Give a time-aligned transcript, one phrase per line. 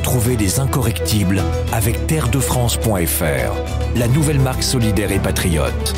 [0.00, 1.42] Retrouvez les incorrectibles
[1.74, 5.94] avec terredefrance.fr, la nouvelle marque solidaire et patriote.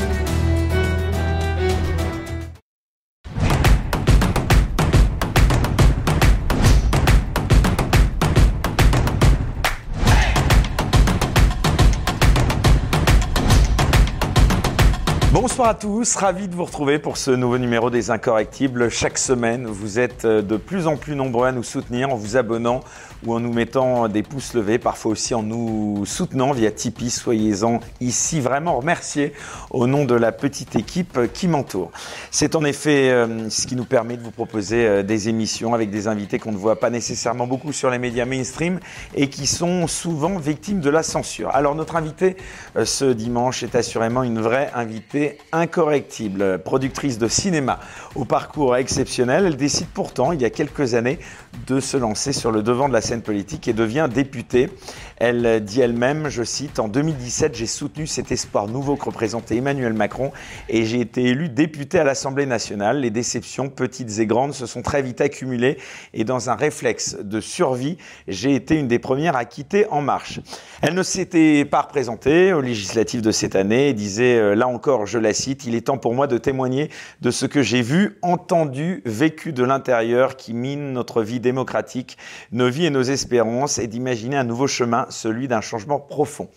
[15.33, 18.91] Bonsoir à tous, ravi de vous retrouver pour ce nouveau numéro des Incorrectibles.
[18.91, 22.81] Chaque semaine, vous êtes de plus en plus nombreux à nous soutenir en vous abonnant
[23.27, 27.11] ou en nous mettant des pouces levés, parfois aussi en nous soutenant via Tipeee.
[27.11, 29.33] Soyez-en ici vraiment remerciés
[29.71, 31.91] au nom de la petite équipe qui m'entoure.
[32.31, 35.91] C'est en effet euh, ce qui nous permet de vous proposer euh, des émissions avec
[35.91, 38.81] des invités qu'on ne voit pas nécessairement beaucoup sur les médias mainstream
[39.15, 41.51] et qui sont souvent victimes de la censure.
[41.51, 42.37] Alors notre invité
[42.77, 47.81] euh, ce dimanche est assurément une vraie invitée incorrectible, productrice de cinéma
[48.15, 49.47] au parcours exceptionnel.
[49.47, 51.19] Elle décide pourtant, il y a quelques années,
[51.67, 54.71] de se lancer sur le devant de la scène politique et devient députée.
[55.19, 59.93] Elle dit elle-même, je cite, en 2017, j'ai soutenu cet espoir nouveau que représentait Emmanuel
[59.93, 60.33] Macron
[60.69, 63.01] et j'ai été élue députée à l'Assemblée nationale.
[63.01, 65.79] Les déceptions, petites et grandes, se sont très vite accumulées
[66.15, 70.41] et dans un réflexe de survie, j'ai été une des premières à quitter En Marche.
[70.81, 75.07] Elle ne s'était pas représentée aux législatives de cette année et disait, euh, là encore,
[75.07, 78.19] je la cite, il est temps pour moi de témoigner de ce que j'ai vu,
[78.23, 82.19] entendu, vécu de l'intérieur qui mine notre vie démocratique,
[82.51, 86.49] nos vies et nos espérances et d'imaginer un nouveau chemin, celui d'un changement profond.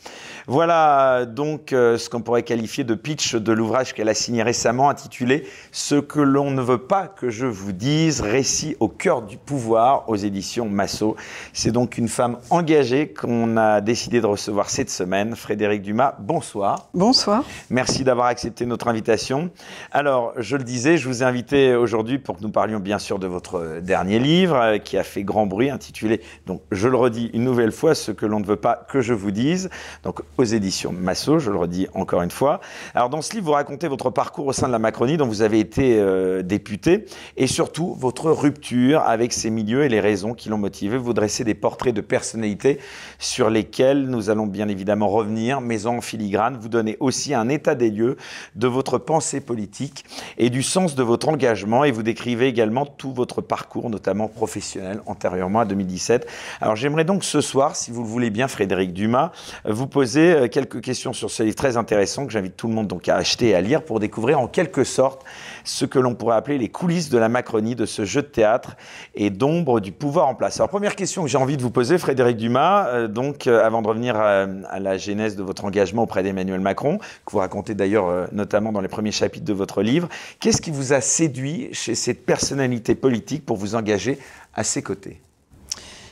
[0.48, 4.90] Voilà donc euh, ce qu'on pourrait qualifier de pitch de l'ouvrage qu'elle a signé récemment
[4.90, 9.38] intitulé Ce que l'on ne veut pas que je vous dise, récit au cœur du
[9.38, 11.16] pouvoir aux éditions Massot.
[11.54, 15.36] C'est donc une femme engagée qu'on a décidé de recevoir cette semaine.
[15.36, 16.90] Frédéric Dumas, bonsoir.
[16.94, 17.44] Bonsoir.
[17.70, 19.50] Merci d'avoir accepté notre invitation.
[19.92, 23.20] Alors, je le disais, je vous ai invité aujourd'hui pour que nous parlions bien sûr
[23.20, 27.30] de votre dernier livre euh, qui a fait grand bruit, intitulé, donc je le redis
[27.34, 29.70] une nouvelle fois, Ce que l'on ne veut pas que je vous dise.
[30.04, 32.60] Donc, aux éditions Massot, je le redis encore une fois.
[32.94, 35.42] Alors dans ce livre, vous racontez votre parcours au sein de la Macronie dont vous
[35.42, 37.06] avez été euh, député
[37.38, 40.98] et surtout votre rupture avec ces milieux et les raisons qui l'ont motivé.
[40.98, 42.80] Vous dressez des portraits de personnalités
[43.20, 47.76] sur lesquels nous allons bien évidemment revenir, mais en filigrane, vous donnez aussi un état
[47.76, 48.18] des lieux
[48.56, 50.06] de votre pensée politique
[50.38, 55.02] et du sens de votre engagement et vous décrivez également tout votre parcours, notamment professionnel,
[55.06, 56.28] antérieurement à 2017.
[56.62, 59.32] Alors j'aimerais donc ce soir, si vous le voulez bien, Frédéric Dumas,
[59.66, 62.88] vous poser euh, quelques questions sur ce livre très intéressant que j'invite tout le monde
[62.88, 65.24] donc à acheter et à lire pour découvrir en quelque sorte
[65.64, 68.76] ce que l'on pourrait appeler les coulisses de la Macronie, de ce jeu de théâtre
[69.16, 70.60] et d'ombre du pouvoir en place.
[70.60, 73.82] Alors première question que j'ai envie de vous poser, Frédéric Dumas, euh, donc euh, avant
[73.82, 74.46] de revenir à,
[74.80, 78.88] la genèse de votre engagement auprès d'Emmanuel Macron, que vous racontez d'ailleurs notamment dans les
[78.88, 80.08] premiers chapitres de votre livre,
[80.40, 84.20] qu'est-ce qui vous a séduit chez cette personnalité politique pour vous engager
[84.54, 85.22] à ses côtés?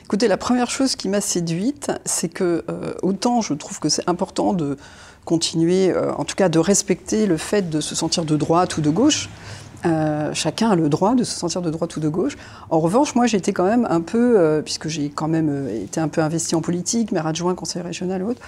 [0.04, 4.06] Écoutez, la première chose qui m'a séduite, c'est que euh, autant je trouve que c'est
[4.06, 4.76] important de
[5.24, 8.82] continuer, euh, en tout cas de respecter le fait de se sentir de droite ou
[8.82, 9.30] de gauche,
[9.86, 12.36] euh, chacun a le droit de se sentir de droite ou de gauche.
[12.70, 16.00] En revanche, moi, été quand même un peu, euh, puisque j'ai quand même euh, été
[16.00, 18.40] un peu investi en politique, maire adjoint, conseiller régional ou autre,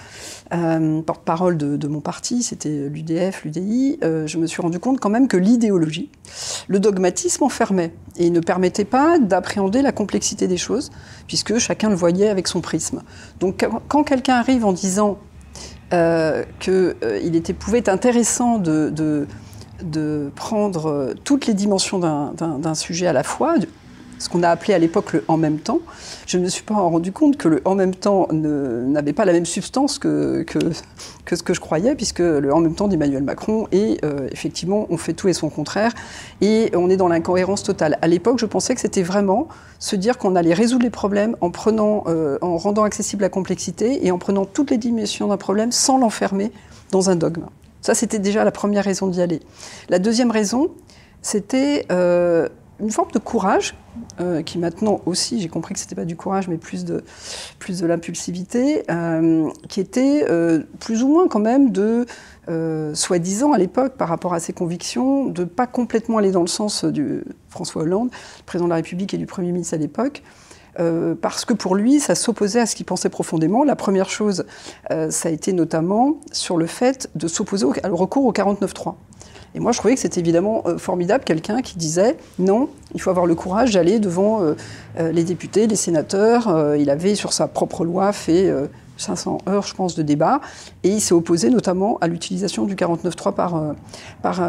[1.05, 5.37] porte-parole de, mon parti, c'était l'UDF, l'UDI, je me suis rendu compte quand même que
[5.37, 6.09] l'idéologie,
[6.67, 10.89] le dogmatisme enfermait et ne permettait pas d'appréhender la complexité des choses,
[11.27, 13.03] puisque chacun le voyait avec son prisme.
[13.39, 15.17] Donc, quand quelqu'un arrive en disant
[15.89, 19.27] qu'il était, pouvait être intéressant de
[20.35, 23.55] prendre euh, toutes les dimensions d'un sujet à la fois,
[24.19, 25.79] ce qu'on a appelé à l'époque le en même temps.
[26.25, 29.33] Je ne me suis pas rendu compte que le en même temps n'avait pas la
[29.33, 33.67] même substance que, que, ce que je croyais, puisque le en même temps d'Emmanuel Macron
[33.71, 35.93] est euh, effectivement on fait tout et son contraire,
[36.41, 37.97] et on est dans l'incohérence totale.
[38.01, 39.47] À l'époque, je pensais que c'était vraiment
[39.79, 44.05] se dire qu'on allait résoudre les problèmes en, prenant, euh, en rendant accessible la complexité
[44.05, 46.51] et en prenant toutes les dimensions d'un problème sans l'enfermer
[46.91, 47.45] dans un dogme.
[47.81, 49.39] Ça, c'était déjà la première raison d'y aller.
[49.89, 50.71] La deuxième raison,
[51.21, 52.47] c'était euh,
[52.79, 53.75] une forme de courage,
[54.21, 57.03] euh, qui maintenant aussi, j'ai compris que ce n'était pas du courage, mais plus de,
[57.59, 60.25] plus de l'impulsivité, euh, qui était
[60.79, 62.05] plus ou moins quand même de,
[62.93, 66.85] soi-disant à l'époque, par rapport à ses convictions, de pas complètement aller dans le sens
[66.85, 68.09] du François Hollande,
[68.45, 70.23] président de la République et du Premier ministre à l'époque,
[70.79, 73.63] euh, parce que pour lui, ça s'opposait à ce qu'il pensait profondément.
[73.63, 74.45] La première chose,
[74.91, 78.95] euh, ça a été notamment sur le fait de s'opposer au, recours au 49-3.
[79.55, 83.09] Et moi, je trouvais que c'était évidemment euh, formidable, quelqu'un qui disait non, il faut
[83.09, 84.41] avoir le courage d'aller devant
[84.99, 86.75] les députés, les sénateurs.
[86.75, 88.51] il avait, sur sa propre loi, fait
[88.97, 90.41] 500 heures, je pense, de débat,
[90.83, 93.75] et il s'est opposé notamment à l'utilisation du 49.3 par,
[94.21, 94.41] par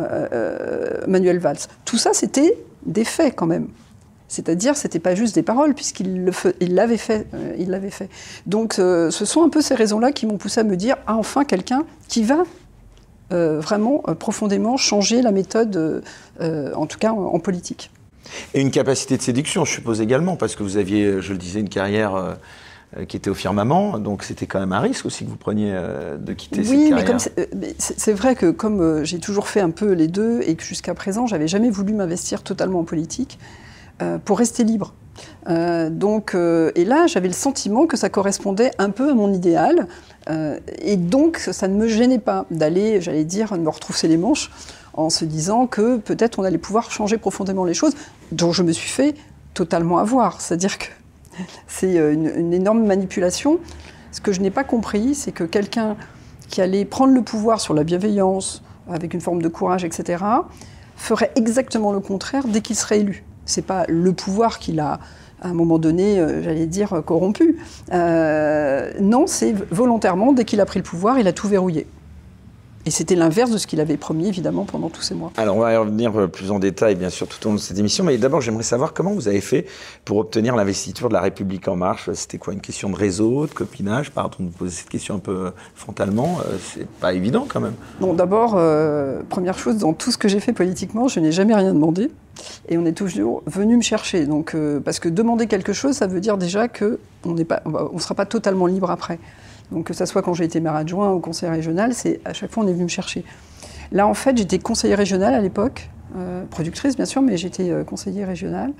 [1.06, 1.58] Manuel Valls.
[1.84, 3.68] Tout ça, c'était des faits quand même.
[4.28, 7.26] C'est-à-dire, c'était pas juste des paroles, puisqu'il l'avait fait.
[7.58, 8.10] il l'avait fait.
[8.46, 11.44] Donc, ce sont un peu ces raisons-là qui m'ont poussé à me dire ah, enfin
[11.44, 12.44] quelqu'un qui va
[13.30, 16.02] vraiment profondément changer la méthode,
[16.40, 17.90] en tout cas en, politique.
[18.52, 21.60] Et une capacité de séduction, je suppose également, parce que vous aviez, je le disais,
[21.60, 22.36] une carrière
[22.96, 25.72] euh, qui était au firmament, donc c'était quand même un risque aussi que vous preniez
[25.74, 27.06] euh, de quitter cette carrière.
[27.06, 30.54] Oui, euh, mais c'est vrai que comme j'ai toujours fait un peu les deux et
[30.54, 33.38] que jusqu'à présent, j'avais jamais voulu m'investir totalement en politique
[34.24, 34.94] pour rester libre.
[35.46, 39.88] donc, et là, j'avais le sentiment que ça correspondait un peu à mon idéal,
[40.82, 44.50] et donc ça ne me gênait pas d'aller, j'allais dire, me retrousser les manches
[44.98, 47.94] en se disant que peut-être on allait pouvoir changer profondément les choses,
[48.32, 49.14] dont je me suis fait
[49.54, 50.40] totalement avoir.
[50.40, 50.86] C'est-à-dire que
[51.68, 53.60] c'est euh, une, énorme manipulation.
[54.10, 55.96] Ce que je n'ai pas compris, c'est que quelqu'un
[56.48, 60.24] qui allait prendre le pouvoir sur la bienveillance, avec une forme de courage, etc.,
[60.96, 63.24] ferait exactement le contraire dès qu'il serait élu.
[63.48, 65.00] C'est pas le pouvoir qu'il a
[65.40, 67.58] à un moment donné, euh, j'allais dire, corrompu.
[67.92, 71.86] Euh, non, c'est volontairement, dès qu'il a pris le pouvoir, il a tout verrouillé.
[72.88, 75.30] Et c'était l'inverse de ce qu'il avait promis, évidemment, pendant tous ces mois.
[75.36, 77.60] Alors, on va y revenir euh, plus en détail, bien sûr, tout au long de
[77.60, 78.02] cette émission.
[78.02, 79.66] Mais d'abord, j'aimerais savoir comment vous avez fait
[80.06, 82.08] pour obtenir l'investiture de la République En Marche.
[82.14, 84.10] C'était quoi Une question de réseau, de copinage?
[84.10, 86.38] Pardon de vous poser cette question un peu euh, frontalement.
[86.46, 87.74] Euh, c'est pas évident, quand même.
[88.00, 88.52] Non, d'abord,
[89.28, 92.10] première chose, dans tout ce que j'ai fait politiquement, je n'ai jamais rien demandé.
[92.70, 94.24] Et on est toujours venu me chercher.
[94.24, 96.96] Donc, parce que demander quelque chose, ça veut dire déjà qu'on
[97.34, 99.18] ne sera pas totalement libre après.
[99.72, 102.50] Donc que ce soit quand j'ai été maire adjoint ou conseiller régional, c'est à chaque
[102.50, 103.24] fois on est venu me chercher.
[103.92, 107.84] Là en fait j'étais conseiller régional à l'époque, euh, productrice bien sûr, mais j'étais euh,
[107.84, 108.72] conseiller régional.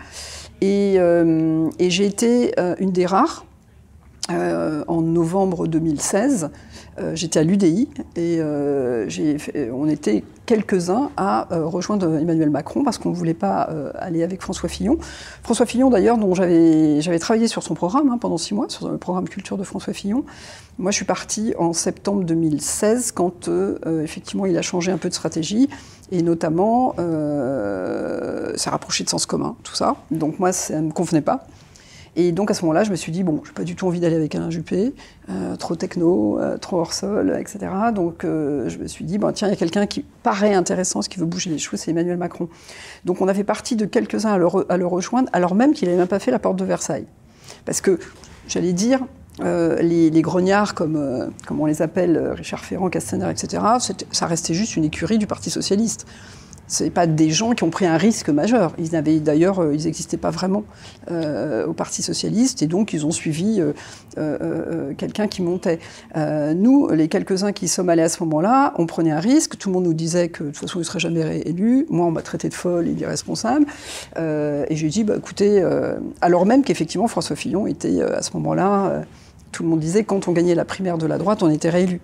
[0.62, 3.44] Euh, et j'ai été une des rares
[4.30, 6.50] en novembre 2016
[7.00, 9.08] euh, j'étais à l'UDI et euh,
[9.72, 13.68] on était quelques-uns à euh, rejoindre Emmanuel Macron parce qu'on ne voulait pas
[13.98, 14.98] aller avec François Fillon.
[15.42, 18.98] François Fillon, d'ailleurs, dont j'avais travaillé sur son programme hein, pendant six mois, sur le
[18.98, 20.24] programme culture de François Fillon.
[20.78, 23.48] Moi, je suis partie en septembre 2016 quand,
[24.02, 25.68] effectivement, il a changé un peu de stratégie
[26.10, 26.94] et notamment,
[28.56, 29.96] s'est rapproché de sens commun, tout ça.
[30.10, 31.46] Donc moi, ça ne me convenait pas.
[32.20, 33.86] Et donc à ce moment-là, je me suis dit, bon, je n'ai pas du tout
[33.86, 34.92] envie d'aller avec Alain Juppé,
[35.30, 37.70] euh, trop techno, euh, trop hors sol, etc.
[37.94, 41.08] Donc euh, je me suis dit, tiens, il y a quelqu'un qui paraît intéressant, ce
[41.08, 42.48] qui veut bouger les choses, c'est Emmanuel Macron.
[43.04, 46.08] Donc on a fait partie de quelques-uns à, le, rejoindre, alors même qu'il n'avait même
[46.08, 47.06] pas fait la porte de Versailles.
[47.64, 48.00] Parce que,
[48.48, 48.98] j'allais dire,
[49.40, 53.62] les, les, grognards, comme, comme on les appelle, Richard Ferrand, Castaner, etc.,
[54.10, 56.04] ça restait juste une écurie du Parti socialiste.
[56.68, 58.74] Ce pas des gens qui ont pris un risque majeur.
[58.78, 60.64] Ils n'avaient d'ailleurs, euh, ils n'existaient pas vraiment
[61.10, 63.62] euh, au Parti socialiste et donc ils ont suivi
[64.18, 65.78] euh, quelqu'un qui montait.
[66.14, 69.56] nous, les quelques-uns qui sommes allés à ce moment-là, on prenait un risque.
[69.56, 71.86] Tout le monde nous disait que de toute façon, il ne serait jamais réélu.
[71.88, 73.66] Moi, on m'a traité de folle et d'irresponsable.
[74.16, 75.64] et j'ai dit, bah, écoutez,
[76.20, 79.04] alors même qu'effectivement, François Fillon était à ce moment-là,
[79.52, 82.00] tout le monde disait quand on gagnait la primaire de la droite, on était réélu.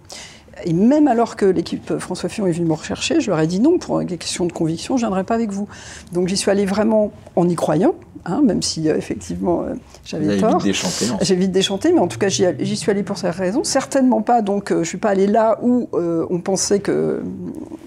[0.64, 3.60] Et même alors que l'équipe François Fillon est venue me rechercher, je leur ai dit
[3.60, 5.68] non, pour une question de conviction, je ne viendrai pas avec vous.
[6.12, 7.94] Donc j'y suis allée vraiment en y croyant,
[8.24, 9.74] hein, même si euh, effectivement euh,
[10.04, 10.58] j'avais tort.
[10.58, 13.62] Vite déchanté, J'ai vite déchanté, mais en tout cas j'y suis allée pour cette raison.
[13.62, 17.22] Certainement pas, donc euh, je ne suis pas allée là où on pensait que,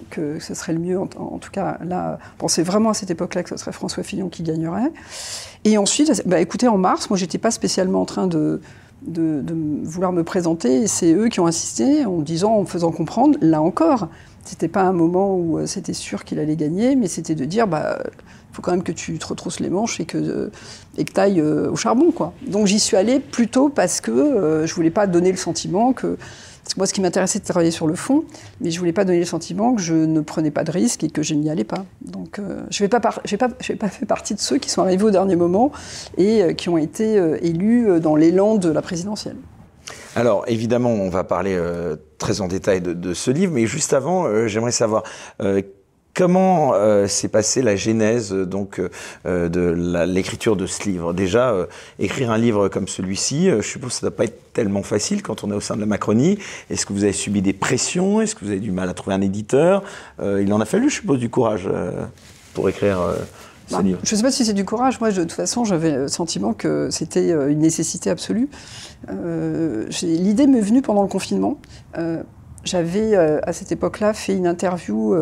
[0.10, 1.00] que ce serait le mieux.
[1.00, 4.30] En, tout cas, là, on pensait vraiment à cette époque-là que ce serait François Fillon
[4.30, 4.92] qui gagnerait.
[5.64, 8.62] Et ensuite, bah, écoutez, en mars, moi j'étais pas spécialement en train de
[9.08, 9.44] de,
[9.84, 10.84] vouloir me présenter.
[10.84, 14.10] Et c'est eux qui ont insisté en disant, en faisant comprendre, là encore,
[14.44, 17.68] c'était pas un moment où euh, c'était sûr qu'il allait gagner, mais c'était de dire,
[17.68, 18.02] bah,
[18.54, 20.52] faut quand même que tu te retrousses les manches et que euh,
[20.98, 22.34] et que ailles euh, au charbon, quoi.
[22.48, 26.18] Donc j'y suis allée plutôt parce que je voulais pas donner le sentiment que
[26.76, 28.26] moi, ce qui m'intéressait, c'était de travailler sur le fond,
[28.60, 31.10] mais je voulais pas donner le sentiment que je ne prenais pas de risques et
[31.10, 31.86] que je n'y allais pas.
[32.02, 35.12] Donc, euh, je n'ai pas, pas, pas, fait partie de ceux qui sont arrivés au
[35.12, 35.72] dernier moment
[36.18, 39.38] et euh, qui ont été euh, élus dans l'élan de la présidentielle.
[40.16, 41.58] Alors, évidemment, on va parler
[42.18, 45.04] très en détail de, ce livre, mais juste avant, j'aimerais savoir
[46.18, 48.82] Comment euh, s'est passée la genèse donc
[49.28, 51.14] euh, de l'écriture de ce livre?
[51.14, 51.68] Déjà, euh,
[52.00, 55.22] écrire un livre comme celui-ci, je suppose que ça ne doit pas être tellement facile
[55.22, 56.40] quand on est au sein de la Macronie.
[56.72, 58.20] Est-ce que vous avez subi des pressions?
[58.20, 59.84] Est-ce que vous avez du mal à trouver un éditeur?
[60.20, 61.70] Il en a fallu, je suppose, du courage
[62.56, 62.98] pour écrire.
[63.68, 64.00] ce bah, livre.
[64.04, 65.00] Je ne sais pas si c'est du courage.
[65.00, 68.50] Moi, de toute façon, j'avais le sentiment que c'était une nécessité absolue.
[69.08, 71.60] L'idée m'est venue pendant le confinement.
[72.64, 75.16] J'avais, à cette époque-là, fait une interview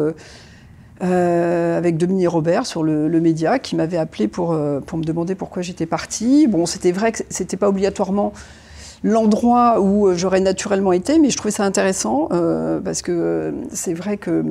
[1.04, 5.36] euh, avec Dominique Robert sur le, média qui m'avait appelé pour, euh, pour me demander
[5.36, 6.48] pourquoi j'étais partie.
[6.48, 8.32] Bon, c'était vrai que c'était pas obligatoirement
[9.04, 14.18] l'endroit où j'aurais naturellement été, mais je trouvais ça intéressant euh, parce que c'est vrai
[14.18, 14.44] que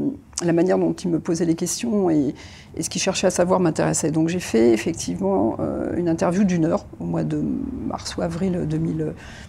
[0.45, 2.35] la manière dont il me posait les questions et,
[2.79, 4.11] ce qu'il cherchait à savoir m'intéressait.
[4.11, 7.43] Donc j'ai fait effectivement euh, une interview d'une heure au mois de
[7.87, 8.69] mars ou avril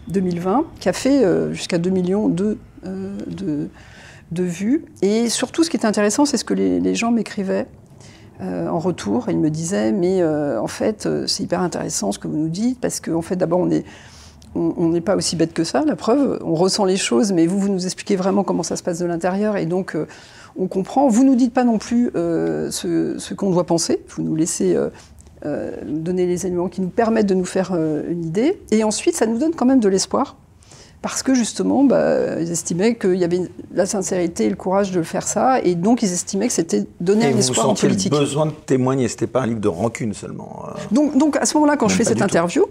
[0.07, 3.67] 2020, qui a fait jusqu'à 2 millions de, de,
[4.31, 4.85] vues.
[5.01, 7.67] Et surtout, ce qui était intéressant, c'est ce que les, gens m'écrivaient.
[8.41, 12.49] en retour, ils me disaient, mais en fait, c'est hyper intéressant ce que vous nous
[12.49, 13.85] dites, parce qu'en en fait, d'abord, on est,
[14.55, 16.39] n'est pas aussi bête que ça, la preuve.
[16.43, 19.05] On ressent les choses, mais vous, vous nous expliquez vraiment comment ça se passe de
[19.05, 20.07] l'intérieur, et donc euh,
[20.57, 21.07] on comprend.
[21.07, 24.01] Vous nous dites pas non plus euh, ce, qu'on doit penser.
[24.09, 24.75] Vous nous laissez
[25.45, 29.25] euh, donner les éléments qui nous permettent de nous faire une idée, et ensuite ça
[29.25, 30.37] nous donne quand même de l'espoir.
[31.07, 33.41] Parce que justement, bah, ils estimaient qu'il y avait
[33.73, 37.25] la sincérité et le courage de faire ça, et donc ils estimaient que c'était donner
[37.27, 38.11] un espoir en politique.
[38.11, 40.65] le besoin de témoigner, c'était pas un livre de rancune seulement.
[40.91, 42.65] Donc, donc à ce moment-là, quand je fais cette interview,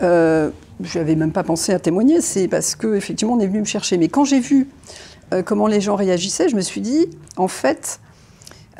[0.00, 3.98] je n'avais même pas pensé à témoigner, c'est parce qu'effectivement, on est venu me chercher.
[3.98, 4.68] Mais quand j'ai vu
[5.32, 7.06] euh, comment les gens réagissaient, je me suis dit,
[7.36, 8.00] en fait,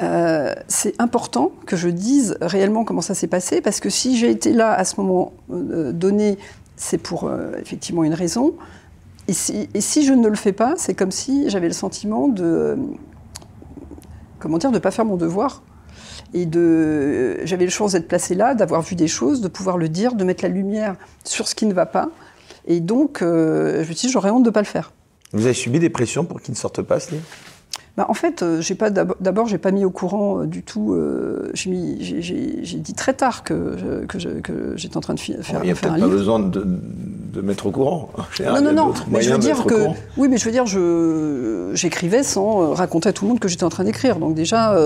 [0.01, 4.31] euh, c'est important que je dise réellement comment ça s'est passé, parce que si j'ai
[4.31, 6.39] été là à ce moment euh, donné,
[6.77, 7.29] c'est pour
[7.61, 8.55] effectivement une raison.
[9.29, 12.29] Et si, et si, je ne le fais pas, c'est comme si j'avais le sentiment
[12.29, 12.77] de,
[14.39, 15.63] comment dire, de ne pas faire mon devoir
[16.35, 19.89] et de, j'avais le chance d'être placée là, d'avoir vu des choses, de pouvoir le
[19.89, 22.11] dire, de mettre la lumière sur ce qui ne va pas.
[22.67, 24.93] Et donc, euh, je me suis dit, j'aurais honte de ne pas le faire.
[25.33, 27.25] Vous avez subi des pressions pour qu'il ne sorte pas ce livre
[27.99, 30.95] bah, en fait, euh, j'ai pas d'abord, j'ai pas mis au courant euh, du tout.
[30.95, 35.75] Euh, j'ai dit très tard que, que, j'étais en train de faire, Il n'y a
[35.75, 36.65] pas besoin de,
[37.35, 38.11] mettre au courant.
[38.41, 38.95] non, non, non.
[39.09, 40.67] Mais je veux dire que oui, mais je veux dire,
[41.75, 44.17] j'écrivais sans raconter à tout le monde que j'étais en train d'écrire.
[44.17, 44.77] Donc déjà,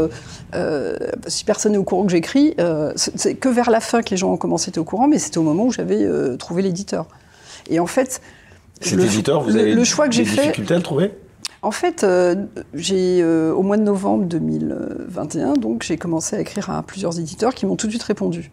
[1.27, 2.55] si personne n'est au courant que j'écris,
[2.97, 5.19] c'est que vers la fin que les gens ont commencé à être au courant, mais
[5.19, 6.07] c'était au moment où j'avais
[6.39, 7.07] trouvé l'éditeur.
[7.71, 8.21] Et en fait,
[8.81, 10.43] cet l'éditeur, vous avez le choix que j'ai fait.
[10.43, 11.13] Difficulté à le trouver?
[11.65, 12.35] En fait, euh,
[12.75, 17.55] j'ai euh, au mois de novembre 2021, donc j'ai commencé à écrire à plusieurs éditeurs
[17.55, 18.51] qui m'ont tout de suite répondu.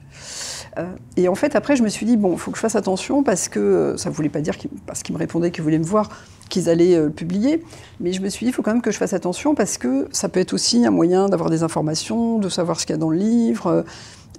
[0.77, 0.85] Euh,
[1.17, 3.23] et en fait, après, je me suis dit bon, il faut que je fasse attention
[3.23, 6.09] parce que ça ne voulait pas dire parce qu'ils me répondaient qu'ils voulaient me voir
[6.49, 7.63] qu'ils allaient le publier,
[7.99, 10.07] mais je me suis dit il faut quand même que je fasse attention parce que
[10.11, 12.99] ça peut être aussi un moyen d'avoir des informations, de savoir ce qu'il y a
[12.99, 13.85] dans le livre.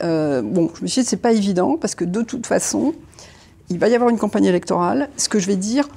[0.00, 2.94] bon, je me suis dit c'est pas évident parce que de toute façon,
[3.70, 5.08] il va y avoir une campagne électorale.
[5.16, 5.88] Ce que je vais dire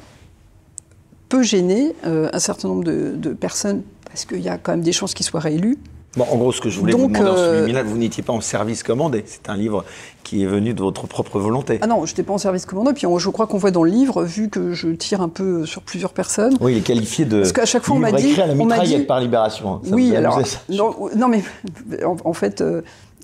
[1.28, 4.92] peut gêner euh, un certain nombre de, personnes, parce qu'il y a quand même des
[4.92, 5.80] chances qu'ils soient réélus.
[6.16, 8.34] Bon, en gros, ce que je voulais vous demander en ce euh, vous n'étiez pas
[8.34, 9.24] en service commandé.
[9.26, 9.84] C'est un livre
[10.24, 11.80] qui est venu de votre propre volonté.
[11.82, 12.94] Ah non, je n'étais pas en service commandé.
[12.94, 15.82] Puis je crois qu'on voit dans le livre, vu que je tire un peu sur
[15.82, 16.56] plusieurs personnes.
[16.62, 17.40] Oui, il est qualifié de.
[17.40, 18.40] Parce qu'à chaque fois, on m'a dit.
[18.40, 19.82] à la mitraillette par Libération.
[19.92, 20.42] oui, alors.
[20.70, 21.44] Non, mais
[22.06, 22.62] en, fait.
[22.62, 22.82] Euh,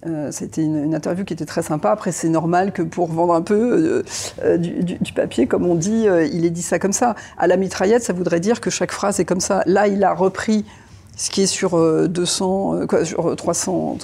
[0.07, 1.91] euh, c'était une, interview qui était très sympa.
[1.91, 4.01] Après, c'est normal que pour vendre un peu
[4.45, 7.15] euh, du, papier, comme on dit, il ait dit ça comme ça.
[7.37, 9.61] À la mitraillette, ça voudrait dire que chaque phrase est comme ça.
[9.65, 10.63] Là, il a repris
[11.21, 13.97] ce qui est sur 200, quoi, sur 300,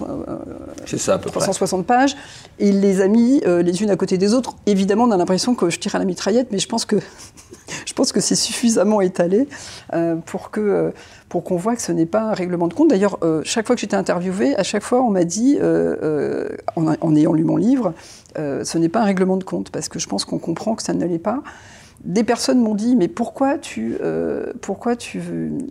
[0.85, 2.15] ça, à peu 360 pages,
[2.59, 4.55] et il les a mis les unes à côté des autres.
[4.65, 6.97] Évidemment, on a l'impression que je tire à la mitraillette, mais je pense que
[7.85, 9.47] je pense que c'est suffisamment étalé
[10.25, 10.91] pour que
[11.29, 12.89] pour qu'on voit que ce n'est pas un règlement de compte.
[12.89, 16.49] D'ailleurs, euh, chaque fois que j'étais interviewée, à chaque fois, on m'a dit, euh, euh,
[16.77, 17.93] en, ayant lu mon livre,
[18.37, 20.93] ce n'est pas un règlement de compte, parce que je pense qu'on comprend que ça
[20.93, 21.41] ne l'est pas
[22.05, 25.21] des personnes m'ont dit mais pourquoi tu euh, pourquoi tu,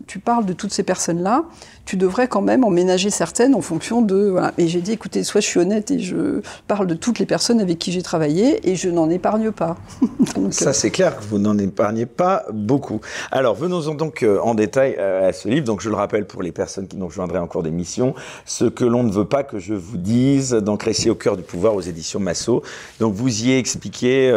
[0.07, 1.45] tu parles de toutes ces personnes là
[1.85, 4.53] tu devrais quand même en ménager certaines en fonction de voilà.
[4.59, 7.61] et j'ai dit écoutez soit je suis honnête et je parle de toutes les personnes
[7.61, 9.77] avec qui j'ai travaillé et je n'en épargne pas.
[10.51, 13.01] Ça c'est clair que vous n'en épargnez pas beaucoup.
[13.31, 15.67] Alors venons-en donc euh, en détail euh, à ce livre.
[15.67, 18.15] Donc je le rappelle pour les personnes qui nous rejoindraient en cours d'émission
[18.45, 21.43] ce que l'on ne veut pas que je vous dise donc récit au cœur du
[21.43, 22.63] pouvoir aux éditions Massot.
[23.01, 24.33] Donc vous y expliqué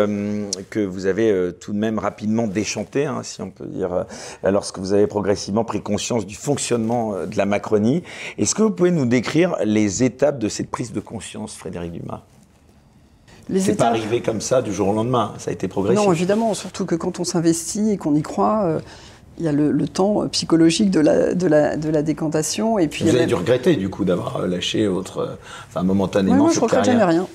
[0.70, 4.06] que vous avez tout de même rapidement déchanté, hein, si on peut dire,
[4.46, 8.04] euh, lorsque vous avez progressivement pris conscience du fonctionnement euh, de la Macronie.
[8.38, 12.24] Est-ce que vous pouvez nous décrire les étapes de cette prise de conscience, Frédéric Dumas?
[13.56, 16.06] C'est pas arrivé comme ça du jour au lendemain, ça a été progressif.
[16.06, 18.80] Non, évidemment, surtout que quand on s'investit et qu'on y croit, euh,
[19.38, 22.78] il y a le, temps psychologique de la, de la, de la décantation.
[22.78, 25.38] Et puis Vous avez dû regretter du coup d'avoir lâché votre,
[25.70, 26.36] enfin momentanément.
[26.36, 27.28] moi, je regrette jamais rien.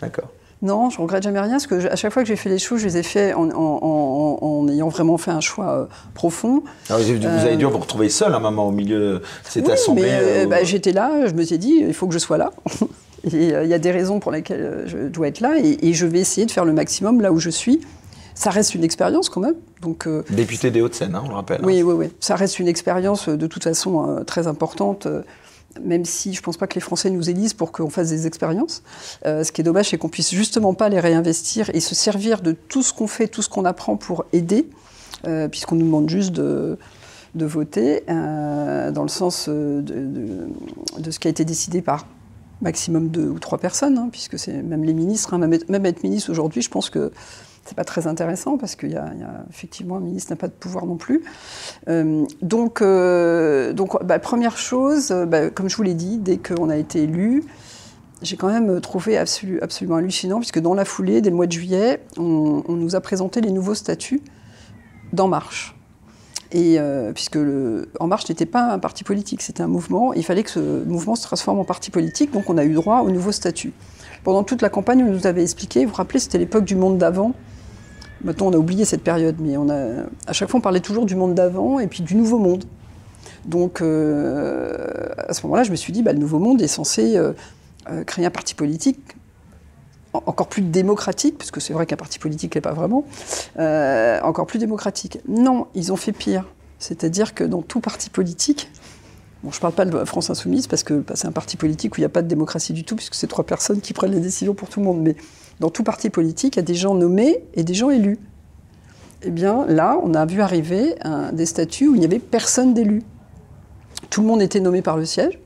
[0.00, 0.30] D'accord.
[0.62, 2.80] Non, je regrette jamais rien, parce que à chaque fois que j'ai fait les choses,
[2.80, 5.84] je les ai fait en, ayant vraiment fait un choix euh,
[6.14, 6.62] profond.
[6.88, 10.04] Alors, ah, vous, avez dû vous retrouver seul un moment au milieu de cette assemblée.
[10.04, 12.52] Mais, euh, bah, j'étais là, je me suis dit, il faut que je sois là.
[12.80, 16.20] euh, il y a des raisons pour lesquelles je dois être là, et, je vais
[16.20, 17.80] essayer de faire le maximum là où je suis.
[18.34, 19.54] Ça reste une expérience quand même.
[19.82, 21.60] Donc, Député des Hauts-de-Seine, hein, on le rappelle.
[21.64, 21.84] Oui, hein.
[21.86, 22.06] oui, oui.
[22.20, 25.06] Ça reste une expérience de toute façon très importante
[25.84, 28.26] même si je ne pense pas que les Français nous élisent pour qu'on fasse des
[28.26, 28.82] expériences.
[29.24, 32.40] Euh, ce qui est dommage, c'est qu'on puisse justement pas les réinvestir et se servir
[32.40, 34.68] de tout ce qu'on fait, tout ce qu'on apprend pour aider,
[35.26, 36.78] euh, puisqu'on nous demande juste de,
[37.34, 40.46] de voter dans le sens de,
[41.10, 42.06] ce qui a été décidé par
[42.62, 46.30] maximum deux ou trois personnes, hein, puisque c'est même les ministres, hein, même, être ministre
[46.30, 47.12] aujourd'hui, je pense que
[47.66, 49.12] c'est pas très intéressant parce qu'il y, a
[49.50, 51.22] effectivement un ministre n'a pas de pouvoir non plus.
[52.42, 57.02] donc, donc bah, première chose, bah, comme je vous l'ai dit, dès qu'on a été
[57.02, 57.44] élu,
[58.22, 62.02] j'ai quand même trouvé absolument hallucinant, puisque dans la foulée, dès le mois de juillet,
[62.16, 64.22] on, nous a présenté les nouveaux statuts
[65.12, 65.74] d'En Marche.
[66.52, 67.38] Et euh, puisque
[68.00, 71.16] En Marche n'était pas un parti politique, c'était un mouvement, il fallait que ce mouvement
[71.16, 73.72] se transforme en parti politique, donc on a eu droit aux nouveaux statuts.
[74.24, 76.98] Pendant toute la campagne, on nous avait expliqué, vous vous rappelez, c'était l'époque du monde
[76.98, 77.34] d'avant.
[78.24, 81.06] Maintenant, on a oublié cette période, mais on a, à chaque fois, on parlait toujours
[81.06, 82.64] du monde d'avant et puis du nouveau monde.
[83.44, 87.16] Donc, euh, à ce moment-là, je me suis dit, bah, le nouveau monde est censé
[87.16, 87.32] euh,
[87.90, 89.00] euh, créer un parti politique
[90.12, 93.04] encore plus démocratique, puisque c'est vrai qu'un parti politique n'est pas vraiment,
[94.22, 95.18] encore plus démocratique.
[95.28, 96.46] Non, ils ont fait pire.
[96.78, 98.70] C'est-à-dire que dans tout parti politique,
[99.44, 101.92] bon, je ne parle pas de France Insoumise, parce que bah, c'est un parti politique
[101.92, 104.12] où il n'y a pas de démocratie du tout, puisque c'est trois personnes qui prennent
[104.12, 105.16] les décisions pour tout le monde, mais
[105.60, 108.18] dans tout parti politique, il y a des gens nommés et des gens élus.
[109.22, 110.94] Eh bien, là, on a vu arriver
[111.32, 113.02] des statuts où il n'y avait personne d'élu.
[114.10, 115.38] Tout le monde était nommé par le siège,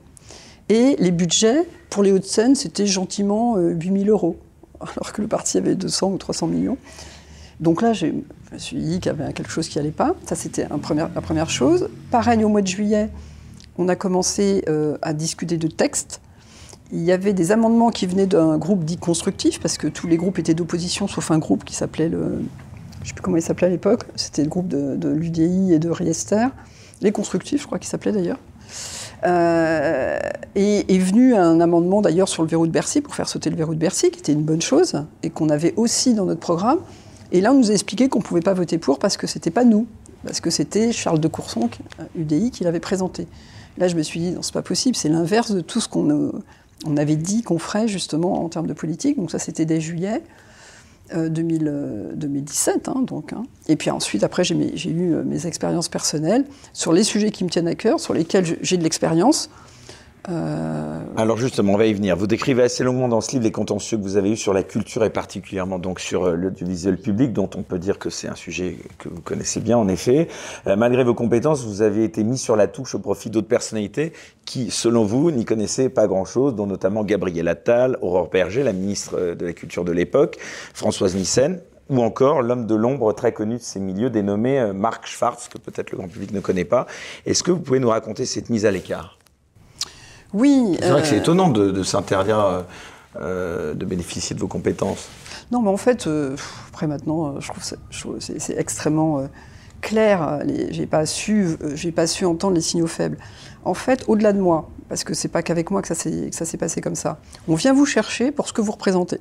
[0.69, 4.37] et les budgets pour les Hauts-de-Seine, c'était gentiment 8000 euh, euros,
[4.79, 6.77] alors que le parti avait 200 ou 300 millions.
[7.59, 10.15] Donc là, je me suis dit qu'il y avait quelque chose qui n'allait pas.
[10.25, 11.89] Ça, c'était la première chose.
[12.09, 13.09] Pareil, au mois de juillet,
[13.77, 16.21] on a commencé euh, à discuter de textes.
[16.93, 20.17] Il y avait des amendements qui venaient d'un groupe dit constructif, parce que tous les
[20.17, 22.41] groupes étaient d'opposition, sauf un groupe qui s'appelait le.
[22.97, 24.03] Je ne sais plus comment il s'appelait à l'époque.
[24.15, 26.47] C'était le groupe de, l'UDI et de Riester.
[27.01, 28.37] Les constructifs, je crois qu'il s'appelait d'ailleurs.
[29.25, 30.19] Euh,
[30.55, 33.55] et est venu un amendement d'ailleurs sur le verrou de Bercy pour faire sauter le
[33.55, 36.79] verrou de Bercy, qui était une bonne chose et qu'on avait aussi dans notre programme.
[37.31, 39.51] Et là, on nous a expliqué qu'on ne pouvait pas voter pour parce que c'était
[39.51, 39.87] pas nous,
[40.25, 41.69] parce que c'était Charles de Courson,
[42.15, 43.27] UDI, qui l'avait présenté.
[43.77, 46.33] Là, je me suis dit, non, c'est pas possible, c'est l'inverse de tout ce qu'on
[46.85, 49.17] on avait dit qu'on ferait justement en termes de politique.
[49.17, 50.21] Donc ça, c'était dès juillet.
[51.13, 52.87] 2017.
[52.87, 53.43] Euh, hein, donc, hein.
[53.67, 54.55] Et puis ensuite, après, j'ai
[54.89, 58.57] eu euh, mes expériences personnelles sur les sujets qui me tiennent à cœur, sur lesquels
[58.61, 59.49] j'ai de l'expérience.
[60.29, 62.15] Euh, Alors justement, on va y venir.
[62.15, 64.61] Vous décrivez assez longuement dans ce livre les contentieux que vous avez eus sur la
[64.61, 68.35] culture et particulièrement donc sur euh, l'audiovisuel public, dont on peut dire que c'est un
[68.35, 70.27] sujet que vous connaissez bien en effet.
[70.67, 74.13] Euh, malgré vos compétences, vous avez été mis sur la touche au profit d'autres personnalités
[74.45, 79.33] qui, selon vous, n'y connaissaient pas grand-chose, dont notamment Gabriel Attal, Aurore Berger, la ministre
[79.33, 80.37] de la Culture de l'époque,
[80.73, 85.49] Françoise Nissen, ou encore l'homme de l'ombre très connu de ces milieux, dénommé Marc Schwartz,
[85.49, 86.85] que peut-être le grand public ne connaît pas.
[87.25, 89.17] Est-ce que vous pouvez nous raconter cette mise à l'écart?
[90.33, 90.77] Oui.
[90.79, 92.61] C'est vrai que c'est euh, étonnant de, s'interdire euh,
[93.17, 95.09] euh, de bénéficier de vos compétences.
[95.51, 96.07] Non, mais en fait,
[96.69, 99.27] après maintenant, je trouve que c'est extrêmement
[99.81, 100.39] clair.
[100.69, 103.17] J'ai pas su, j'ai pas su entendre les signaux faibles.
[103.65, 106.79] En fait, au-delà de moi, parce que c'est pas qu'avec moi que ça s'est passé
[106.79, 107.19] comme ça.
[107.49, 109.19] On vient vous chercher pour ce que vous représentez.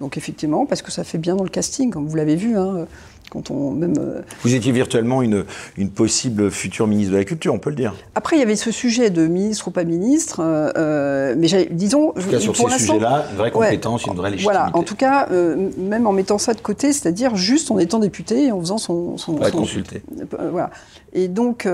[0.00, 2.56] Donc effectivement, parce que ça fait bien dans le casting, comme vous l'avez vu.
[2.56, 2.86] Hein,
[3.30, 3.94] quand on même.
[3.98, 5.44] Euh, vous étiez virtuellement une,
[5.76, 7.94] une possible future ministre de la Culture, on peut le dire.
[8.14, 12.10] Après, il y avait ce sujet de ministre ou pas ministre, euh, euh mais disons.
[12.10, 14.58] En tout cas, sur ces sujets-là, une vraie compétence, une vraie légitimité.
[14.58, 17.98] Voilà, en tout cas, euh, même en mettant ça de côté, c'est-à-dire juste en étant
[17.98, 19.16] député et en faisant son.
[19.16, 20.02] son, son consulté.
[20.50, 20.70] voilà.
[21.12, 21.68] Et donc,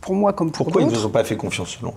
[0.00, 1.94] pour moi, comme pour Pourquoi ils ne vous ont pas fait confiance selon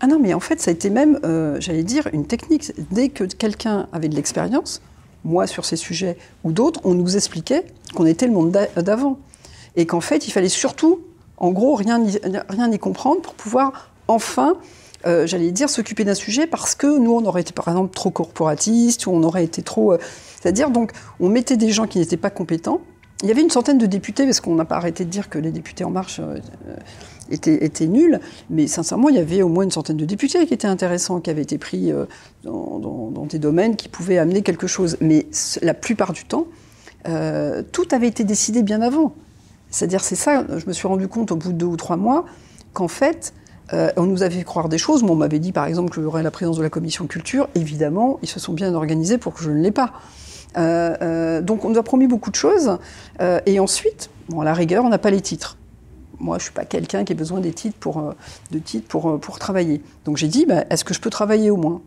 [0.00, 1.18] Ah non, mais en fait, ça a été même,
[1.60, 2.72] j'allais dire, une technique.
[2.90, 4.82] Dès que quelqu'un avait de l'expérience,
[5.24, 9.18] moi sur ces sujets ou d'autres, on nous expliquait qu'on était le monde d'avant.
[9.76, 11.00] Et qu'en fait, il fallait surtout,
[11.36, 14.56] en gros, rien n'y comprendre pour pouvoir enfin,
[15.06, 18.10] euh, j'allais dire, s'occuper d'un sujet parce que nous, on aurait été par exemple trop
[18.10, 19.92] corporatiste ou on aurait été trop.
[19.92, 19.98] Euh,
[20.40, 22.80] c'est-à-dire, donc, on mettait des gens qui n'étaient pas compétents.
[23.22, 25.38] Il y avait une centaine de députés, parce qu'on n'a pas arrêté de dire que
[25.38, 26.20] les députés En Marche.
[26.20, 26.38] Euh,
[27.28, 30.68] était, nul, mais sincèrement, il y avait au moins une centaine de députés qui étaient
[30.68, 32.04] intéressants, qui avaient été pris euh,
[32.44, 34.96] dans, des domaines qui pouvaient amener quelque chose.
[35.00, 35.26] Mais
[35.60, 36.46] la plupart du temps,
[37.08, 39.12] euh, tout avait été décidé bien avant.
[39.70, 42.26] C'est-à-dire, c'est ça, je me suis rendu compte au bout de deux ou trois mois,
[42.74, 43.34] qu'en fait,
[43.72, 45.02] on nous avait fait croire des choses.
[45.02, 47.48] on m'avait dit, par exemple, que j'aurais la présence de la commission culture.
[47.56, 49.94] Évidemment, ils se sont bien organisés pour que je ne l'ai pas.
[50.56, 52.78] Donc, on nous a promis beaucoup de choses.
[53.46, 55.56] et ensuite, bon, à la rigueur, on n'a pas les titres
[56.18, 58.12] moi, je ne suis pas quelqu'un qui a besoin des titres pour, euh,
[58.50, 59.82] de titres pour, euh, pour travailler.
[60.04, 61.82] Donc j'ai dit, bah, est-ce que je peux travailler au moins?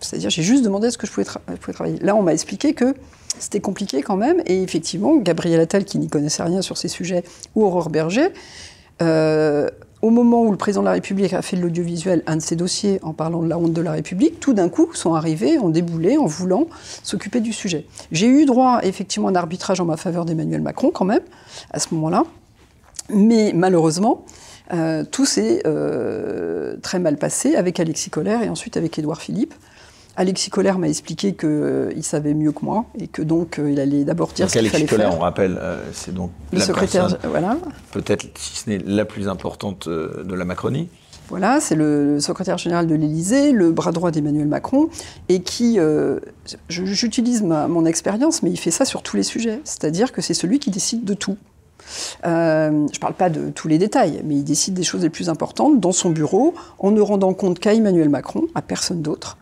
[0.00, 1.98] C'est-à-dire, j'ai juste demandé est-ce que je pouvais, travailler.
[2.00, 2.94] Là, on m'a expliqué que
[3.38, 4.42] c'était compliqué quand même.
[4.46, 8.28] Et effectivement, Gabriel Attal, qui n'y connaissait rien sur ces sujets, ou Aurore Berger,
[9.02, 9.70] euh,
[10.04, 12.56] au moment où le président de la République a fait de l'audiovisuel un de ses
[12.56, 15.70] dossiers en parlant de la honte de la République, tout d'un coup sont arrivés, ont
[15.70, 16.66] déboulé en voulant
[17.02, 17.86] s'occuper du sujet.
[18.12, 21.22] J'ai eu droit effectivement à un arbitrage en ma faveur d'Emmanuel Macron quand même,
[21.70, 22.24] à ce moment-là.
[23.08, 24.26] Mais malheureusement,
[25.10, 25.62] tout s'est
[26.82, 29.54] très mal passé avec Alexis Collère et ensuite avec Édouard Philippe.
[30.16, 34.28] Alexis Collère m'a expliqué qu'il savait mieux que moi et que donc il allait d'abord
[34.28, 35.18] dire ce qu'il fallait Colère, faire.
[35.18, 35.60] on rappelle,
[35.92, 37.58] c'est donc le la secrétaire, personne, voilà.
[37.92, 40.88] peut-être si ce n'est la plus importante de la Macronie.
[41.28, 44.90] Voilà, c'est le secrétaire général de l'Élysée, le bras droit d'Emmanuel Macron,
[45.28, 46.20] et qui, euh,
[46.68, 49.60] j'utilise mon expérience, mais il fait ça sur tous les sujets.
[49.64, 51.38] C'est-à-dire que c'est celui qui décide de tout.
[52.24, 55.10] Euh, je ne parle pas de tous les détails, mais il décide des choses les
[55.10, 59.38] plus importantes dans son bureau, en ne rendant compte qu'à Emmanuel Macron, à personne d'autre.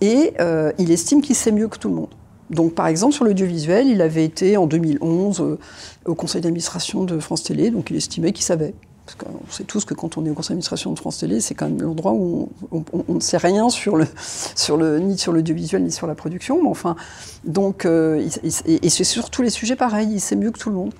[0.00, 2.10] Et euh, il estime qu'il sait mieux que tout le monde.
[2.50, 5.58] Donc, par exemple, sur l'audiovisuel, il avait été en 2011 euh,
[6.04, 8.74] au conseil d'administration de France Télé, donc il estimait qu'il savait.
[9.10, 11.54] Parce qu'on sait tous que quand on est au conseil d'administration de France Télé, c'est
[11.54, 14.06] quand même l'endroit où on, on, ne sait rien sur le,
[14.54, 16.62] sur le, ni sur l'audiovisuel ni sur la production.
[16.62, 16.96] Mais enfin,
[17.44, 18.24] donc, euh,
[18.66, 20.94] et, c'est sur tous les sujets pareil, il sait mieux que tout le monde.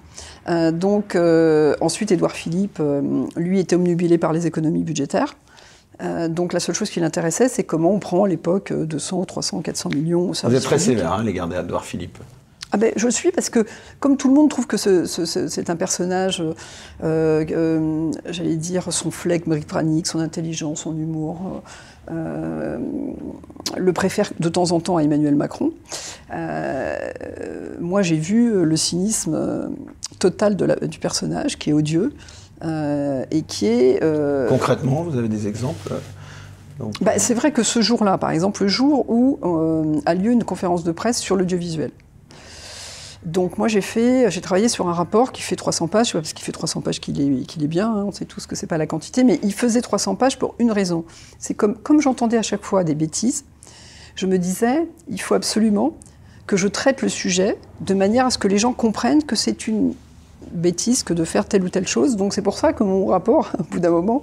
[0.49, 2.83] Euh, donc, euh, ensuite, Édouard Philippe,
[3.37, 5.37] lui, était omnubilé par les économies budgétaires.
[6.03, 9.61] Euh, donc la seule chose qui l'intéressait, c'est comment on prend à l'époque 200, 300,
[9.61, 12.19] 400 millions au Vous êtes très sévère, hein, les garder d'Edouard Philippe.
[12.73, 13.67] Ah ben, je suis parce que,
[13.99, 16.41] comme tout le monde trouve que ce, ce, c'est un personnage,
[17.03, 21.63] euh, euh, j'allais dire, son flegme britannique, son intelligence, son humour,
[22.13, 22.79] euh,
[23.77, 25.73] le préfère de temps en temps à Emmanuel Macron.
[27.81, 29.71] Moi, j'ai vu le cynisme
[30.21, 32.13] total de la, du personnage, qui est odieux,
[32.63, 34.01] et qui est...
[34.49, 35.95] Concrètement, vous avez des exemples
[37.01, 39.41] bah, C'est vrai que ce jour-là, par exemple, le jour où
[40.07, 41.91] a lieu une conférence de presse sur l'audiovisuel,
[43.25, 46.45] donc moi j'ai fait, j'ai travaillé sur un rapport qui fait 300 pages, parce qu'il
[46.45, 48.87] fait 300 pages qu'il est, est bien, hein, on sait tous que c'est pas la
[48.87, 51.05] quantité, mais il faisait 300 pages pour une raison.
[51.39, 53.45] C'est comme, comme j'entendais à chaque fois des bêtises,
[54.15, 55.97] je me disais, il faut absolument
[56.47, 59.69] que je traite le sujet de manière à ce que les gens comprennent que c'est
[59.69, 59.95] une
[60.53, 62.17] bêtise que de faire telle ou telle chose.
[62.17, 64.23] Donc c'est pour ça que mon rapport, au bout d'un moment,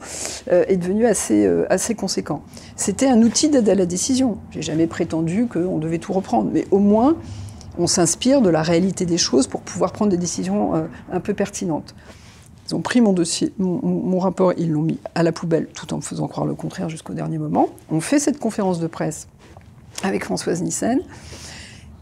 [0.52, 2.42] euh, est devenu assez, euh, assez conséquent.
[2.76, 4.38] C'était un outil d'aide à la décision.
[4.52, 7.16] J'ai jamais prétendu qu'on devait tout reprendre, mais au moins
[7.78, 11.34] on s'inspire de la réalité des choses pour pouvoir prendre des décisions euh, un peu
[11.34, 11.96] pertinentes.
[12.68, 15.98] Ils ont pris mon dossier, mon, rapport, ils l'ont mis à la poubelle, tout en
[15.98, 17.70] me faisant croire le contraire jusqu'au dernier moment.
[17.90, 19.30] On fait cette conférence de presse
[20.04, 21.00] avec Françoise Nissen.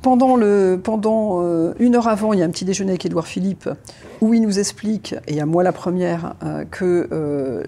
[0.01, 3.69] Pendant, euh, une heure avant, il y a un petit déjeuner avec Édouard Philippe,
[4.21, 7.63] où il nous explique, et à moi la première, euh, que,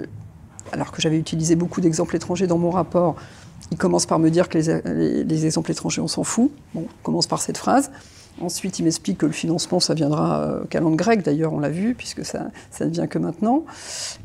[0.71, 3.15] alors que j'avais utilisé beaucoup d'exemples étrangers dans mon rapport,
[3.71, 6.51] il commence par me dire que les, exemples étrangers, on s'en fout.
[6.73, 7.91] Bon, on commence par cette phrase.
[8.39, 11.69] Ensuite, il m'explique que le financement, ça viendra euh, qu'à langue grecque, d'ailleurs, on l'a
[11.69, 13.63] vu, puisque ça, ne vient que maintenant.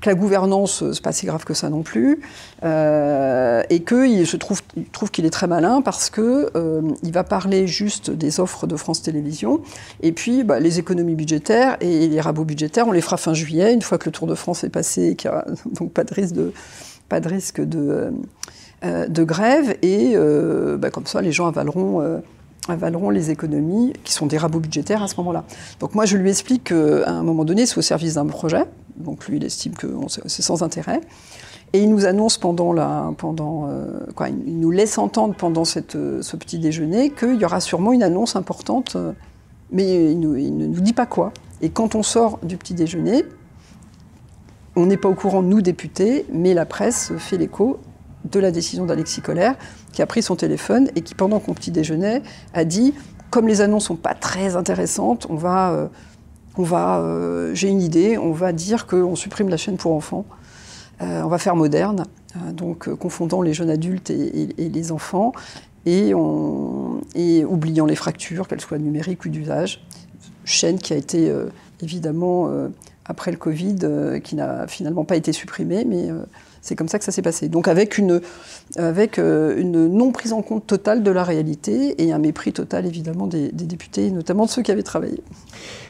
[0.03, 2.21] Que la gouvernance, c'est pas si grave que ça non plus.
[2.63, 4.61] Euh, et que je trouve,
[4.93, 9.01] trouve qu'il est très malin parce que euh, va parler juste des offres de France
[9.01, 9.63] Télévisions.
[10.03, 13.73] Et puis, bah, les économies budgétaires et les rabots budgétaires, on les fera fin juillet,
[13.73, 16.05] une fois que le Tour de France est passé et qu'il n'y a donc pas
[16.05, 16.53] de risque de,
[17.13, 18.11] pas de, risque de
[18.85, 22.19] euh, de grève et euh, bah, comme ça les gens avaleront, euh,
[22.69, 25.45] avaleront les économies qui sont des rabots budgétaires à ce moment-là.
[25.79, 28.65] Donc moi je lui explique qu'à un moment donné c'est au service d'un projet,
[28.97, 29.87] donc lui il estime que
[30.27, 31.01] c'est sans intérêt.
[31.75, 33.69] Et il nous annonce pendant la, pendant,
[34.17, 35.79] quoi, il nous laisse entendre pendant ce
[36.37, 38.97] petit déjeuner qu'il y aura sûrement une annonce importante,
[39.71, 41.33] mais il, ne nous dit pas quoi.
[41.61, 43.25] Et quand on sort du petit déjeuner,
[44.77, 47.79] on n'est pas au courant, nous députés, mais la presse fait l'écho
[48.25, 49.57] de la décision d'Alexis Collère,
[49.93, 52.23] qui a pris son téléphone et qui, pendant qu'on petit déjeunait,
[52.55, 52.95] a dit
[53.33, 55.89] comme les annonces sont pas très intéressantes, on va, euh,
[56.59, 60.27] euh, j'ai une idée, on va dire qu'on supprime la chaîne pour enfants,
[61.01, 62.05] euh, on va faire moderne,
[62.53, 65.33] donc confondant les jeunes adultes et, les enfants,
[65.87, 66.13] et,
[67.15, 69.83] et, oubliant les fractures, qu'elles soient numériques ou d'usage.
[70.45, 71.33] Chaîne qui a été
[71.83, 72.51] évidemment
[73.05, 76.11] après le Covid, qui n'a finalement pas été supprimée, mais
[76.63, 77.49] c'est comme ça que ça s'est passé.
[77.49, 78.21] Donc avec une,
[78.79, 83.51] euh, non prise en compte totale de la réalité et un mépris total évidemment des,
[83.51, 85.23] députés, notamment de ceux qui avaient travaillé.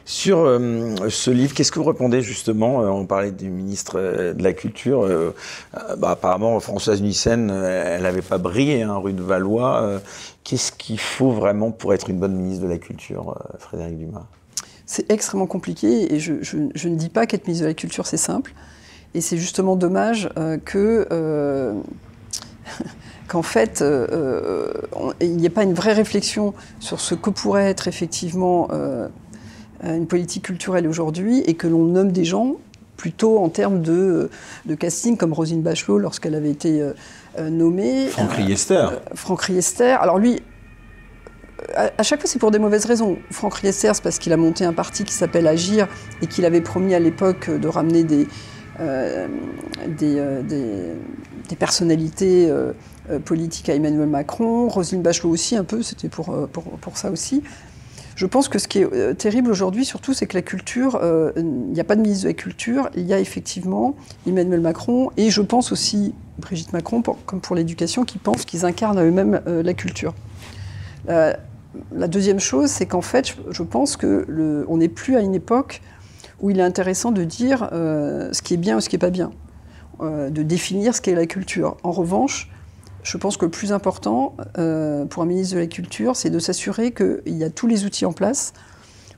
[0.06, 4.00] Sur euh, ce livre, qu'est-ce que vous répondez justement euh, On parlait du ministre
[4.32, 5.06] de la Culture.
[5.98, 10.00] Bah, apparemment, Françoise Nussen, elle n'avait pas brillé, hein, rue de Valois.
[10.42, 14.26] qu'est-ce qu'il faut vraiment pour être une bonne ministre de la Culture, Frédéric Dumas?
[14.92, 18.18] C'est extrêmement compliqué et je, je ne dis pas qu'être ministre de la Culture, c'est
[18.18, 18.52] simple.
[19.14, 21.74] Et c'est justement dommage euh, que euh,
[23.28, 24.70] qu'en fait, euh,
[25.20, 28.68] il n'y ait pas une vraie réflexion sur ce que pourrait être effectivement
[29.82, 32.56] une politique culturelle aujourd'hui et que l'on nomme des gens
[32.98, 34.30] plutôt en termes de,
[34.66, 36.86] de casting, comme Rosine Bachelot lorsqu'elle avait été
[37.38, 38.08] nommée.
[38.08, 38.86] Franck Riester.
[39.14, 39.96] Franck Riester.
[39.98, 40.42] Alors lui,
[41.74, 43.18] à, chaque fois, c'est pour des mauvaises raisons.
[43.30, 45.88] Franck Riester, parce qu'il a monté un parti qui s'appelle Agir
[46.20, 48.26] et qu'il avait promis à l'époque de ramener des,
[48.80, 49.28] euh,
[50.02, 50.42] euh,
[51.58, 52.72] personnalités euh,
[53.24, 54.68] politiques à Emmanuel Macron.
[54.68, 56.34] Roselyne Bachelot aussi, un peu, c'était pour,
[56.94, 57.42] ça aussi.
[58.16, 61.00] Je pense que ce qui est terrible aujourd'hui, surtout, c'est que la culture,
[61.36, 63.96] il n'y a pas de ministre de la Culture, il y a effectivement
[64.26, 68.98] Emmanuel Macron et je pense aussi Brigitte Macron, comme pour l'éducation, qui pensent qu'ils incarnent
[68.98, 70.14] à eux-mêmes la culture.
[72.08, 75.80] Deuxième chose, c'est qu'en fait, je, pense qu'on n'est plus à une époque
[76.40, 79.00] où il est intéressant de dire euh, ce qui est bien ou ce qui n'est
[79.00, 79.30] pas bien,
[80.00, 81.76] euh, de définir ce qu'est la culture.
[81.82, 82.50] En revanche,
[83.02, 86.38] je pense que le plus important euh, pour un ministre de la Culture, c'est de
[86.38, 88.52] s'assurer qu'il y a tous les outils en place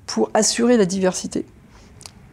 [0.06, 1.46] pour assurer la diversité.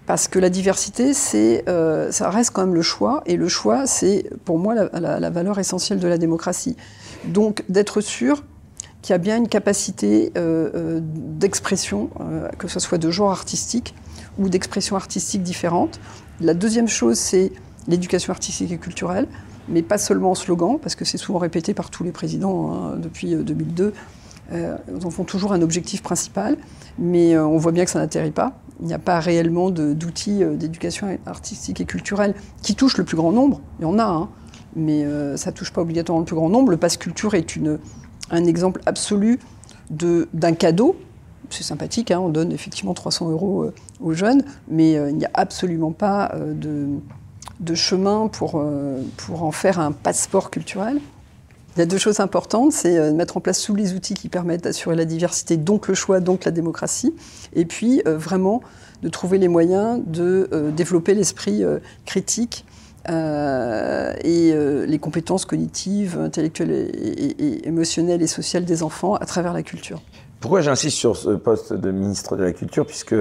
[0.05, 4.57] Parce que la diversité, ça reste quand même le choix, et le choix, c'est pour
[4.57, 6.75] moi la, la valeur essentielle de la démocratie.
[7.25, 8.43] Donc d'être sûr
[9.01, 12.09] qu'il y a bien une capacité d'expression,
[12.57, 13.95] que ce soit de genre artistique,
[14.37, 15.99] ou d'expressions artistiques différentes.
[16.39, 17.51] La deuxième chose, c'est
[17.87, 19.27] l'éducation artistique et culturelle,
[19.69, 22.95] mais pas seulement en slogan, parce que c'est souvent répété par tous les présidents hein,
[22.97, 23.93] depuis 2002.
[24.51, 26.57] Euh, ils en font toujours un objectif principal,
[26.99, 28.59] mais euh, on voit bien que ça n'atterrit pas.
[28.81, 33.15] Il n'y a pas réellement d'outils euh, d'éducation artistique et culturelle qui touchent le plus
[33.15, 33.61] grand nombre.
[33.79, 34.29] Il y en a, hein,
[34.75, 36.71] mais ça ne touche pas obligatoirement le plus grand nombre.
[36.71, 37.77] Le passe culture est une,
[38.31, 39.39] un exemple absolu
[39.89, 40.95] d'un cadeau
[41.53, 45.25] c'est sympathique, hein, on donne effectivement 300 euros euh, aux jeunes, mais euh, il n'y
[45.25, 46.53] a absolument pas euh,
[47.59, 48.63] de, chemin pour,
[49.17, 50.99] pour en faire un passeport culturel.
[51.75, 54.27] Il y a deux choses importantes, c'est de mettre en place tous les outils qui
[54.27, 57.13] permettent d'assurer la diversité, donc le choix, donc la démocratie,
[57.53, 58.61] et puis vraiment
[59.03, 61.63] de trouver les moyens de développer l'esprit
[62.05, 62.65] critique
[63.07, 64.53] et
[64.87, 70.01] les compétences cognitives, intellectuelles et, émotionnelles et sociales des enfants à travers la culture.
[70.41, 73.13] Pourquoi j'insiste sur ce poste de ministre de la Culture Puisque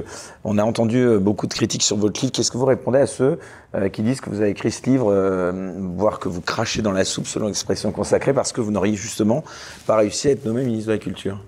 [0.42, 2.32] on a entendu euh, beaucoup de critiques sur votre livre.
[2.32, 3.38] Qu'est-ce que vous répondez à ceux
[3.74, 6.92] euh, qui disent que vous avez écrit ce livre, euh, voire que vous crachez dans
[6.92, 9.44] la soupe, selon l'expression consacrée, parce que vous n'auriez justement
[9.86, 11.38] pas réussi à être nommé ministre de la Culture?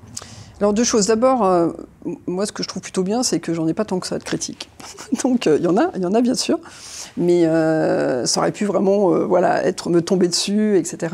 [0.61, 1.07] Alors deux choses.
[1.07, 1.75] D'abord,
[2.27, 4.19] moi ce que je trouve plutôt bien, c'est que j'en ai pas tant que ça
[4.19, 4.69] de critiques.
[5.25, 6.61] Donc il y en a, il y en a bien sûr,
[7.17, 7.45] mais
[8.27, 11.09] ça aurait pu vraiment, voilà, être me tomber dessus, etc.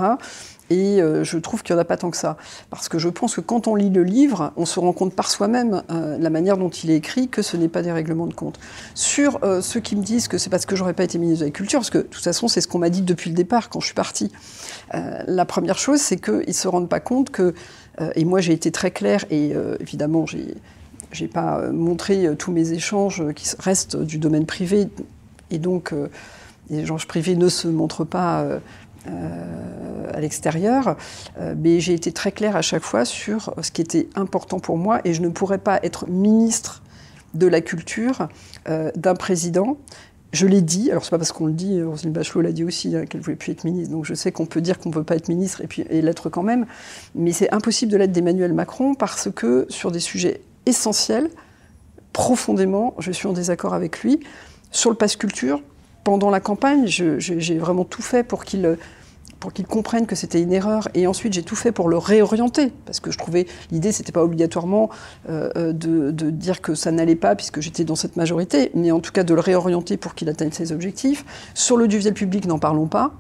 [0.71, 2.37] Et euh, je trouve qu'il n'y en a pas tant que ça.
[2.71, 5.31] Parce que je pense que quand on lit le livre, on se rend compte par
[5.31, 8.35] soi-même, euh, la manière dont il est écrit, que ce n'est pas des règlements de
[8.35, 8.59] compte.
[8.95, 11.47] Sur euh, ceux qui me disent que c'est parce que j'aurais pas été ministre de
[11.47, 13.71] la Culture, parce que de toute façon, c'est ce qu'on m'a dit depuis le départ,
[13.71, 14.31] quand je suis partie.
[14.93, 17.55] la première chose, c'est qu'ils ne se rendent pas compte que,
[18.15, 20.55] et moi j'ai été très claire, et évidemment, j'ai
[21.11, 24.89] j'ai pas montré tous mes échanges qui restent du domaine privé,
[25.51, 25.95] et donc
[26.71, 28.61] les échanges privés ne se montrent pas
[29.07, 30.97] euh, à l'extérieur,
[31.39, 34.77] euh, mais j'ai été très claire à chaque fois sur ce qui était important pour
[34.79, 35.01] moi.
[35.05, 36.83] Et je ne pourrais pas être ministre
[37.35, 38.29] de la culture
[38.69, 39.77] euh, d'un président.
[40.33, 42.97] Je l'ai dit, alors c'est pas parce qu'on le dit, Roselyne Bachelot l'a dit aussi,
[42.97, 45.05] hein, qu'elle voulait plus être ministre, donc je sais qu'on peut dire qu'on ne peut
[45.05, 46.67] pas être ministre et et l'être quand même,
[47.15, 51.31] mais c'est impossible de l'être d'Emmanuel Macron parce que sur des sujets essentiels,
[52.13, 54.21] profondément, je suis en désaccord avec lui.
[54.71, 55.63] Sur le passe culture,
[56.05, 58.77] pendant la campagne, j'ai vraiment tout fait pour qu'il
[59.41, 60.89] pour qu'ils comprennent que c'était une erreur.
[60.95, 64.23] Et ensuite, j'ai tout fait pour le réorienter, parce que je trouvais l'idée, c'était pas
[64.23, 64.91] obligatoirement
[65.29, 69.01] euh, euh, de, dire que ça n'allait pas, puisque j'étais dans cette majorité, mais en
[69.01, 71.25] tout cas de le réorienter pour qu'il atteigne ses objectifs.
[71.55, 73.13] Sur l'audiovisuel public, n'en parlons pas.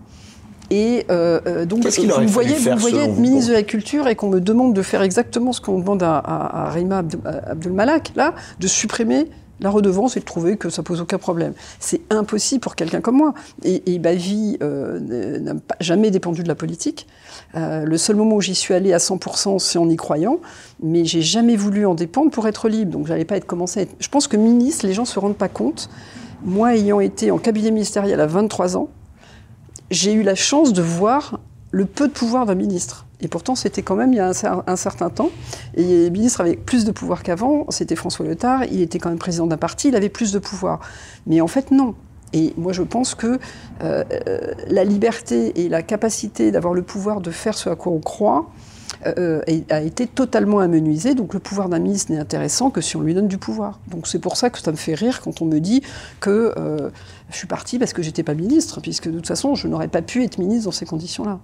[0.70, 4.40] Et euh, donc, vous, voyez, vous voyez être ministre de la Culture et qu'on me
[4.40, 9.28] demande de faire exactement ce qu'on demande à, à, Rima Abdelmalak, là, de supprimer
[9.60, 11.52] la redevance et de trouver que ça pose aucun problème.
[11.80, 13.34] C'est impossible pour quelqu'un comme moi.
[13.64, 17.06] Et, ma vie euh, n'a jamais dépendu de la politique.
[17.54, 20.38] Euh, le seul moment où j'y suis allée à 100%, c'est en y croyant,
[20.82, 22.92] mais j'ai jamais voulu en dépendre pour être libre.
[22.92, 23.84] Donc j'allais pas être commencé à.
[23.98, 25.90] Je pense que ministre, les gens se rendent pas compte.
[26.44, 28.88] Moi, ayant été en cabinet ministériel à 23 ans,
[29.90, 31.40] j'ai eu la chance de voir
[31.70, 33.07] le peu de pouvoir d'un ministre.
[33.20, 34.28] Et pourtant, c'était quand même il y a
[34.66, 35.30] un, certain temps.
[35.74, 37.66] Et les ministres avaient plus de pouvoir qu'avant.
[37.70, 38.64] C'était François Letard.
[38.64, 39.88] Il était quand même président d'un parti.
[39.88, 40.80] Il avait plus de pouvoir.
[41.26, 41.94] Mais en fait, non.
[42.32, 43.38] Et moi, je pense que
[43.82, 44.04] euh,
[44.68, 48.50] la liberté et la capacité d'avoir le pouvoir de faire ce à quoi on croit
[49.06, 51.14] euh, a été totalement amenuisée.
[51.14, 53.78] Donc le pouvoir d'un ministre n'est intéressant que si on lui donne du pouvoir.
[53.88, 55.82] Donc c'est pour ça que ça me fait rire quand on me dit
[56.20, 56.90] que euh,
[57.30, 60.02] je suis parti parce que j'étais pas ministre, puisque de toute façon, je n'aurais pas
[60.02, 61.38] pu être ministre dans ces conditions-là.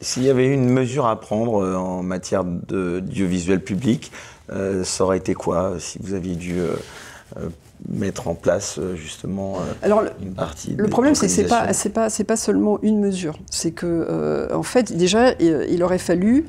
[0.00, 4.12] S'il y avait une mesure à prendre euh, en matière d'audiovisuel public,
[4.52, 7.48] euh, ça aurait été quoi si vous aviez dû euh,
[7.88, 12.24] mettre en place justement Alors, une partie Le problème, c'est que ce n'est pas, pas,
[12.24, 13.38] pas seulement une mesure.
[13.50, 16.46] C'est que, en fait, déjà, il aurait fallu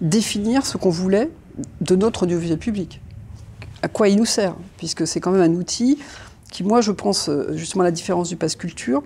[0.00, 1.30] définir ce qu'on voulait
[1.80, 3.00] de notre audiovisuel public.
[3.82, 5.98] À quoi il nous sert Puisque c'est quand même un outil
[6.50, 9.02] qui, moi, je pense, justement, à la différence du pass culture,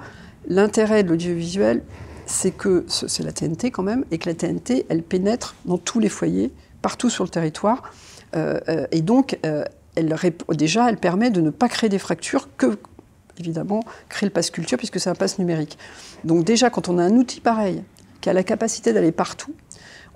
[0.49, 1.83] l'intérêt de l'audiovisuel,
[2.31, 5.99] c'est que c'est la TNT quand même, et que la TNT, elle pénètre dans tous
[6.01, 7.93] les foyers, partout sur le territoire.
[8.35, 9.39] et donc,
[9.97, 10.17] elle,
[10.51, 12.79] déjà, elle permet de ne pas créer des fractures que,
[13.39, 15.79] évidemment, créer le pass culture, puisque c'est un pass numérique.
[16.25, 17.83] Donc déjà, quand on a un outil pareil,
[18.21, 19.55] qui a la capacité d'aller partout,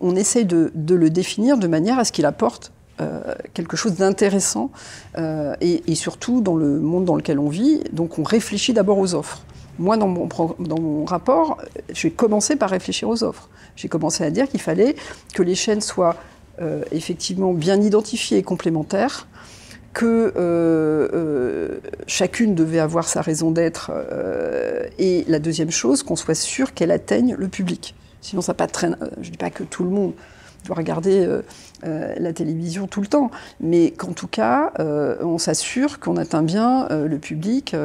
[0.00, 4.70] on essaye de, le définir de manière à ce qu'il apporte euh, quelque chose d'intéressant,
[5.18, 7.82] euh, et, surtout dans le monde dans lequel on vit.
[7.92, 9.42] Donc on réfléchit d'abord aux offres.
[9.78, 11.58] Moi, dans mon, rapport,
[11.92, 13.48] j'ai commencé par réfléchir aux offres.
[13.76, 14.94] J'ai commencé à dire qu'il fallait
[15.34, 16.16] que les chaînes soient
[16.60, 19.26] euh, effectivement bien identifiées et complémentaires,
[19.92, 23.90] que euh, euh, chacune devait avoir sa raison d'être,
[24.98, 27.94] et la deuxième chose, qu'on soit sûr qu'elle atteigne le public.
[28.20, 28.96] Sinon, ça pas traîne.
[29.20, 30.12] Je ne dis pas que tout le monde
[30.64, 31.28] doit regarder
[31.82, 37.18] la télévision tout le temps, mais qu'en tout cas, on s'assure qu'on atteint bien le
[37.18, 37.76] public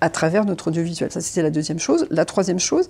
[0.00, 1.10] à travers notre audiovisuel.
[1.10, 2.06] Ça, c'était la deuxième chose.
[2.10, 2.88] La troisième chose,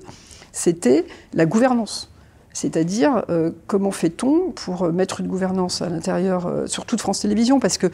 [0.52, 2.10] c'était la gouvernance.
[2.56, 7.60] C'est-à-dire, euh, comment fait-on pour mettre une gouvernance à l'intérieur, euh, sur toute France Télévisions?
[7.60, 7.88] Parce que,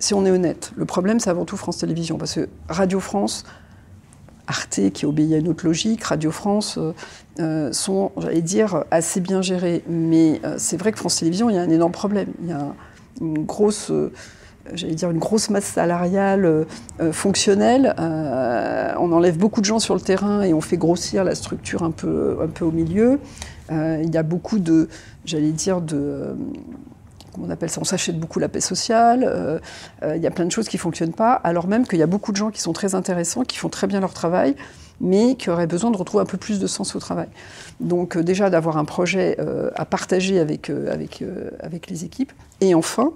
[0.00, 2.18] si on est honnête, le problème, c'est avant tout France Télévisions.
[2.18, 3.44] Parce que Radio France,
[4.46, 6.78] Arte, qui obéit à une autre logique, Radio France,
[7.40, 9.82] euh, sont, j'allais dire, assez bien gérés.
[9.88, 12.28] Mais c'est vrai que France Télévisions, il y a un énorme problème.
[12.42, 12.74] Il y a
[13.20, 13.92] une grosse
[14.72, 16.66] j'allais dire une grosse masse salariale
[17.12, 17.94] fonctionnelle.
[17.98, 21.90] on enlève beaucoup de gens sur le terrain et on fait grossir la structure un
[21.90, 23.20] peu, un peu au milieu.
[23.70, 24.88] Euh, il y a beaucoup de,
[25.24, 26.34] j'allais dire, de euh,
[27.38, 29.58] on s'achète beaucoup la paix sociale, euh,
[30.16, 32.06] il y a plein de choses qui ne fonctionnent pas, alors même qu'il y a
[32.06, 34.56] beaucoup de gens qui sont très intéressants, qui font très bien leur travail,
[35.00, 37.28] mais qui auraient besoin de retrouver un peu plus de sens au travail.
[37.80, 39.36] Donc déjà d'avoir un projet
[39.74, 40.70] à partager avec
[41.90, 43.12] les équipes, et enfin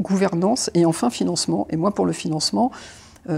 [0.00, 1.66] gouvernance, et enfin financement.
[1.70, 2.72] Et moi pour le financement,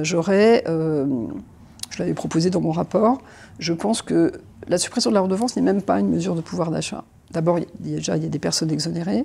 [0.03, 3.21] j'aurais, je l'avais proposé dans mon rapport,
[3.59, 4.33] je pense que
[4.69, 7.05] la suppression de la redevance n'est même pas une mesure de pouvoir d'achat.
[7.31, 9.25] D'abord, déjà, il y a des personnes exonérées,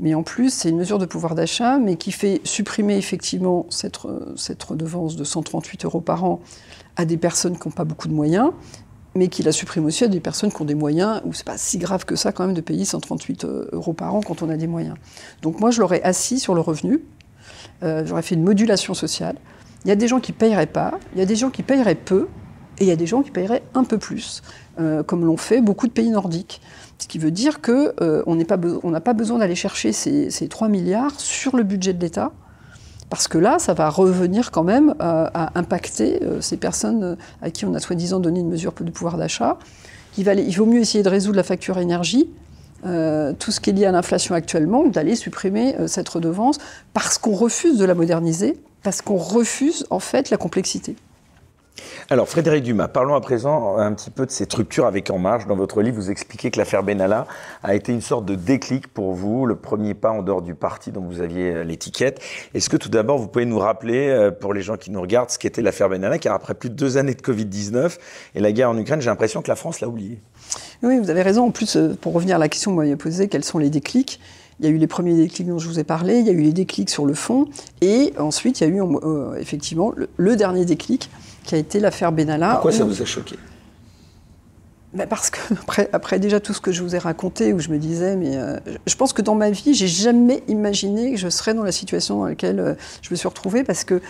[0.00, 3.98] mais en plus, c'est une mesure de pouvoir d'achat, mais qui fait supprimer effectivement cette,
[4.36, 6.40] cette, redevance de 138 euros par an
[6.96, 8.50] à des personnes qui n'ont pas beaucoup de moyens,
[9.14, 11.58] mais qui la supprime aussi à des personnes qui ont des moyens, où c'est pas
[11.58, 14.48] si grave que ça quand même de payer 138 euh, euros par an quand on
[14.48, 14.96] a des moyens.
[15.42, 17.02] Donc moi, je l'aurais assis sur le revenu,
[17.82, 19.36] euh, j'aurais fait une modulation sociale.
[19.84, 21.62] Il y a des gens qui ne payeraient pas, il y a des gens qui
[21.62, 22.28] payeraient peu,
[22.78, 24.42] et il y a des gens qui paieraient un peu plus,
[24.78, 26.62] euh, comme l'ont fait beaucoup de pays nordiques.
[27.00, 31.56] Ce qui veut dire qu'on euh, n'a pas, besoin d'aller chercher ces, 3 milliards sur
[31.56, 32.30] le budget de l'État,
[33.08, 37.64] parce que là, ça va revenir quand même euh, à impacter ces personnes à qui
[37.64, 39.58] on a soi-disant donné une mesure de pouvoir d'achat.
[40.18, 42.28] Il, il, vaut mieux essayer de résoudre la facture énergie,
[42.82, 46.58] tout ce qui est lié à l'inflation actuellement, d'aller supprimer cette redevance,
[46.92, 50.96] parce qu'on refuse de la moderniser, parce qu'on refuse en fait la complexité.
[52.08, 55.46] Alors, Frédéric Dumas, parlons à présent un petit peu de ces structures avec En Marche.
[55.46, 57.26] Dans votre livre, vous expliquez que l'affaire Benalla
[57.62, 60.90] a été une sorte de déclic pour vous, le premier pas en dehors du parti
[60.90, 62.20] dont vous aviez euh, l'étiquette.
[62.54, 65.30] Est-ce que tout d'abord, vous pouvez nous rappeler, euh, pour les gens qui nous regardent,
[65.30, 67.98] ce qu'était l'affaire Benalla, car après plus de deux années de Covid-19
[68.34, 70.18] et la guerre en Ukraine, j'ai l'impression que la France l'a oublié.
[70.82, 71.46] Oui, vous avez raison.
[71.46, 73.70] En plus, euh, pour revenir à la question que vous m'avez posée, quels sont les
[73.70, 74.20] déclics?
[74.58, 76.32] Il y a eu les premiers déclics dont je vous ai parlé, il y a
[76.32, 77.48] eu les déclics sur le fond,
[77.80, 78.82] et ensuite il y a eu
[79.38, 81.08] effectivement le, dernier déclic,
[81.44, 82.52] qui a été l'affaire Benalla.
[82.52, 83.36] Pourquoi ça vous a choqué
[84.92, 85.38] ben parce que
[85.92, 88.58] après, déjà tout ce que je vous ai raconté, où je me disais, mais euh,
[88.86, 92.18] je pense que dans ma vie, j'ai jamais imaginé que je serais dans la situation
[92.18, 94.00] dans laquelle euh, je me suis retrouvée, parce que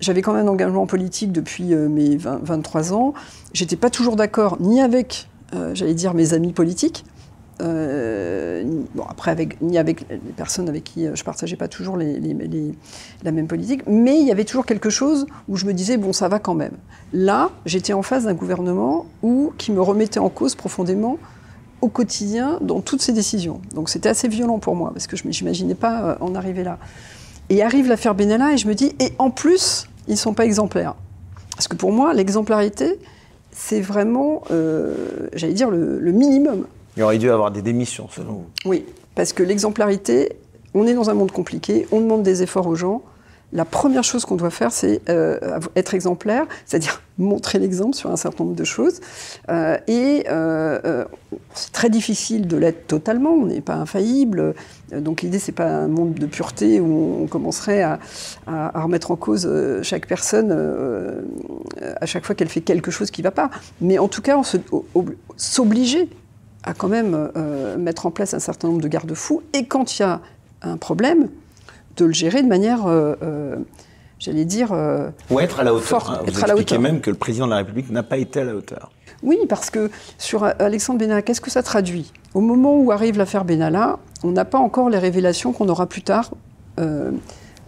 [0.00, 3.12] j'avais quand même un engagement politique depuis euh, mes 23 ans.
[3.52, 5.28] J'étais pas toujours d'accord ni avec,
[5.74, 7.04] j'allais dire, mes amis politiques,
[7.60, 8.62] euh,
[8.94, 13.32] bon, après, avec, ni avec les personnes avec qui euh, je partageais pas toujours la
[13.32, 16.28] même politique, mais il y avait toujours quelque chose où je me disais, bon, ça
[16.28, 16.72] va quand même.
[17.12, 19.06] Là, j'étais en face d'un gouvernement
[19.58, 21.18] qui me remettait en cause profondément
[21.80, 23.60] au quotidien dans toutes ses décisions.
[23.74, 26.78] Donc c'était assez violent pour moi, parce que je n'imaginais pas euh, en arriver là.
[27.48, 30.44] Et arrive l'affaire Benalla, et je me dis, et en plus, ils ne sont pas
[30.44, 30.94] exemplaires.
[31.56, 32.98] Parce que pour moi, l'exemplarité,
[33.50, 34.42] c'est vraiment,
[35.34, 36.64] j'allais dire, le minimum.
[36.96, 38.46] Il aurait dû avoir des démissions, selon vous.
[38.64, 38.84] Oui,
[39.14, 40.36] parce que l'exemplarité,
[40.74, 43.02] on est dans un monde compliqué, on demande des efforts aux gens.
[43.52, 48.16] La première chose qu'on doit faire, c'est euh, être exemplaire, c'est-à-dire montrer l'exemple sur un
[48.16, 49.00] certain nombre de choses.
[49.48, 51.04] Euh, et euh,
[51.52, 54.54] c'est très difficile de l'être totalement, on n'est pas infaillible.
[54.92, 57.98] Donc l'idée, c'est pas un monde de pureté où on commencerait à,
[58.74, 59.48] remettre en cause
[59.82, 60.52] chaque personne
[62.00, 63.50] à chaque fois qu'elle fait quelque chose qui ne va pas.
[63.80, 64.40] Mais en tout cas,
[65.36, 66.08] s'obliger
[66.64, 67.30] à quand même
[67.78, 70.20] mettre en place un certain nombre de garde-fous et quand il y a
[70.62, 71.28] un problème,
[71.96, 72.86] de le gérer de manière
[74.18, 74.72] j'allais dire.
[75.30, 75.86] Ou être à la hauteur.
[75.86, 76.80] Forte, Vous être à la expliquez hauteur.
[76.92, 78.90] même que le président de la République n'a pas été à la hauteur.
[79.22, 82.12] Oui, parce que sur Alexandre Benalla, qu'est-ce que ça traduit?
[82.34, 86.02] Au moment où arrive l'affaire Benalla, on n'a pas encore les révélations qu'on aura plus
[86.02, 86.30] tard
[86.78, 87.10] euh,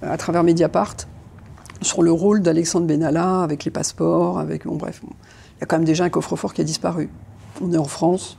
[0.02, 0.96] à travers Mediapart
[1.82, 5.76] sur le rôle d'Alexandre Benalla avec les passeports, avec bon bref, il y a quand
[5.76, 7.10] même déjà un coffre-fort qui a disparu.
[7.60, 8.38] On est en France,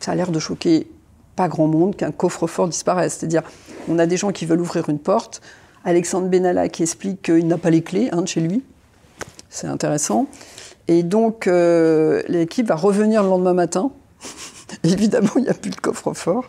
[0.00, 0.90] ça a l'air de choquer
[1.36, 3.18] pas grand monde qu'un coffre-fort disparaisse.
[3.18, 3.42] C'est-à-dire,
[3.88, 5.40] on a des gens qui veulent ouvrir une porte,
[5.84, 8.62] Alexandre Benalla qui explique qu'il n'a pas les clés hein, de chez lui,
[9.48, 10.26] c'est intéressant.
[10.88, 13.92] Et donc, euh, l'équipe va revenir le lendemain matin.
[14.84, 16.44] Évidemment, il n'y a plus de coffre-fort.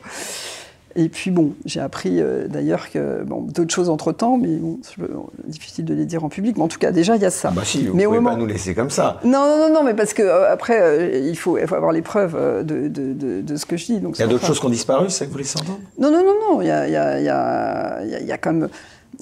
[0.95, 4.79] Et puis bon, j'ai appris euh, d'ailleurs que bon, d'autres choses entre temps, mais bon,
[4.97, 5.03] je,
[5.49, 6.57] difficile de les dire en public.
[6.57, 7.49] Mais en tout cas, déjà il y a ça.
[7.51, 9.19] Ah bah si, vous mais pouvez pas nous laisser comme ça.
[9.23, 11.91] Non, non, non, non, mais parce que euh, après, euh, il, faut, il faut avoir
[11.91, 12.35] les preuves
[12.65, 13.99] de, de- de- de ce que je dis.
[13.99, 15.79] Donc Il y a d'autres choses qui ont disparu, c'est ça que vous laissez entendre?
[15.99, 16.61] Non, non, non, non.
[16.61, 18.37] Il y a, il y a- il y a- il y a- il y a
[18.37, 18.69] quand même.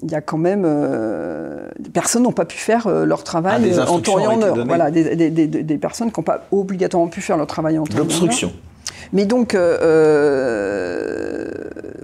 [0.02, 3.70] Il y a quand même euh, des personnes n'ont pas pu faire euh, leur travail
[3.78, 4.56] Ah, en temps et en heure.
[4.64, 7.84] Voilà, des, des- des- des personnes qui n'ont pas obligatoirement pu faire leur travail en
[7.84, 8.04] temps et en heure.
[8.06, 8.52] L'obstruction.
[9.12, 11.48] Mais donc, euh, euh,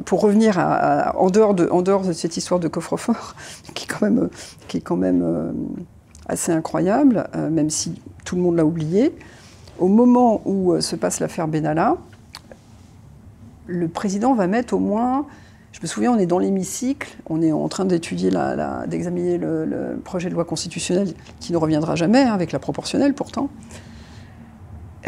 [0.05, 3.35] pour revenir en, dehors de, cette histoire de coffre-fort,
[3.75, 5.53] qui est quand même, euh,
[6.29, 9.15] assez incroyable, même si tout le monde l'a oublié,
[9.79, 11.97] au moment où se passe l'affaire Benalla,
[13.69, 15.27] le président va mettre au moins.
[15.71, 19.65] Je me souviens, on est dans l'hémicycle, on est en train d'étudier, la- d'examiner le,
[19.67, 23.49] le projet de loi constitutionnelle qui ne reviendra jamais, hein, avec la proportionnelle pourtant.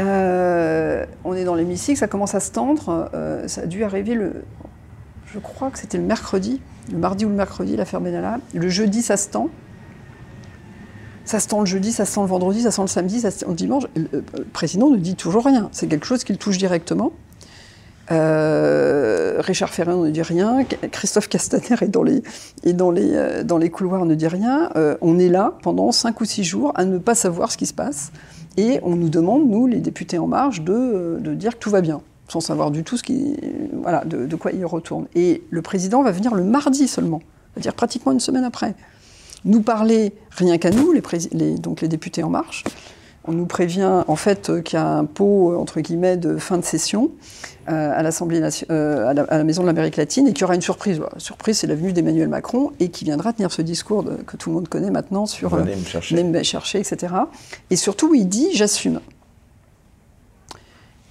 [0.00, 3.10] Euh, on est dans l'hémicycle, ça commence à se tendre.
[3.14, 4.44] euh, ça a dû arriver le.
[5.26, 8.38] Je crois que c'était le mercredi, le mardi ou le mercredi, l'affaire Benalla.
[8.54, 9.48] Le jeudi, ça se tend.
[11.24, 13.20] Ça se tend le jeudi, ça se tend le vendredi, ça se tend le samedi,
[13.20, 13.84] ça se tend le dimanche.
[13.94, 15.68] Le, le président ne dit toujours rien.
[15.72, 17.12] C'est quelque chose qu'il touche directement.
[18.10, 20.64] Euh, Richard Ferrand ne dit rien.
[20.90, 22.22] Christophe Castaner est dans les,
[22.64, 24.70] est dans les, euh, dans les couloirs, ne dit rien.
[24.76, 27.66] Euh, on est là pendant cinq ou six jours à ne pas savoir ce qui
[27.66, 28.10] se passe.
[28.58, 31.70] Et on nous demande, nous, les députés En Marche, de, euh, de dire que tout
[31.70, 33.36] va bien, sans savoir du tout ce qui,
[34.04, 35.06] de, quoi il retourne.
[35.14, 37.22] Et le président va venir le mardi seulement,
[37.54, 38.74] c'est-à-dire pratiquement une semaine après,
[39.44, 40.92] nous parler, rien qu'à nous,
[41.58, 42.64] donc les députés En Marche.
[43.28, 46.64] On nous prévient en fait qu'il y a un pot, entre guillemets, de fin de
[46.64, 47.10] session
[47.68, 50.40] euh, à l'Assemblée nation- euh, à, la, à la Maison de l'Amérique latine et qu'il
[50.40, 50.98] y aura une surprise.
[50.98, 54.38] La surprise, c'est la venue d'Emmanuel Macron et qui viendra tenir ce discours de- que
[54.38, 56.22] tout le monde connaît maintenant sur euh, me chercher.
[56.24, 57.12] me chercher, etc.
[57.68, 59.00] Et surtout, il dit j'assume.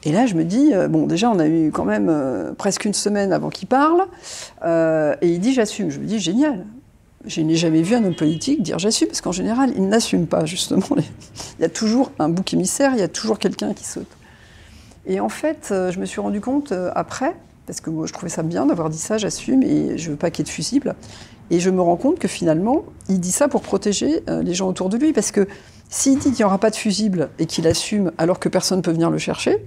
[0.03, 2.85] Et là, je me dis, euh, bon, déjà, on a eu quand même euh, presque
[2.85, 4.05] une semaine avant qu'il parle,
[4.65, 5.89] euh, et il dit j'assume.
[5.91, 6.65] Je me dis génial.
[7.27, 10.45] Je n'ai jamais vu un homme politique dire j'assume, parce qu'en général, il n'assume pas,
[10.45, 10.85] justement.
[11.59, 14.07] Il y a toujours un bouc émissaire, il y a toujours quelqu'un qui saute.
[15.05, 18.13] Et en fait, euh, je me suis rendu compte euh, après, parce que moi, je
[18.13, 20.53] trouvais ça bien d'avoir dit ça, j'assume, et je veux pas qu'il y ait de
[20.53, 20.95] fusible.
[21.49, 24.69] Et je me rends compte que finalement, il dit ça pour protéger euh, les gens
[24.69, 25.47] autour de lui, parce que
[25.89, 28.83] s'il dit qu'il n'y aura pas de fusible et qu'il assume alors que personne ne
[28.83, 29.65] peut venir le chercher,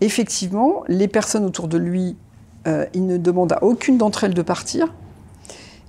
[0.00, 2.16] effectivement, les personnes autour de lui,
[2.94, 4.94] il ne demande à aucune d'entre elles de partir.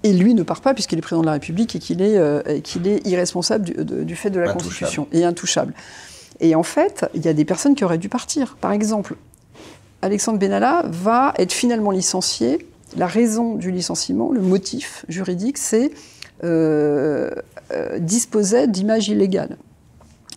[0.06, 2.60] Et lui ne part pas puisqu'il est président de la République et qu'il est, euh,
[2.62, 4.64] qu'il est irresponsable du, de- du fait de la Intouchable.
[4.70, 5.74] Constitution et intouchable.
[6.40, 8.56] Et en fait, il y a des personnes qui auraient dû partir.
[8.62, 9.16] Par exemple,
[10.02, 12.68] Alexandre Benalla va être finalement licencié.
[12.96, 15.90] La raison du licenciement, le motif juridique, c'est
[16.44, 17.32] euh,
[17.74, 19.58] euh, disposait d'images illégales.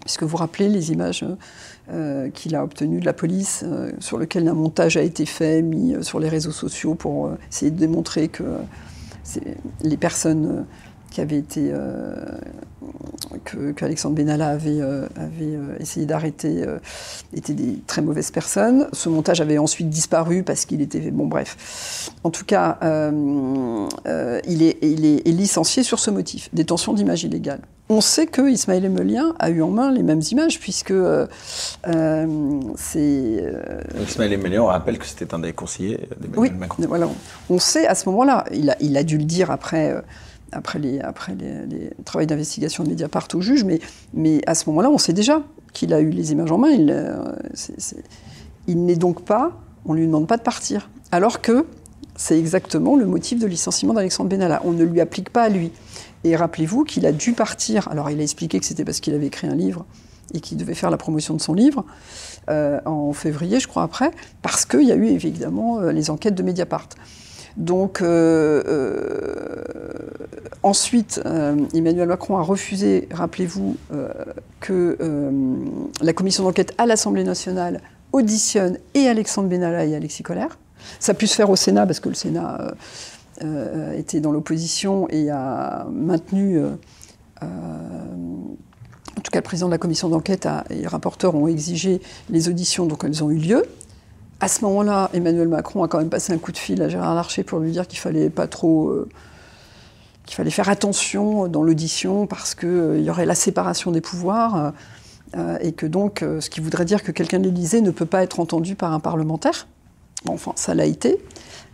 [0.05, 1.27] Puisque vous vous rappelez les images
[1.93, 5.61] euh, qu'il a obtenues de la police, euh, sur lesquelles un montage a été fait,
[5.61, 8.45] mis sur les réseaux sociaux pour essayer de démontrer que
[9.83, 10.63] les personnes euh,
[11.11, 11.71] qui avaient été.
[11.73, 12.15] euh,
[13.45, 16.79] que, que Alexandre Benalla avait, euh, avait euh, essayé d'arrêter euh,
[17.35, 18.89] étaient des très mauvaises personnes.
[18.93, 21.11] Ce montage avait ensuite disparu parce qu'il était.
[21.11, 22.11] Bon, bref.
[22.25, 27.61] En tout cas, il, est, il est- licencié sur ce motif, détention d'images illégales.
[27.91, 30.93] On sait que Ismaël Emelien a eu en main les mêmes images, puisque
[32.77, 33.45] c'est.
[34.09, 36.85] Ismaël Emelien, on rappelle que c'était un des conseillers d'Emmanuel oui, Macron.
[36.89, 37.09] voilà.
[37.51, 39.95] On sait à ce moment-là, il a, il a dû le dire après,
[40.53, 41.37] après, les, après
[42.05, 43.65] travaux d'investigation de Mediapart au juge,
[44.15, 45.43] mais, à ce moment-là, on sait déjà
[45.73, 46.71] qu'il a eu les images en main.
[46.71, 47.25] Il, euh,
[48.69, 49.53] n'est donc pas,
[49.85, 50.91] on ne lui demande pas de partir.
[51.13, 51.67] Alors que
[52.17, 54.61] c'est exactement le motif de licenciement d'Alexandre Benalla.
[54.65, 55.73] On ne lui applique pas à lui.
[56.25, 57.89] Et rappelez-vous qu'il a dû partir.
[57.89, 59.87] Alors il a expliqué que c'était parce qu'il avait écrit un livre
[60.35, 61.85] et qu'il devait faire la promotion de son livre
[62.51, 64.11] euh, en février, je crois, après,
[64.43, 66.89] parce qu'il y a eu évidemment euh, les enquêtes de Mediapart.
[67.59, 69.65] Donc, euh, euh,
[70.63, 73.77] ensuite, euh, Emmanuel Macron a refusé, rappelez-vous,
[74.61, 74.97] que
[76.01, 77.81] la commission d'enquête à l'Assemblée nationale
[78.13, 80.57] auditionne et Alexandre Benalla et Alexis Collère.
[81.01, 82.75] Ça a pu se faire au Sénat parce que le Sénat
[83.97, 86.61] était dans l'opposition et a maintenu.
[87.43, 87.47] En
[89.21, 92.01] tout cas, le président de la commission d'enquête et les rapporteurs ont exigé
[92.31, 93.65] les auditions, donc elles ont eu lieu.
[94.41, 97.15] À ce moment-là, Emmanuel Macron a quand même passé un coup de fil à Gérard
[97.15, 98.95] Larcher pour lui dire qu'il fallait pas trop,
[100.27, 104.73] qu'il fallait faire attention dans l'audition parce qu'il y aurait la séparation des pouvoirs.
[105.37, 108.07] Euh, et que donc, euh, ce qui voudrait dire que quelqu'un de l'Élysée ne peut
[108.07, 109.67] pas être entendu par un parlementaire.
[110.27, 111.19] enfin, ça l'a été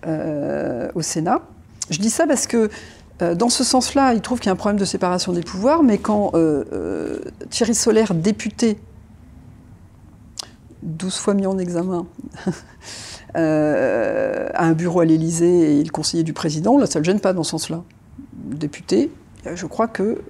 [0.07, 1.43] euh, au Sénat.
[1.91, 2.71] Je dis ça parce que
[3.21, 5.99] dans ce sens-là, il trouve qu'il y a un problème de séparation des pouvoirs, mais
[5.99, 6.33] quand
[7.49, 8.77] Thierry Solaire, député,
[10.85, 12.07] 12 fois mis en examen,
[13.35, 17.21] a un bureau à l'Élysée et le conseiller du président, là, ça ne le gêne
[17.21, 17.83] pas dans ce sens-là.
[18.33, 19.11] Député,
[19.55, 20.23] je crois que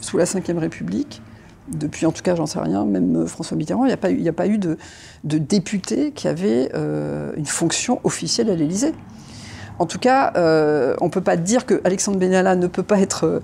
[0.00, 1.22] sous la Ve République,
[1.68, 4.10] depuis en tout cas, j'en sais rien, même euh, François Mitterrand, il n'y a, pas
[4.10, 4.76] eu, a pas eu de,
[5.24, 8.92] député qui avait euh, une fonction officielle à l'Élysée.
[9.80, 13.00] En tout cas, euh, on ne peut pas dire que Alexandre Benalla ne peut pas
[13.00, 13.40] être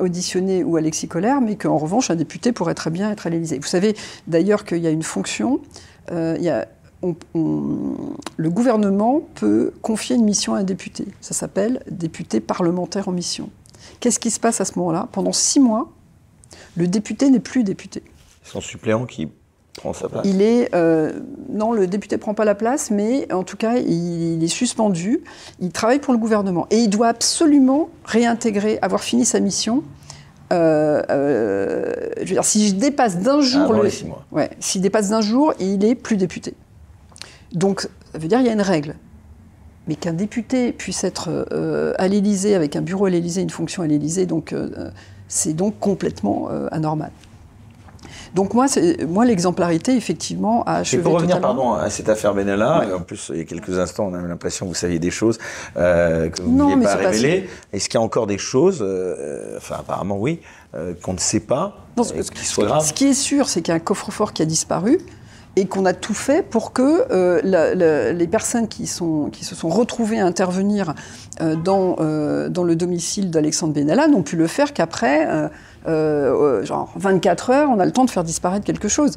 [0.00, 3.58] auditionné ou Alexis Collère, mais qu'en revanche, un député pourrait très bien être à l'Élysée.
[3.58, 3.94] Vous savez
[4.26, 5.60] d'ailleurs qu'il y a une fonction,
[6.10, 6.66] il
[8.36, 11.06] le gouvernement peut confier une mission à un député.
[11.20, 13.50] Ça s'appelle député parlementaire en mission.
[14.00, 15.08] Qu'est-ce qui se passe à ce moment-là?
[15.12, 15.92] Pendant six mois,
[16.76, 18.02] le député n'est plus député.
[18.42, 19.28] Son suppléant qui
[19.76, 20.74] prend sa place Il est.
[20.74, 21.20] Euh,
[21.50, 25.22] non, le député ne prend pas la place, mais en tout cas, il, est suspendu.
[25.60, 26.66] Il travaille pour le gouvernement.
[26.70, 29.82] Et il doit absolument réintégrer, avoir fini sa mission.
[30.52, 33.72] Euh, euh, je veux dire, si je dépasse d'un jour.
[33.72, 34.24] le, six mois.
[34.32, 36.54] Ouais, s'il dépasse d'un jour, il est plus député.
[37.52, 38.96] Donc, ça veut dire qu'il y a une règle.
[39.88, 41.48] Mais qu'un député puisse être
[41.98, 44.54] à l'Élysée, avec un bureau à l'Élysée, une fonction à l'Élysée, donc
[45.26, 47.10] c'est donc complètement anormal.
[48.34, 48.66] Donc moi,
[49.08, 53.00] moi l'exemplarité, effectivement, a achevé Et pour revenir, pardon, à cette affaire Benalla, et en
[53.00, 55.38] plus, il y a quelques instants, on a l'impression que vous saviez des choses
[55.76, 57.48] euh, que vous ne vouliez pas révéler.
[57.72, 60.40] Est-ce qu'il y a encore des choses, euh, enfin apparemment oui,
[61.02, 63.76] qu'on ne sait pas, non, ce, qui Ce qui est sûr, c'est qu'il y a
[63.76, 64.98] un coffre-fort qui a disparu,
[65.56, 70.18] et qu'on a tout fait pour que les personnes qui, sont, qui se sont retrouvées
[70.18, 70.94] à intervenir
[71.40, 75.50] euh, dans, euh, dans le domicile d'Alexandre Benalla n'ont pu le faire qu'après
[75.86, 79.16] euh, genre 24 heures, on a le temps de faire disparaître quelque chose.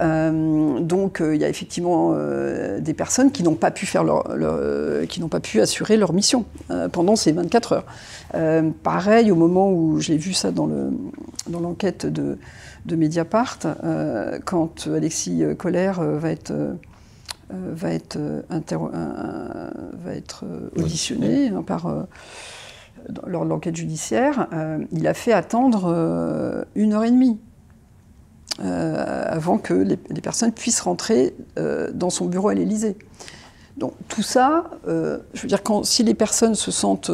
[0.00, 2.14] donc il y a effectivement
[2.78, 4.24] des personnes qui n'ont pas pu faire leur,
[5.08, 6.44] qui n'ont pas pu assurer leur mission
[6.92, 8.72] pendant ces 24 heures.
[8.82, 10.90] pareil, au moment où j'ai vu ça dans le
[11.48, 12.38] dans l'enquête de,
[12.86, 13.58] de Mediapart,
[14.44, 16.52] quand Alexis Collère va être
[17.52, 18.40] euh, va être, euh,
[20.04, 22.06] va être euh, auditionné hein, par,
[23.26, 24.48] lors de l'enquête judiciaire,
[24.92, 27.38] il a fait attendre une heure et demie
[28.58, 31.34] avant que les, personnes puissent rentrer
[31.94, 32.96] dans son bureau à l'Élysée.
[33.78, 37.10] Donc tout ça, je veux dire, si les personnes se sentent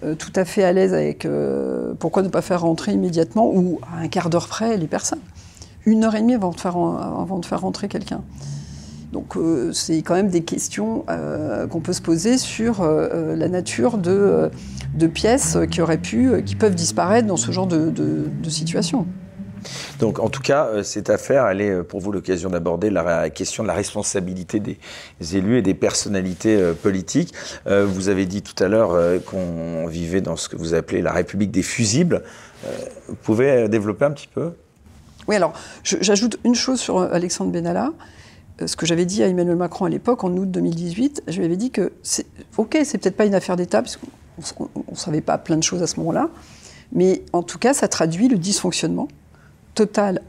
[0.00, 1.26] tout à fait à l'aise avec
[1.98, 5.20] pourquoi ne pas faire rentrer immédiatement ou à un quart d'heure près les personnes,
[5.86, 8.22] une heure et demie avant de faire, rentrer quelqu'un.
[9.12, 13.48] Donc euh, c'est quand même des questions euh, qu'on peut se poser sur euh, la
[13.48, 14.50] nature de,
[15.12, 19.06] pièces qui auraient pu, qui peuvent disparaître dans ce genre de, situation.
[19.98, 23.68] Donc, en tout cas, cette affaire, elle est pour vous l'occasion d'aborder la question de
[23.68, 24.78] la responsabilité des
[25.36, 27.34] élus et des personnalités politiques.
[27.66, 31.50] vous avez dit tout à l'heure qu'on vivait dans ce que vous appelez la République
[31.50, 32.22] des fusibles.
[33.08, 34.52] vous pouvez développer un petit peu?
[35.28, 37.92] Oui, alors, j'ajoute une chose sur Alexandre Benalla.
[38.62, 41.44] Euh, ce que j'avais dit à Emmanuel Macron à l'époque, en août 2018, je lui
[41.44, 42.26] avais dit que, c'est,
[42.56, 43.98] ok, c'est peut-être pas une affaire d'État, parce
[44.56, 46.28] qu'on ne savait pas plein de choses à ce moment-là,
[46.92, 49.08] mais en tout cas, ça traduit le dysfonctionnement
[49.74, 50.22] total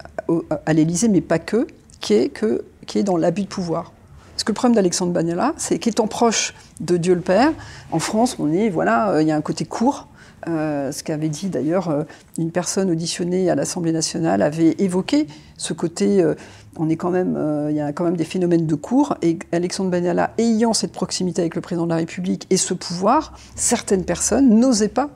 [0.66, 1.68] à l'Élysée, mais pas que,
[1.99, 3.91] qui est, que, qui est dans l'abus de pouvoir.
[4.34, 7.51] Parce que le problème d'Alexandre Bagnala, c'est qu'étant proche de Dieu le Père,
[7.91, 10.08] en France, on est, voilà, euh, il y a un côté court,
[10.47, 12.05] euh, ce qu'avait dit d'ailleurs
[12.37, 15.27] une personne auditionnée à l'Assemblée nationale avait évoqué
[15.57, 16.23] ce côté
[16.79, 19.17] on est quand même, euh, il y a quand même des phénomènes de cours.
[19.21, 23.33] Et Alexandre Benalla, ayant cette proximité avec le président de la République et ce pouvoir,
[23.55, 25.09] certaines personnes n'osaient pas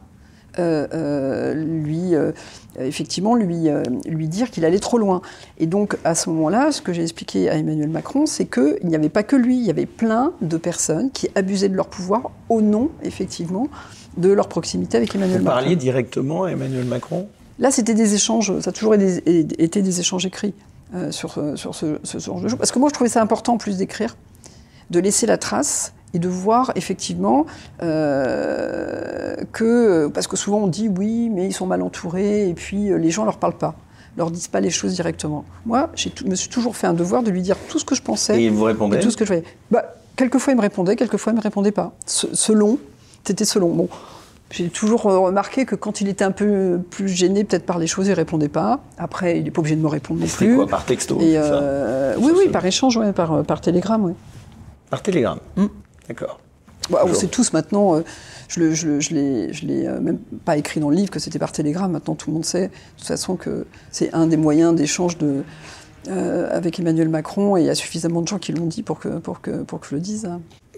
[0.60, 2.14] euh, euh, lui,
[2.78, 3.70] effectivement, lui,
[4.06, 5.22] lui dire qu'il allait trop loin.
[5.60, 8.96] Et donc, à ce moment-là, ce que j'ai expliqué à Emmanuel Macron, c'est qu'il n'y
[8.96, 12.32] avait pas que lui, il y avait plein de personnes qui abusaient de leur pouvoir
[12.50, 13.68] au nom, effectivement,
[14.18, 15.56] de leur proximité avec Emmanuel Macron.
[15.56, 17.28] Vous parliez directement à Emmanuel Macron
[17.60, 20.54] Là, c'était des échanges, ça a toujours été des échanges écrits.
[20.94, 22.58] Euh, sur, sur ce, genre de choses.
[22.58, 24.18] Parce que moi, je trouvais ça important, en plus d'écrire,
[24.90, 27.46] de laisser la trace et de voir effectivement
[27.82, 32.92] euh, que, parce que souvent on dit oui, mais ils sont mal entourés et puis
[32.92, 33.76] euh, les gens ne leur parlent pas.
[34.18, 35.46] leur disent pas les choses directement.
[35.66, 38.02] Moi, je me suis toujours fait un devoir de lui dire tout ce que je
[38.02, 38.42] pensais.
[38.42, 39.46] Et il vous répondait tout ce que je voyais.
[39.70, 41.94] Bah, quelquefois, il me répondait, quelquefois, il me répondait pas.
[42.06, 42.78] Selon,
[43.24, 43.70] c'était selon.
[43.70, 43.90] Bon,
[44.50, 48.08] j'ai toujours remarqué que quand il était un peu plus gêné, peut-être par les choses,
[48.08, 48.82] il répondait pas.
[48.98, 50.56] Après, il n'est pas obligé de me répondre non plus.
[50.56, 54.14] quoi, par texto euh, Oui, oui, par échange, ouais, par, par télégramme, oui.
[54.90, 55.68] Par télégramme hmm.
[56.08, 56.40] D'accord.
[56.90, 58.02] Bah, on sait tous maintenant, euh,
[58.48, 61.52] je ne je, je l'ai euh, même pas écrit dans le livre que c'était par
[61.52, 65.18] télégramme, maintenant tout le monde sait de toute façon que c'est un des moyens d'échange
[65.18, 65.44] de,
[66.10, 69.00] euh, avec Emmanuel Macron et il y a suffisamment de gens qui l'ont dit pour
[69.00, 70.30] que, pour, que, pour que je le dise.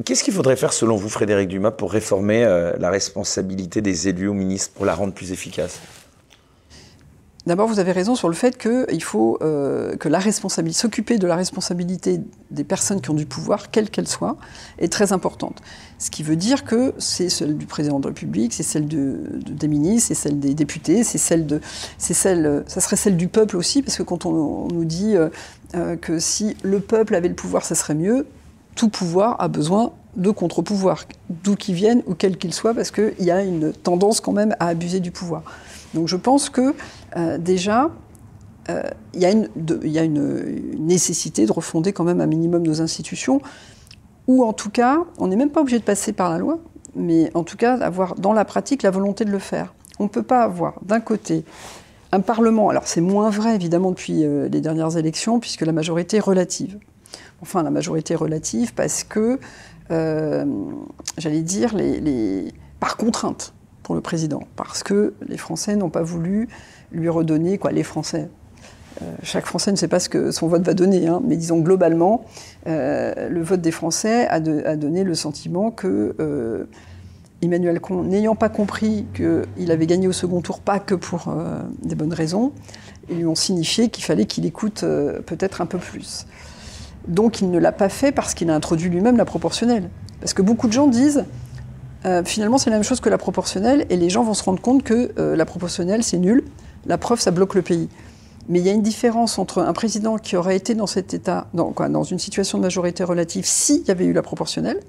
[0.05, 2.43] Qu'est-ce qu'il faudrait faire selon vous, Frédéric Dumas, pour réformer
[2.79, 5.79] la responsabilité des élus aux ministres, pour la rendre plus efficace?
[7.45, 11.27] D'abord, vous avez raison sur le fait qu'il faut euh, que la responsabilité, s'occuper de
[11.27, 12.21] la responsabilité
[12.51, 14.37] des personnes qui ont du pouvoir, quelle qu'elle soit,
[14.79, 15.61] est très importante.
[15.99, 19.19] Ce qui veut dire que c'est celle du président de la République, c'est celle de,
[19.33, 21.59] des ministres, c'est celle des députés, c'est celle de,
[21.97, 25.27] c'est ça serait celle du peuple aussi, parce que quand on, nous dit euh,
[25.75, 28.25] euh, que si le peuple avait le pouvoir, ça serait mieux,
[28.75, 33.13] tout pouvoir a besoin de contre-pouvoirs, d'où qu'ils viennent ou quels qu'ils soient, parce qu'il
[33.19, 35.43] y a une tendance quand même à abuser du pouvoir.
[35.93, 36.73] Donc je pense que
[37.17, 37.89] euh, déjà,
[38.69, 39.31] euh, il y a,
[40.03, 40.19] une,
[40.77, 43.41] nécessité de refonder quand même un minimum nos institutions,
[44.27, 46.59] ou en tout cas, on n'est même pas obligé de passer par la loi,
[46.95, 49.73] mais en tout cas avoir dans la pratique la volonté de le faire.
[49.99, 51.43] On ne peut pas avoir d'un côté
[52.11, 56.17] un Parlement, alors c'est moins vrai évidemment depuis euh, les dernières élections, puisque la majorité
[56.17, 56.77] est relative.
[57.43, 59.37] Enfin, la majorité relative parce que,
[59.89, 61.75] j'allais dire,
[62.79, 66.47] par contrainte pour le président, parce que les Français n'ont pas voulu
[66.93, 68.29] lui redonner, quoi, les Français.
[69.01, 71.59] Euh, chaque Français ne sait pas ce que son vote va donner, hein, mais disons
[71.59, 72.25] globalement,
[72.67, 76.65] euh, le vote des Français a, donné le sentiment que euh,
[77.41, 81.33] Emmanuel n'ayant pas compris qu'il avait gagné au second tour, pas que pour
[81.81, 82.53] des bonnes raisons,
[83.09, 84.85] ils lui ont signifié qu'il fallait qu'il écoute
[85.25, 86.25] peut-être un peu plus.
[87.07, 89.89] Donc il ne l'a pas fait parce qu'il a introduit lui-même la proportionnelle.
[90.19, 91.25] Parce que beaucoup de gens disent
[92.05, 94.61] euh, finalement, c'est la même chose que la proportionnelle, et les gens vont se rendre
[94.61, 96.43] compte que euh, la proportionnelle, c'est nul.
[96.85, 97.87] La preuve, ça bloque le pays.
[98.49, 101.47] Mais il y a une différence entre un président qui aurait été dans cet état,
[101.53, 104.81] dans, une situation de majorité relative, s'il y avait eu la proportionnelle,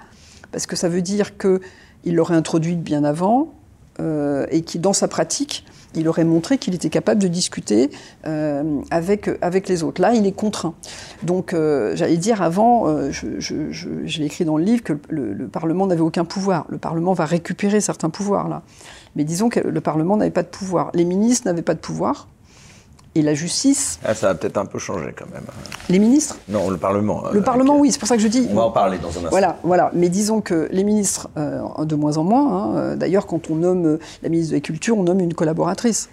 [0.50, 3.52] parce que ça veut dire qu'il l'aurait introduite bien avant,
[4.00, 5.64] euh, et qui, dans sa pratique,
[5.96, 7.90] il aurait montré qu'il était capable de discuter
[8.26, 10.00] euh, avec, les autres.
[10.00, 10.74] Là, il est contraint.
[11.22, 15.86] Donc, euh, j'allais dire avant, je, je, l'ai écrit dans le livre, que le Parlement
[15.86, 16.66] n'avait aucun pouvoir.
[16.68, 18.62] Le Parlement va récupérer certains pouvoirs, là.
[19.16, 20.90] Mais disons que le Parlement n'avait pas de pouvoir.
[20.94, 22.28] Les ministres n'avaient pas de pouvoir
[23.14, 23.98] et la justice.
[24.04, 25.44] Ah, ça a peut-être un peu changé quand même.
[25.88, 27.24] Les ministres Non, le Parlement.
[27.32, 28.46] Le Parlement, oui, c'est pour ça que je dis.
[28.50, 29.28] On va en parler dans un instant.
[29.30, 29.90] Voilà, voilà.
[29.94, 33.56] Mais disons que les ministres, euh, de moins en moins, hein, euh, d'ailleurs, quand on
[33.56, 36.08] nomme euh, la ministre de la Culture, on nomme une collaboratrice.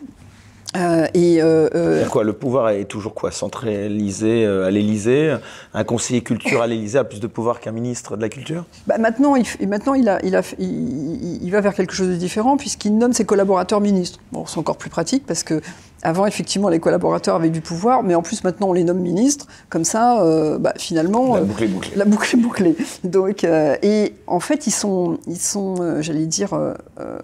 [0.77, 5.35] Euh, et euh, euh quoi Le pouvoir est toujours quoi centralisé euh, à l'Élysée
[5.73, 8.63] Un conseiller culture à l'Élysée a plus de pouvoir qu'un ministre de la culture?
[8.87, 12.15] Bah Maintenant, il, maintenant il, a, il, a, il, il, va vers quelque chose de
[12.15, 14.19] différent puisqu'il nomme ses collaborateurs ministres.
[14.31, 15.61] Bon, c'est encore plus pratique parce que
[16.03, 19.47] avant, effectivement, les collaborateurs avaient du pouvoir, mais en plus, maintenant, on les nomme ministres.
[19.69, 21.35] Comme ça, euh, bah, finalement.
[21.35, 21.91] La boucle est bouclée.
[21.95, 22.75] La boucle est bouclée.
[23.03, 26.49] Donc, euh, et en fait, ils sont, ils sont euh, j'allais dire,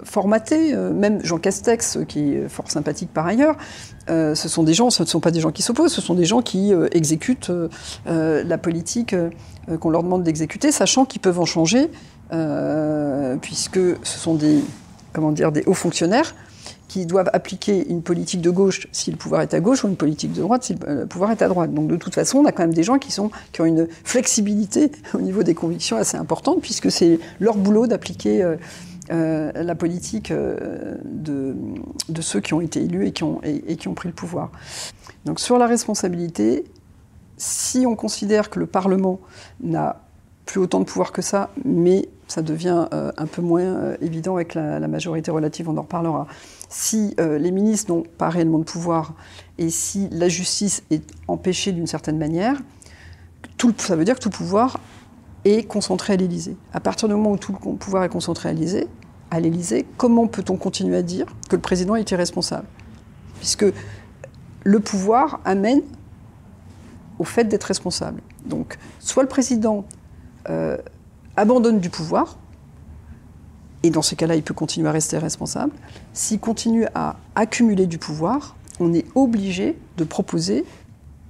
[0.04, 0.76] formatés.
[0.76, 3.56] même Jean Castex, qui est fort sympathique par ailleurs,
[4.08, 6.26] ce sont des gens, ce ne sont pas des gens qui s'opposent, ce sont des
[6.26, 7.52] gens qui exécutent
[8.06, 9.16] la politique
[9.80, 11.90] qu'on leur demande d'exécuter, sachant qu'ils peuvent en changer,
[13.42, 14.60] puisque ce sont des,
[15.14, 16.34] comment dire, des hauts fonctionnaires
[16.88, 19.98] qui doivent appliquer une politique de gauche si le pouvoir est à gauche ou une
[19.98, 21.74] politique de droite si le pouvoir est à droite.
[21.74, 23.32] Donc de toute façon, on a quand même des gens qui, ont
[23.66, 28.56] une flexibilité au niveau des convictions assez importante, puisque c'est leur boulot d'appliquer euh,
[29.12, 31.56] euh, la politique euh, de,
[32.10, 34.52] de, ceux qui ont été élus et qui ont, et, qui ont pris le pouvoir.
[35.26, 36.66] Donc sur la responsabilité,
[37.38, 39.20] si on considère que le Parlement
[39.62, 40.07] n'a
[40.48, 44.88] plus autant de pouvoir que ça, mais ça devient un peu moins évident avec la,
[44.88, 46.28] majorité relative, on en reparlera
[46.70, 49.14] si euh, les ministres n'ont pas réellement de pouvoir
[49.58, 52.62] et si la justice est empêchée d'une certaine manière,
[53.58, 54.80] tout, ça veut dire que tout pouvoir
[55.46, 56.58] est concentré à l'Élysée.
[56.74, 60.98] À partir du moment où tout le pouvoir est concentré à l'Élysée, comment peut-on continuer
[60.98, 62.68] à dire que le président est irresponsable
[63.40, 63.66] Puisque
[64.64, 65.82] le pouvoir amène
[67.20, 68.22] au fait d'être responsable.
[68.46, 69.86] Donc, soit le président
[70.50, 70.78] euh,
[71.36, 72.38] abandonne du pouvoir,
[73.84, 75.72] et dans ces cas-là, il peut continuer à rester responsable.
[76.14, 80.66] S'il continue à accumuler du pouvoir, on est obligé de proposer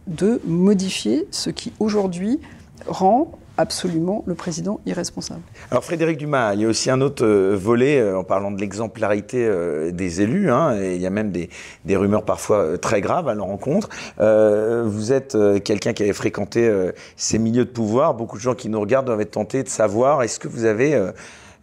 [0.07, 2.39] de modifier ce qui aujourd'hui
[2.88, 5.41] rend absolument le président irresponsable.
[5.72, 9.49] Alors Frédéric Dumas, il y a aussi un autre volet en parlant de l'exemplarité
[9.91, 10.51] des élus.
[10.51, 11.49] Hein, et il y a même des,
[11.86, 13.89] des rumeurs parfois très graves à leur rencontre.
[14.18, 16.72] vous êtes quelqu'un qui avait fréquenté
[17.16, 18.14] ces milieux de pouvoir.
[18.14, 21.12] Beaucoup de gens qui nous regardent doivent être tentés de savoir est-ce que vous avez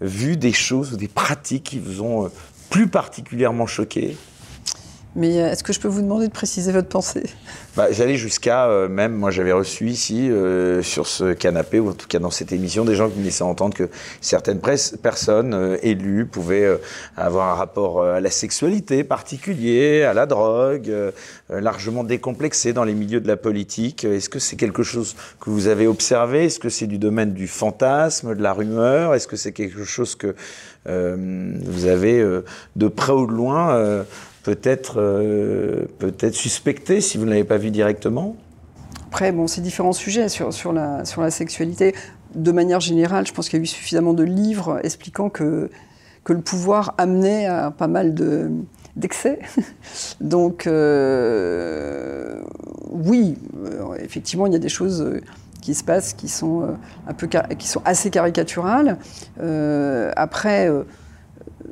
[0.01, 2.31] vu des choses ou des pratiques qui vous ont
[2.71, 4.17] plus particulièrement choqué
[5.17, 7.25] mais euh, est-ce que je peux vous demander de préciser votre pensée?
[7.77, 11.93] Bah, J'allais jusqu'à, euh, même, moi j'avais reçu ici, euh, sur ce canapé, ou en
[11.93, 13.89] tout cas dans cette émission, des gens qui me laissaient entendre que
[14.21, 16.79] certaines personnes élues pouvaient
[17.17, 20.93] avoir un rapport à la sexualité particulier, à la drogue,
[21.51, 24.05] largement décomplexé dans les milieux de la politique.
[24.05, 26.47] Est-ce que c'est quelque chose que vous avez observé?
[26.47, 29.15] Est-ce que c'est du domaine du fantasme, de la rumeur?
[29.15, 30.35] Est-ce que c'est quelque chose que
[30.87, 32.25] vous avez
[32.77, 34.05] de près ou de loin
[34.45, 38.37] peut-être euh, peut-être suspecté si vous ne l'avez pas vu directement
[39.09, 41.95] Après, bon, c'est différents sujets sur, sur, la, sur la sexualité.
[42.35, 45.71] De manière générale, je pense qu'il y a eu suffisamment de livres expliquant que,
[46.23, 48.51] que le pouvoir amenait à pas mal de
[48.97, 49.41] d'excès.
[50.21, 52.41] Donc, euh,
[52.91, 55.21] oui, euh, effectivement, il y a des choses
[55.61, 56.77] qui se passent qui sont,
[57.09, 57.29] un peu,
[57.59, 58.99] qui sont assez caricaturales.
[60.15, 60.71] après,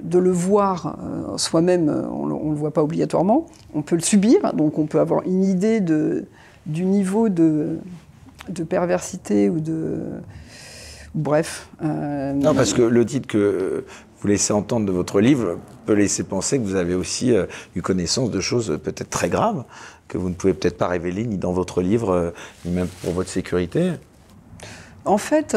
[0.00, 3.46] de le voir euh, soi-même, euh, on ne le voit pas obligatoirement.
[3.74, 6.26] On peut le subir, donc on peut avoir une idée de,
[6.66, 7.78] du niveau de,
[8.48, 10.00] de perversité ou de.
[11.14, 11.68] Bref.
[11.82, 13.84] Euh, non, parce que le titre que
[14.20, 17.34] vous laissez entendre de votre livre peut laisser penser que vous avez aussi
[17.76, 19.64] eu connaissance de choses peut-être très graves,
[20.08, 22.32] que vous ne pouvez peut-être pas révéler ni dans votre livre,
[22.64, 23.92] ni même pour votre sécurité.
[25.04, 25.54] En fait,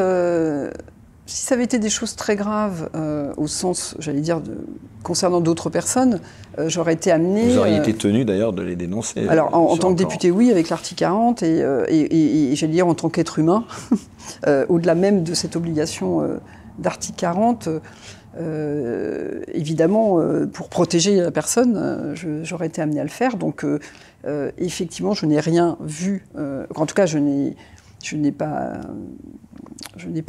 [1.26, 4.58] si ça avait été des choses très graves, euh, au sens, j'allais dire, de,
[5.02, 6.20] concernant d'autres personnes,
[6.60, 7.50] euh, j'aurais été amené.
[7.50, 9.28] Vous auriez euh, été tenu d'ailleurs de les dénoncer.
[9.28, 13.10] Alors, en, tant que député, oui, avec l'article 40, et, et, j'allais dire en tant
[13.10, 13.66] qu'être humain,
[14.70, 16.22] au-delà même de cette obligation
[16.78, 17.70] d'article 40,
[19.54, 20.20] évidemment,
[20.54, 22.14] pour protéger la personne,
[22.44, 23.38] j'aurais été amené à le faire.
[23.38, 23.66] Donc,
[24.60, 26.24] effectivement, je n'ai rien vu.
[26.76, 27.56] en tout cas, je n'ai
[28.06, 28.82] je n'ai pas,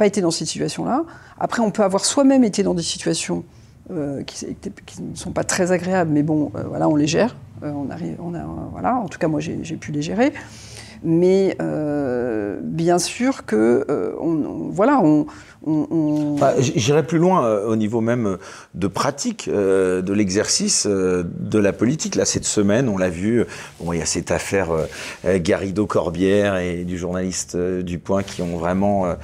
[0.05, 1.03] été dans cette situation-là.
[1.39, 3.43] Après, on peut avoir soi-même été dans des situations
[3.91, 4.47] euh, qui,
[5.01, 7.35] ne sont pas très agréables, mais bon, euh, voilà, on les gère.
[7.63, 7.87] Euh, on
[8.19, 10.33] on a, voilà, en tout cas, moi, j'ai pu les gérer.
[11.03, 11.57] Mais
[12.63, 13.85] bien sûr que,
[14.19, 15.25] on, voilà, on,
[16.59, 18.37] J'irais plus loin euh, au niveau même euh,
[18.73, 22.15] de pratique euh, de l'exercice de la politique.
[22.15, 23.43] Là, cette semaine, on l'a vu,
[23.79, 24.69] bon, il y a cette affaire
[25.25, 29.15] Garrido-Corbière et du journaliste du Point qui ont vraiment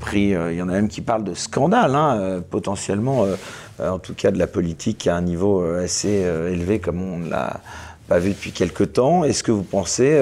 [0.00, 0.30] pris.
[0.30, 3.26] il y en a même qui parlent de scandale, hein, potentiellement,
[3.80, 7.60] en tout cas de la politique à un niveau assez élevé comme on l'a
[8.08, 9.24] pas vu depuis quelque temps.
[9.24, 10.18] Est-ce que vous pensez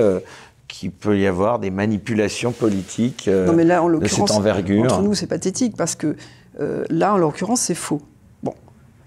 [0.70, 4.84] qu'il peut y avoir des manipulations politiques euh, non, mais là, en de cette envergure.
[4.84, 6.16] Entre nous, c'est pathétique parce que
[6.60, 8.00] euh, là, en l'occurrence, c'est faux.
[8.42, 8.54] Bon.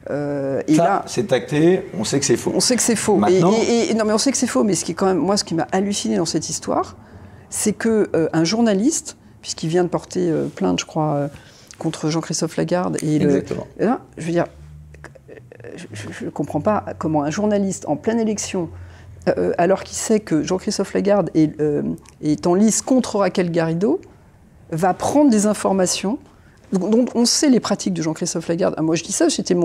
[0.09, 2.51] Euh, et Ça, là, c'est acté, on sait que c'est faux.
[2.53, 3.15] On sait que c'est faux.
[3.15, 3.53] Maintenant...
[3.67, 4.63] Et, non, mais on sait que c'est faux.
[4.63, 6.97] Mais ce qui est quand même, moi, ce qui m'a halluciné dans cette histoire,
[7.49, 11.29] c'est que un journaliste, puisqu'il vient de porter plainte, je crois,
[11.79, 13.67] contre Jean-Christophe Lagarde, et Exactement.
[13.79, 13.87] Le,
[14.17, 14.47] je veux dire,
[15.93, 18.69] je ne comprends pas comment un journaliste en pleine élection
[19.29, 21.81] euh, alors qu'il sait que Jean-Christophe Lagarde euh,
[22.21, 24.01] est, en lice contre Raquel Garrido,
[24.71, 26.19] va prendre des informations
[26.73, 28.73] dont on sait les pratiques de Jean-Christophe Lagarde.
[28.77, 29.55] Ah, moi, je dis ça, j'étais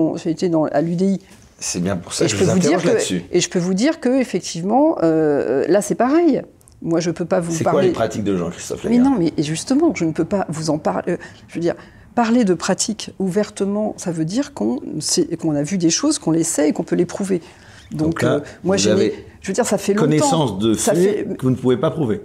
[0.71, 1.19] à l'UDI.
[1.57, 3.23] C'est bien pour ça que je, vous dire là-dessus.
[3.31, 6.41] Et je peux vous dire que effectivement, euh, là, c'est pareil.
[6.81, 7.57] Moi, je peux pas vous parler.
[7.57, 10.45] C'est quoi les pratiques de Jean-Christophe Lagarde Mais non, mais justement, je ne peux pas
[10.47, 11.17] vous en parler.
[11.49, 11.75] je veux dire,
[12.15, 14.79] parler de pratiques ouvertement, ça veut dire qu'on
[15.55, 17.41] a vu des choses, qu'on les sait et qu'on peut les prouver.
[17.91, 20.05] Donc, euh, moi, j'ai, je veux dire, ça fait longtemps.
[20.05, 22.21] Connaissance de faits que vous ne pouvez pas prouver.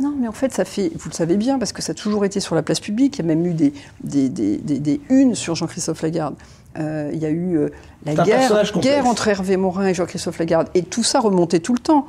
[0.00, 2.24] Non, mais en fait, ça fait, vous le savez bien, parce que ça a toujours
[2.24, 3.18] été sur la place publique.
[3.18, 6.34] Il y a même eu des, des, des, des, unes sur Jean-Christophe Lagarde.
[6.78, 7.68] Euh, il y a eu euh,
[8.06, 10.68] la guerre, guerre entre Hervé Morin et Jean-Christophe Lagarde.
[10.74, 12.06] Et tout ça remontait tout le temps.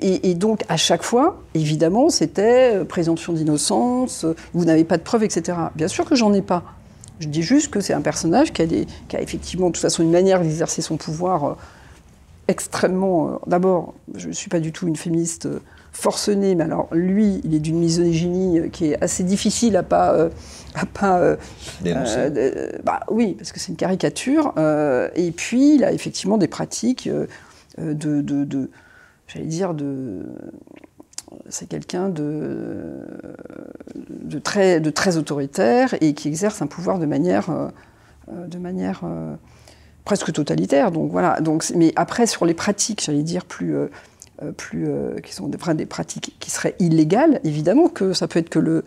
[0.00, 5.58] Et, donc, à chaque fois, évidemment, c'était présomption d'innocence, vous n'avez pas de preuves, etc.
[5.74, 6.62] Bien sûr que j'en ai pas.
[7.20, 9.82] Je dis juste que c'est un personnage qui a, des, qui a effectivement, de toute
[9.82, 11.58] façon, une manière d'exercer son pouvoir
[12.48, 13.28] extrêmement.
[13.28, 15.60] Euh, d'abord, je ne suis pas du tout une féministe euh,
[15.92, 20.28] forcenée, mais alors lui, il est d'une misogynie euh, qui est assez difficile à pas.
[20.74, 21.36] à pas
[21.82, 22.30] Dénoncer.
[22.84, 24.54] bah, oui, parce que c'est une caricature.
[25.14, 27.08] et puis, il a effectivement des pratiques
[27.78, 28.70] de, de,
[29.28, 30.22] j'allais dire, de.
[31.48, 33.00] C'est quelqu'un de,
[34.08, 37.70] de, très, de très autoritaire et qui exerce un pouvoir de manière,
[38.28, 39.02] de manière
[40.04, 40.90] presque totalitaire.
[40.90, 41.40] Donc voilà.
[41.40, 43.86] Donc, mais après, sur les pratiques, j'allais dire plus, euh,
[44.42, 48.38] euh, plus, euh, qui sont des, des pratiques qui seraient illégales, évidemment que ça peut
[48.38, 48.84] être que le,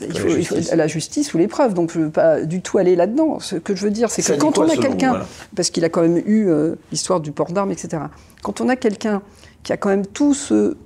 [0.00, 0.72] Il faut, la, justice.
[0.72, 1.74] la justice ou les preuves.
[1.74, 3.38] Donc je ne veux pas du tout aller là-dedans.
[3.38, 5.20] Ce que je veux dire, c'est que quand on a quelqu'un,
[5.54, 8.02] parce qu'il a quand même eu euh, l'histoire du port d'armes, etc.
[8.42, 9.22] Quand on a quelqu'un
[9.62, 10.76] qui a quand même tout ce,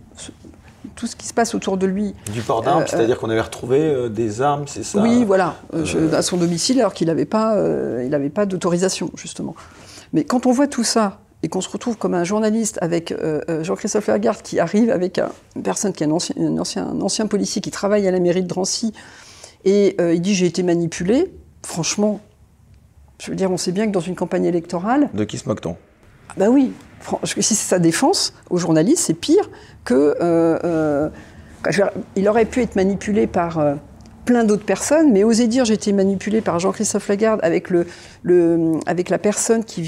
[0.95, 2.14] tout ce qui se passe autour de lui.
[2.32, 5.57] Du port d'armes, euh, c'est-à-dire qu'on avait retrouvé euh, des armes, c'est ça Oui, voilà,
[6.12, 7.57] à son domicile, alors qu'il n'avait pas,
[8.03, 9.55] il pas d'autorisation, justement.
[10.12, 13.12] Mais quand on voit tout ça, et qu'on se retrouve comme un journaliste avec
[13.62, 15.18] Jean-Christophe Lagarde qui arrive avec
[15.57, 18.20] une personne qui est un ancien, un ancien, un ancien policier qui travaille à la
[18.20, 18.93] mairie de Drancy,
[19.64, 21.32] et il dit j'ai été manipulé.
[21.64, 22.20] Franchement,
[23.22, 25.09] je veux dire, on sait bien que dans une campagne électorale.
[25.14, 25.76] De qui se moque-t-on?
[26.36, 26.72] Bah oui.
[27.24, 29.50] Si c'est sa défense aux journalistes, c'est pire
[29.84, 30.16] que.
[30.22, 31.09] Euh,
[32.16, 33.61] il aurait pu être manipulé par
[34.24, 39.64] plein d'autres personnes, mais oser dire j'ai été manipulé par Jean-Christophe Lagarde avec, la personne
[39.64, 39.82] qui,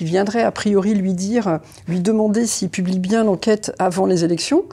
[0.00, 1.58] viendrait a priori lui dire,
[1.88, 4.64] lui demander s'il publie bien l'enquête avant les élections,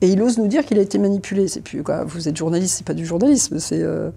[0.00, 1.48] et il ose nous dire qu'il a été manipulé.
[1.48, 4.10] C'est plus vous êtes journaliste, c'est pas du journalisme, c'est euh,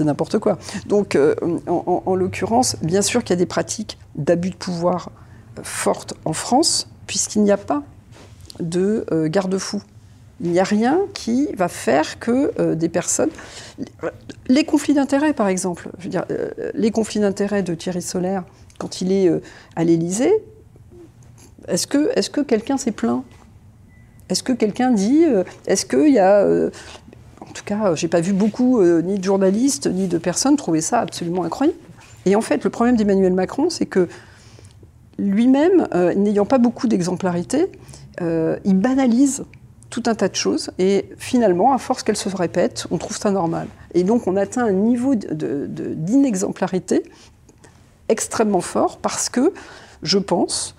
[0.00, 0.58] n'importe quoi.
[0.86, 1.34] Donc, euh,
[1.66, 5.10] en l'occurrence, bien sûr qu'il y a des pratiques d'abus de pouvoir
[5.62, 7.82] fortes en France, puisqu'il n'y a pas
[8.60, 9.82] de euh, garde-fou.
[10.40, 13.30] Il n'y a rien qui va faire que euh, des personnes.
[14.46, 15.90] Les conflits d'intérêts, par exemple.
[15.98, 18.44] Je veux dire, euh, les conflits d'intérêts de Thierry Solaire,
[18.78, 19.28] quand il est
[19.74, 20.32] à l'Élysée,
[21.66, 23.24] est-ce que, est que quelqu'un s'est plaint?
[24.28, 25.24] Est-ce que quelqu'un dit.
[25.66, 26.46] Est-ce qu'il y a.
[27.40, 31.00] en tout cas, j'ai pas vu beaucoup, ni de journalistes, ni de personnes trouver ça
[31.00, 31.78] absolument incroyable.
[32.24, 34.08] Et en fait, le problème d'Emmanuel Macron, c'est que
[35.18, 37.70] lui-même, n'ayant pas beaucoup d'exemplarité,
[38.20, 39.44] il banalise
[39.90, 40.70] tout un tas de choses.
[40.78, 43.68] Et finalement, à force qu'elles se répètent, on trouve ça normal.
[43.94, 47.04] Et donc, on atteint un niveau d'inexemplarité
[48.08, 49.52] extrêmement fort parce que
[50.02, 50.74] je pense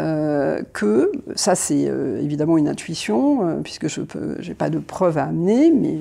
[0.00, 5.18] euh, que, ça c'est euh, évidemment une intuition, euh, puisque je n'ai pas de preuves
[5.18, 5.98] à amener, mais,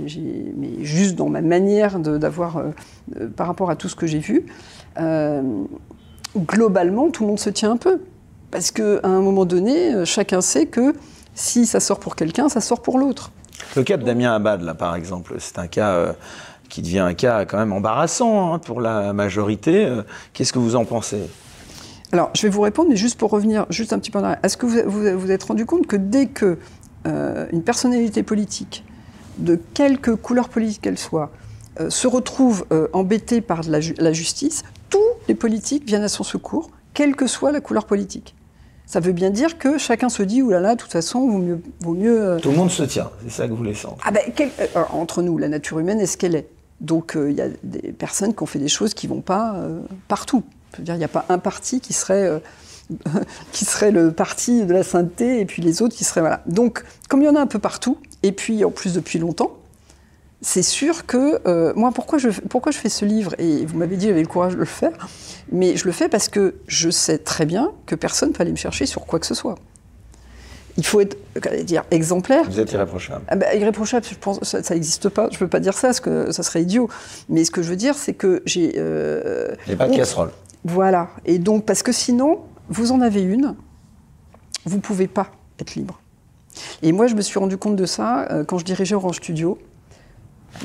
[0.57, 2.63] mais juste dans ma manière d'avoir,
[3.35, 4.45] par rapport à tout ce que j'ai vu,
[6.37, 8.01] globalement, tout le monde se tient un peu.
[8.51, 10.93] Parce qu'à un moment donné, chacun sait que
[11.35, 13.31] si ça sort pour quelqu'un, ça sort pour l'autre.
[13.75, 16.13] Le cas de Damien Abad, là, par exemple, c'est un cas euh,
[16.69, 19.85] qui devient un cas quand même embarrassant hein, pour la majorité.
[19.85, 20.03] Euh,
[20.33, 21.21] qu'est-ce que vous en pensez?
[22.11, 24.39] Alors, je vais vous répondre, mais juste pour revenir juste un petit peu en arrière.
[24.43, 26.59] Est-ce que vous vous, êtes rendu compte que dès que
[27.07, 28.83] euh, une personnalité politique,
[29.39, 31.31] de quelque couleur politique qu'elle soit,
[31.89, 37.15] se retrouve embêtée par la, la justice, tous les politiques viennent à son secours, quelle
[37.15, 38.35] que soit la couleur politique
[38.85, 41.39] ça veut bien dire que chacun se dit, oulala, là là, de toute façon, vaut
[41.39, 41.61] mieux...
[41.81, 44.03] Vaut mieux euh, Tout le monde se tient, c'est ça que vous laissez sentir.
[44.05, 46.47] Ah ben, euh, entre nous, la nature humaine est ce qu'elle est?
[46.81, 49.21] Donc euh, il y a des personnes qui ont fait des choses qui ne vont
[49.21, 49.55] pas
[50.07, 50.43] partout.
[50.79, 52.41] Il n'y a pas un parti qui serait,
[53.51, 56.21] qui serait le parti de la sainteté et puis les autres qui seraient...
[56.21, 56.41] Voilà.
[56.45, 59.57] Donc, comme il y en a un peu partout, et puis en plus depuis longtemps,
[60.43, 63.33] c'est sûr que euh, moi, pourquoi je, pourquoi je fais ce livre?
[63.39, 64.91] Et vous m'avez dit j'avais le courage de le faire,
[65.51, 68.51] mais je le fais parce que je sais très bien que personne ne peut aller
[68.51, 69.55] me chercher sur quoi que ce soit.
[70.75, 71.17] Il faut être,
[71.63, 72.43] dire, exemplaire.
[72.49, 73.23] Vous êtes irréprochable.
[73.27, 75.29] Ah bah, irréprochable, je pense, ça n'existe pas.
[75.29, 76.89] Je ne peux pas dire ça, parce que ça serait idiot.
[77.29, 78.73] Mais ce que je veux dire, c'est que j'ai.
[78.77, 80.31] Euh, a pas de casserole.
[80.65, 81.09] Voilà.
[81.25, 82.39] Et donc, parce que sinon,
[82.69, 83.55] vous en avez une,
[84.65, 85.27] vous ne pouvez pas
[85.59, 86.01] être libre.
[86.81, 89.59] Et moi, je me suis rendu compte de ça euh, quand je dirigeais Orange Studio.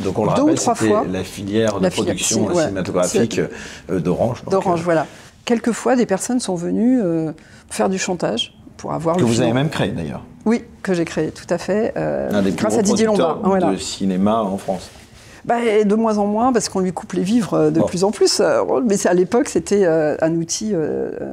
[0.03, 3.41] Donc on le rappelle, c'était la filière de production cinématographique
[3.91, 4.45] euh, d'Orange.
[4.51, 5.07] D'Orange, euh, voilà.
[5.45, 7.33] Quelquefois, des personnes sont venues euh,
[7.71, 10.23] faire du chantage pour avoir que vous avez même créé d'ailleurs.
[10.45, 11.97] Oui, que j'ai créé, tout à fait.
[11.97, 13.41] Un des grâce à Didier Lombard.
[13.43, 14.91] de cinéma en France.
[15.45, 18.43] Bah, de moins en moins, parce qu'on lui coupe les vivres de plus en plus.
[18.85, 20.75] Mais à l'époque, c'était un outil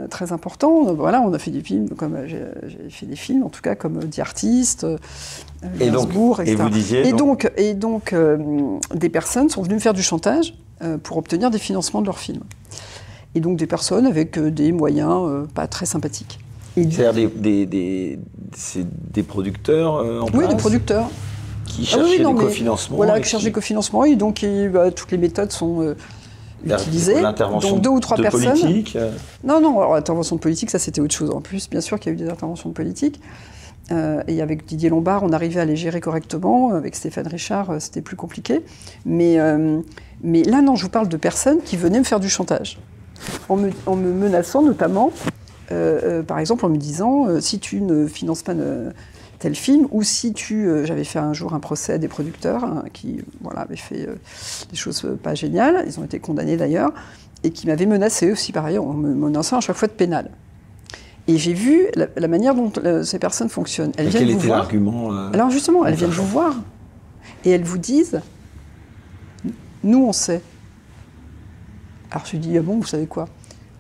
[0.10, 0.93] très important.
[0.93, 3.99] Voilà, on a fait des films, comme j'ai fait des films, en tout cas, comme
[4.10, 4.86] The Artist,
[5.80, 6.09] et donc,
[6.45, 7.07] Et vous disiez.
[7.07, 8.38] Et donc, et donc euh,
[8.93, 12.20] des personnes sont venues me faire du chantage euh, pour obtenir des financements de leurs
[12.20, 12.43] films.
[13.34, 16.39] Et donc des personnes avec euh, des moyens pas très sympathiques.
[16.76, 18.20] C'est-à-dire des, des,
[19.13, 21.09] des, producteurs en Oui, des producteurs.
[21.66, 22.97] Qui ah cherchaient des cofinancements.
[22.97, 24.03] Voilà, qui cherchent des cofinancements.
[24.03, 25.95] Et donc bah, toutes les méthodes sont
[26.66, 27.22] utilisées.
[27.22, 28.59] L'intervention deux ou trois de personnes.
[28.59, 28.97] politique
[29.43, 31.32] Non, non, alors intervention de politique, ça c'était autre chose.
[31.32, 33.22] En plus, bien sûr qu'il y a eu des interventions de politique.
[33.92, 36.74] Euh, et avec Didier Lombard, on arrivait à les gérer correctement.
[36.74, 38.64] Avec Stéphane Richard, euh, c'était plus compliqué.
[39.06, 39.80] Mais, euh,
[40.24, 42.80] mais là, non, je vous parle de personnes qui venaient me faire du chantage.
[43.48, 45.12] En me, menaçant notamment,
[45.70, 48.54] par exemple, en me disant si tu ne finances pas
[49.40, 50.68] tel film, ou si tu.
[50.84, 54.08] J'avais fait un jour un procès à des producteurs hein, qui voilà, avaient fait
[54.70, 56.92] des choses pas géniales, ils ont été condamnés d'ailleurs,
[57.44, 60.30] et qui m'avaient menacé aussi par ailleurs, en me menaçant à chaque fois de pénal.
[61.28, 63.91] Et j'ai vu la, manière dont euh, ces personnes fonctionnent.
[63.97, 66.55] Elles viennent quel était l'argument euh, Alors justement, elles viennent vous voir
[67.43, 68.21] et elles vous disent
[69.84, 70.41] Nous, on sait.
[72.11, 73.28] Alors je lui dis, ah bon, vous savez quoi?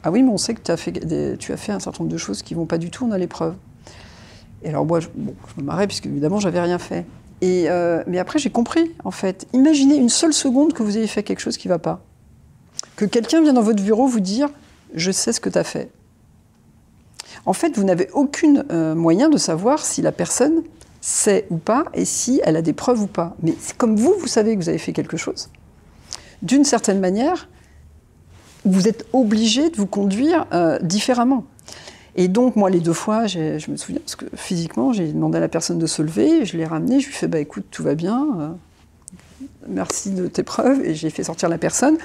[0.03, 2.13] Ah oui, mais on sait que tu as, fait tu as fait un certain nombre
[2.13, 3.55] de choses qui vont pas du tout, on a les preuves.
[4.63, 7.05] Et alors moi, je, me marrais, puisque évidemment, j'avais rien fait.
[7.41, 9.47] Et, euh, mais après, j'ai compris, en fait.
[9.53, 12.01] Imaginez une seule seconde que vous ayez fait quelque chose qui ne va pas.
[12.95, 14.49] Que quelqu'un vient dans votre bureau vous dire,
[14.95, 15.91] je sais ce que tu as fait.
[17.45, 20.63] En fait, vous n'avez aucun euh, moyen de savoir si la personne
[21.01, 23.35] sait ou pas et si elle a des preuves ou pas.
[23.43, 25.49] Mais comme vous, vous savez que vous avez fait quelque chose,
[26.41, 27.47] d'une certaine manière,
[28.65, 31.45] vous êtes obligé de vous conduire euh, différemment.
[32.15, 35.41] Et donc, moi, les deux fois, je me souviens, parce que physiquement, j'ai demandé à
[35.41, 37.83] la personne de se lever, je l'ai ramené, je lui ai fait, bah écoute, tout
[37.83, 38.49] va bien, euh,
[39.67, 41.97] merci de tes preuves, et j'ai fait sortir la personne,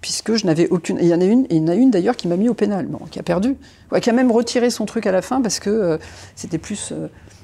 [0.00, 0.98] puisque je n'avais aucune.
[1.00, 2.48] il y en a une, et il y en a une d'ailleurs qui m'a mis
[2.48, 3.56] au pénal, qui a perdu,
[4.00, 5.98] qui a même retiré son truc à la fin, parce que euh,
[6.36, 6.92] c'était plus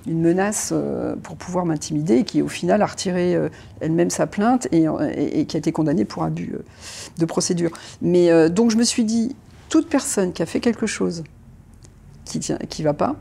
[0.06, 0.74] une menace
[1.22, 3.38] pour pouvoir m'intimider, qui au final a retiré
[3.80, 4.84] elle-même sa plainte et,
[5.16, 6.52] et, qui a été condamnée pour abus
[7.16, 7.70] de procédure.
[8.02, 9.34] Mais donc je me suis dit,
[9.70, 11.24] toute personne qui a fait quelque chose
[12.26, 13.16] qui tient, qui va pas,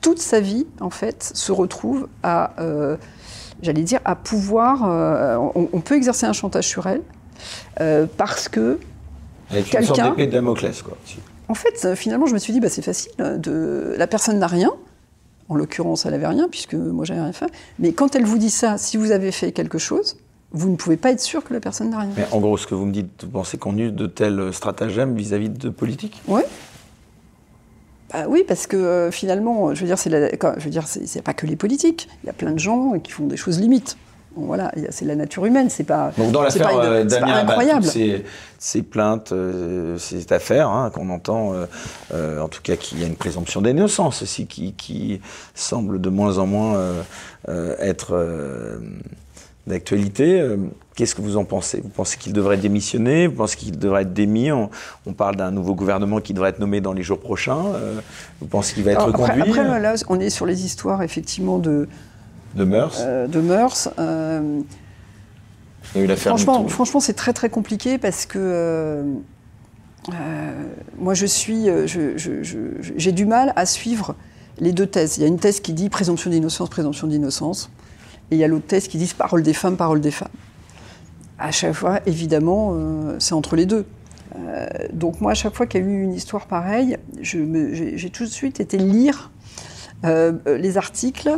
[0.00, 2.96] toute sa vie, en fait, se retrouve à, euh,
[3.62, 4.84] j'allais dire, à pouvoir.
[4.84, 7.02] Euh, on, peut exercer un chantage sur elle
[7.80, 8.78] euh, parce que.
[9.50, 10.14] quelqu'un.
[10.14, 10.96] de Damoclès, quoi.
[11.48, 13.12] En fait, finalement, je me suis dit, bah, c'est facile.
[13.18, 13.94] De...
[13.96, 14.70] La personne n'a rien.
[15.48, 17.50] En l'occurrence, elle n'avait rien, puisque moi, j'avais rien fait.
[17.80, 20.16] Mais quand elle vous dit ça, si vous avez fait quelque chose,
[20.52, 22.10] vous ne pouvez pas être sûr que la personne n'a rien.
[22.16, 25.16] Mais en gros, ce que vous me dites, vous pensez qu'on use de tels stratagèmes
[25.16, 26.42] vis-à-vis de politiques Oui,
[28.12, 31.34] bah oui, parce que euh, finalement, je veux dire, c'est je veux dire, c'est pas
[31.34, 32.08] que les politiques.
[32.22, 33.96] Il y a plein de gens qui font des choses limites.
[34.36, 36.12] Voilà, c'est la nature humaine, c'est pas.
[36.16, 37.84] Donc dans l'affaire euh, Damien, incroyable.
[38.58, 41.54] ces, plaintes, euh, ces affaires hein, qu'on entend,
[42.12, 45.20] en tout cas qu'il y a une présomption d'innocence aussi, qui, qui,
[45.54, 46.80] semble de moins en moins
[47.48, 48.14] être
[49.66, 50.40] d'actualité.
[50.40, 50.56] Euh,
[50.94, 51.80] qu'est-ce que vous en pensez?
[51.80, 54.50] Vous pensez qu'il devrait démissionner Vous pensez qu'il devrait être démis?
[54.52, 54.68] On,
[55.16, 57.64] parle d'un nouveau gouvernement qui devrait être nommé dans les jours prochains.
[57.74, 58.00] Euh,
[58.40, 59.42] vous pensez qu'il va être reconduit?
[59.42, 61.88] Après, là, on est sur les histoires, effectivement, de...
[62.54, 63.88] De mœurs euh, De mœurs.
[63.96, 69.04] Il y a eu l'affaire Franchement, franchement c'est très, très compliqué parce que...
[70.98, 71.66] moi, je suis...
[72.96, 74.14] J'ai du mal à suivre
[74.58, 75.16] les deux thèses.
[75.16, 77.70] Il y a une thèse qui dit présomption d'innocence, présomption d'innocence.
[78.30, 80.28] Et il y a l'autre thèse qui dit parole des femmes, parole des femmes.
[81.38, 83.86] À chaque fois, évidemment, euh, c'est entre les deux.
[84.36, 88.24] Euh, donc moi, à chaque fois qu'il y a eu une histoire pareille, j'ai tout
[88.24, 89.30] de suite été lire
[90.04, 91.30] euh, les articles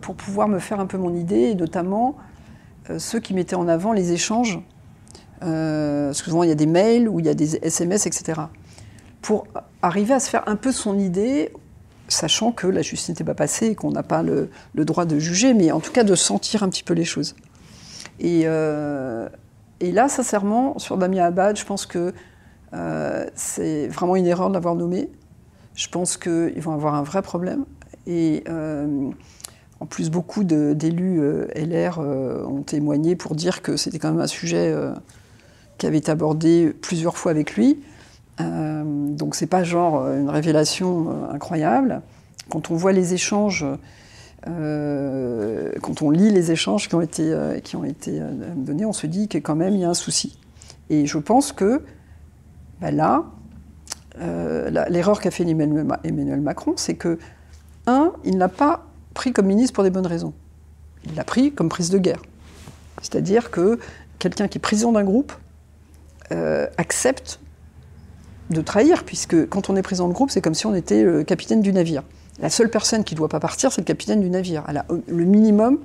[0.00, 2.16] pour pouvoir me faire un peu mon idée, et notamment
[2.96, 4.60] ceux qui mettaient en avant les échanges.
[5.40, 8.40] parce souvent, il y a des mails ou il y a des SMS, etc.
[9.20, 9.46] Pour
[9.82, 11.52] arriver à se faire un peu son idée
[12.08, 15.54] sachant que la justice n'était pas passée et qu'on n'a pas le, droit de juger,
[15.54, 17.36] mais en tout cas de sentir un petit peu les choses.
[18.18, 19.28] Et, euh,
[19.80, 22.12] là, sincèrement, sur Damien Abad, je pense que
[22.74, 25.10] euh, c'est vraiment une erreur de l'avoir nommé.
[25.74, 27.64] Je pense qu'ils vont avoir un vrai problème.
[28.08, 29.10] Et euh,
[29.78, 31.20] en plus, beaucoup d'élus
[31.54, 34.74] LR ont témoigné pour dire que c'était quand même un sujet
[35.76, 37.78] qui avait été abordé plusieurs fois avec lui.
[38.40, 42.02] Euh, donc c'est pas genre euh, une révélation euh, incroyable.
[42.50, 43.64] Quand on voit les échanges,
[44.46, 48.22] quand on lit les échanges qui ont été, qui ont été
[48.56, 50.38] donnés, on se dit que quand même il y a un souci.
[50.88, 51.82] Et je pense que
[52.80, 53.26] bah là,
[54.88, 57.18] l'erreur qu'a fait Emmanuel Macron, c'est que,
[57.88, 60.32] un, il n'a pas pris comme ministre pour des bonnes raisons.
[61.06, 62.22] Il l'a pris comme prise de guerre.
[63.02, 63.78] C'est-à-dire que
[64.18, 65.32] quelqu'un qui est président d'un groupe
[66.76, 67.40] accepte
[68.50, 71.24] de trahir, puisque quand on est président de groupe, c'est comme si on était le
[71.24, 72.02] capitaine du navire.
[72.40, 74.62] La seule personne qui ne doit pas partir, c'est le capitaine du navire.
[74.68, 75.78] A le minimum.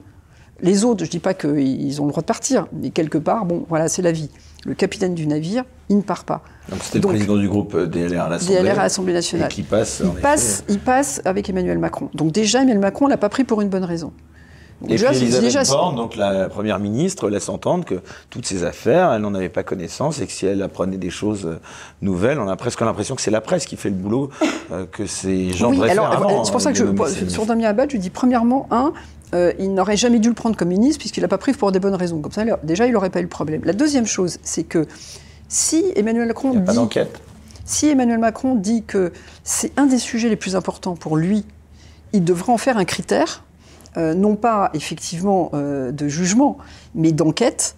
[0.61, 3.45] Les autres, je ne dis pas qu'ils ont le droit de partir, mais quelque part,
[3.45, 4.29] bon, voilà, c'est la vie.
[4.65, 6.41] Le capitaine du navire, il ne part pas.
[6.69, 8.61] Donc c'était le président du groupe euh, DLR à l'Assemblée.
[8.61, 9.49] DLR à l'Assemblée nationale.
[9.49, 12.09] qui passe, il, passe, il passe avec Emmanuel Macron.
[12.13, 14.13] Donc déjà, Emmanuel Macron l'a pas pris pour une bonne raison.
[14.83, 19.13] Et déjà, puis Elisabeth Borne, donc la première ministre, laisse entendre que toutes ces affaires,
[19.13, 21.59] elle n'en avait pas connaissance et que si elle apprenait des choses euh,
[22.01, 24.29] nouvelles, on a presque l'impression que c'est la presse qui fait le boulot
[24.71, 27.97] euh, que ces gens oui, alors, C'est pour ça que je, sur Damien Abad, je
[27.97, 28.93] dis premièrement, un,
[29.33, 31.79] euh, il n'aurait jamais dû le prendre comme ministre puisqu'il n'a pas pris pour des
[31.79, 32.19] bonnes raisons.
[32.19, 33.61] Comme ça, déjà, il n'aurait pas eu le problème.
[33.63, 34.85] La deuxième chose, c'est que
[35.47, 36.65] si Emmanuel Macron il dit...
[36.65, 37.05] Pas
[37.65, 39.13] si Emmanuel Macron dit que
[39.43, 41.45] c'est un des sujets les plus importants pour lui,
[42.11, 43.43] il devrait en faire un critère
[43.97, 46.57] euh, non pas effectivement euh, de jugement,
[46.95, 47.75] mais d'enquête,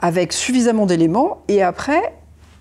[0.00, 2.14] avec suffisamment d'éléments, et après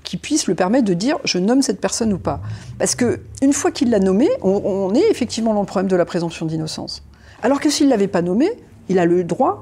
[0.03, 2.41] qui puisse le permettre de dire je nomme cette personne ou pas.
[2.79, 6.05] Parce que une fois qu'il l'a nommé, on, est effectivement dans le problème de la
[6.05, 7.03] présomption d'innocence.
[7.43, 8.49] Alors que s'il ne l'avait pas nommé,
[8.87, 9.59] il a le droit,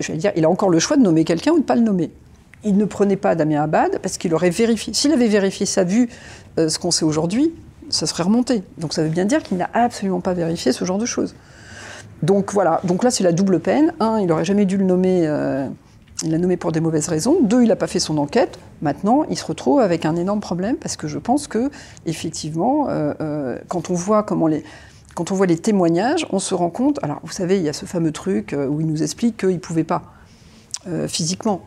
[0.00, 1.76] je vais dire, il a encore le choix de nommer quelqu'un ou de ne pas
[1.76, 2.10] le nommer.
[2.64, 4.92] il ne prenait pas Damien Abad parce qu'il aurait vérifié.
[4.94, 6.08] S'il avait vérifié ça, vu
[6.58, 7.52] euh, ce qu'on sait aujourd'hui,
[7.88, 8.62] ça serait remonté.
[8.78, 11.34] Donc ça veut bien dire qu'il n'a absolument pas vérifié ce genre de choses.
[12.22, 13.92] Donc voilà, donc là c'est la double peine.
[14.00, 15.66] Un, il n'aurait jamais dû le nommer, euh,
[16.22, 17.38] il l'a nommé pour des mauvaises raisons.
[17.42, 18.58] Deux, il n'a pas fait son enquête.
[18.82, 21.70] Maintenant, il se retrouve avec un énorme problème parce que je pense que,
[22.06, 24.64] effectivement, euh, euh, quand on voit comment les.
[25.14, 26.98] Quand on voit les témoignages, on se rend compte.
[27.04, 29.58] Alors, vous savez, il y a ce fameux truc où il nous explique qu'il ne
[29.58, 30.02] pouvait pas.
[31.06, 31.60] physiquement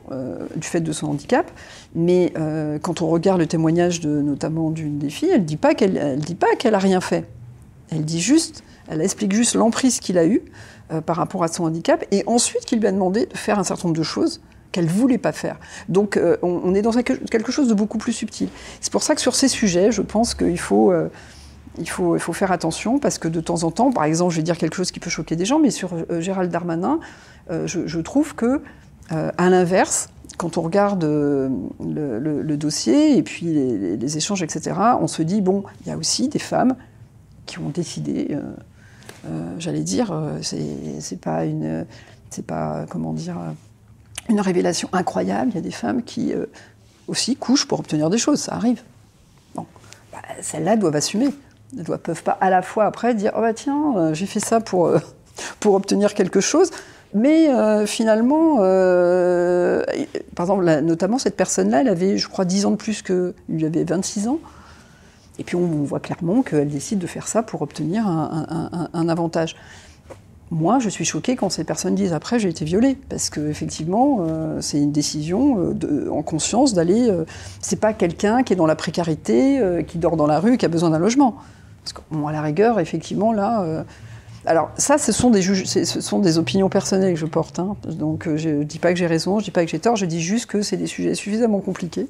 [0.58, 1.50] du fait de son handicap,
[1.96, 2.34] mais
[2.82, 5.46] quand on regarde le témoignage notamment d'une des filles, elle
[5.98, 7.26] elle dit pas qu'elle a rien fait.
[7.90, 10.42] Elle dit juste, elle explique juste l'emprise qu'il a eue
[10.92, 13.64] euh, par rapport à son handicap, et ensuite qu'il lui a demandé de faire un
[13.66, 14.40] certain nombre de choses
[14.72, 15.58] qu'elle voulait pas faire.
[15.90, 18.48] Donc euh, on, est dans quelque chose de beaucoup plus subtil.
[18.80, 21.10] C'est pour ça que sur ces sujets, je pense qu'il faut euh,
[21.86, 24.76] faut, faire attention parce que de temps en temps, par exemple, je vais dire quelque
[24.76, 27.00] chose qui peut choquer des gens, mais sur Gérald Darmanin,
[27.50, 28.62] je, trouve que,
[29.10, 35.42] à l'inverse, quand on regarde le, dossier et puis les, échanges, etc., on se dit,
[35.42, 36.76] bon, il y a aussi des femmes
[37.46, 38.36] qui ont décidé,
[39.60, 41.86] j'allais dire, euh, c'est pas une,
[42.30, 43.52] c'est pas, comment dire, euh,
[44.30, 45.52] une révélation incroyable.
[45.52, 46.46] Il y a des femmes qui euh,
[47.08, 48.82] aussi couchent pour obtenir des choses, ça arrive.
[49.56, 49.66] Bon,
[50.12, 51.30] bah, celles-là doivent assumer.
[51.74, 54.40] Elles ne peuvent pas à la fois après dire oh bah tiens euh, j'ai fait
[54.40, 55.00] ça pour euh,
[55.60, 56.72] pour obtenir quelque chose,
[57.14, 59.84] mais euh, finalement euh,
[60.36, 63.66] par exemple notamment cette personne-là elle avait je crois 10 ans de plus que lui
[63.66, 64.40] avait 26 ans.
[65.40, 69.56] Et puis on, voit clairement qu'elle décide de faire ça pour obtenir un, avantage.
[70.50, 74.20] Moi, je suis choquée quand ces personnes disent après j'ai été violée, parce que effectivement,
[74.22, 77.10] euh, c'est une décision euh, en conscience d'aller.
[77.10, 77.26] euh,
[77.62, 80.66] c'est pas quelqu'un qui est dans la précarité, euh, qui dort dans la rue, qui
[80.66, 81.36] a besoin d'un logement.
[81.84, 83.86] Parce que, à la rigueur, effectivement, là.
[84.46, 87.60] alors ça, ce sont des opinions personnelles que je porte.
[87.60, 87.76] hein.
[87.86, 90.22] Donc je dis pas que j'ai raison, je dis pas que j'ai tort, je dis
[90.22, 92.08] juste que c'est des sujets suffisamment compliqués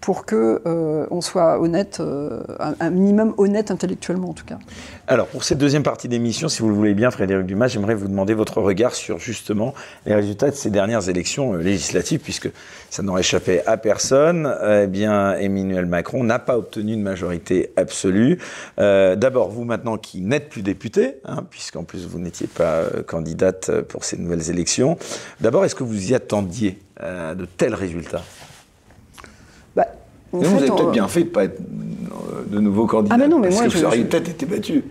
[0.00, 4.58] pour que euh, on soit honnête, euh, un, minimum honnête intellectuellement en tout cas.
[5.06, 8.08] Alors, pour cette deuxième partie d'émission, si vous le voulez bien, Frédéric Dumas, j'aimerais vous
[8.08, 9.74] demander votre regard sur justement
[10.06, 12.50] les résultats de ces dernières élections euh, législatives, puisque
[12.88, 14.52] ça n'aurait échappé à personne.
[14.66, 18.38] Eh bien, Emmanuel Macron n'a pas obtenu une majorité absolue.
[18.78, 24.04] D'abord, vous maintenant qui n'êtes plus député, hein, puisqu'en plus vous n'étiez pas candidate pour
[24.04, 24.98] ces nouvelles élections.
[25.40, 28.22] D'abord, est-ce que vous y attendiez de tels résultats?
[30.32, 33.14] Vous avez peut-être bien fait de pas être euh, de nouveau candidat.
[33.14, 34.84] Ah, mais non, mais parce moi, que je- vous auriez je- peut-être été battu.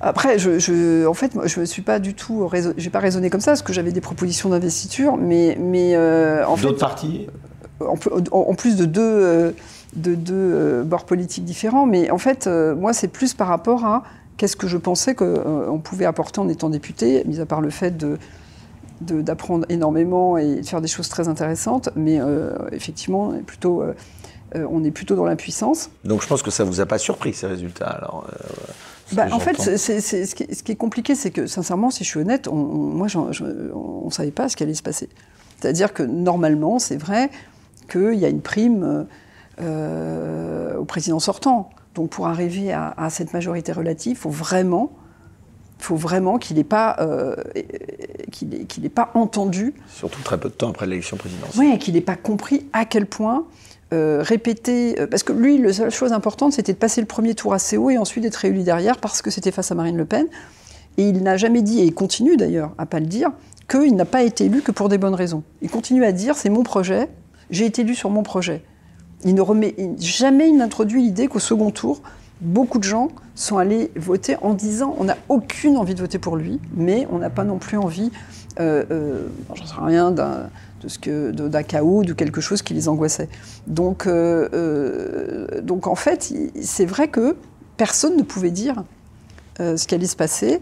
[0.00, 3.00] Après, je, je- en fait, moi, je ne suis pas du tout, raison- j'ai pas
[3.00, 6.78] raisonné comme ça, parce que j'avais des propositions d'investiture, mais, mais euh, en fait, D'autres
[6.78, 7.26] partis
[7.80, 9.50] en, pl- en- en plus de deux, euh,
[9.96, 13.84] de deux euh, bords politiques différents, mais en fait, euh, moi, c'est plus par rapport
[13.84, 14.04] à
[14.36, 17.96] qu'est-ce que je pensais qu'on pouvait apporter en étant député, mis à part le fait
[17.96, 18.18] de de-
[19.00, 23.82] d'apprendre énormément et de faire des choses très intéressantes, mais euh, effectivement, on est plutôt,
[23.82, 23.94] euh,
[24.56, 25.90] euh, on est plutôt dans l'impuissance.
[26.04, 27.86] Donc je pense que ça vous a pas surpris ces résultats.
[27.88, 28.36] Alors, euh,
[29.06, 32.04] ce Bah, en fait, ce, qui est, ce qui est compliqué, c'est que sincèrement, si
[32.04, 34.82] je suis honnête, on, on- moi, je- on ne savait pas ce qui allait se
[34.82, 35.08] passer.
[35.60, 37.30] C'est-à-dire que normalement, c'est vrai
[37.90, 39.06] qu'il y a une prime
[39.60, 41.70] au président sortant.
[41.94, 44.92] Donc pour arriver à, à cette majorité relative, il faut vraiment,
[45.78, 47.34] faut vraiment qu'il n'ait pas, euh,
[48.32, 51.66] qu'il ait- qu'il ait pas entendu surtout très peu de temps après l'élection présidentielle.
[51.72, 53.44] oui, qu'il n'ait pas compris à quel point
[53.94, 55.00] euh, répéter.
[55.00, 57.76] euh, parce que lui, la seule chose importante, c'était de passer le premier tour assez
[57.78, 60.26] haut et ensuite d'être réélu derrière parce que c'était face à Marine Le Pen.
[60.98, 63.30] Et il n'a jamais dit, et il continue d'ailleurs à pas le dire,
[63.70, 65.42] qu'il n'a pas été élu que pour des bonnes raisons.
[65.62, 67.08] Il continue à dire c'est mon projet,
[67.50, 68.62] j'ai été élu sur mon projet.
[69.24, 72.02] Il ne remet il- jamais il n'introduit l'idée qu'au second tour,
[72.42, 73.08] beaucoup de gens
[73.38, 77.18] sont allés voter en disant on n'a aucune envie de voter pour lui, mais on
[77.18, 78.10] n'a pas non plus envie,
[78.60, 80.50] euh, euh, j'en sais rien, d'un
[80.82, 83.28] de ce que d'un chaos, de quelque chose qui les angoissait.
[83.66, 86.32] Donc, euh, donc en fait,
[86.62, 87.36] c'est vrai que
[87.76, 88.84] personne ne pouvait dire
[89.58, 90.60] ce qui allait se passer.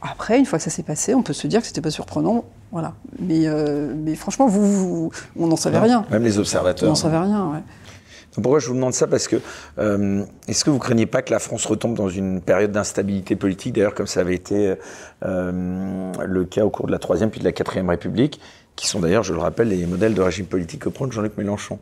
[0.00, 2.44] Après, une fois que ça s'est passé, on peut se dire que c'était pas surprenant,
[2.72, 2.94] voilà.
[3.18, 3.46] Mais,
[3.94, 6.04] mais franchement, vous, vous- on n'en savait rien.
[6.10, 6.88] Même les On observateurs.
[6.88, 7.62] n'en savait rien, ouais.
[8.42, 9.06] Pourquoi je vous demande ça?
[9.06, 9.36] Parce que
[9.78, 13.74] euh, est-ce que vous craignez pas que la France retombe dans une période d'instabilité politique,
[13.74, 14.74] d'ailleurs comme ça avait été
[15.24, 18.40] euh, le cas au cours de la troisième puis de la quatrième République,
[18.76, 21.78] qui sont d'ailleurs, je le rappelle, les modèles de régime politique que prône Jean-Luc Mélenchon.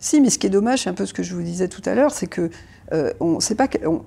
[0.00, 1.82] Si, mais ce qui est dommage, c'est un peu ce que je vous disais tout
[1.84, 2.50] à l'heure, c'est que
[2.92, 3.68] euh, on sait pas.
[3.84, 4.02] on-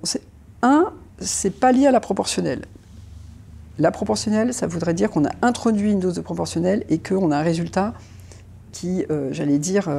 [1.21, 2.61] c'est pas lié à la proportionnelle.
[3.77, 7.37] La proportionnelle, ça voudrait dire qu'on a introduit une dose de proportionnelle et qu'on a
[7.37, 7.93] un résultat
[8.71, 9.89] qui, euh, j'allais dire,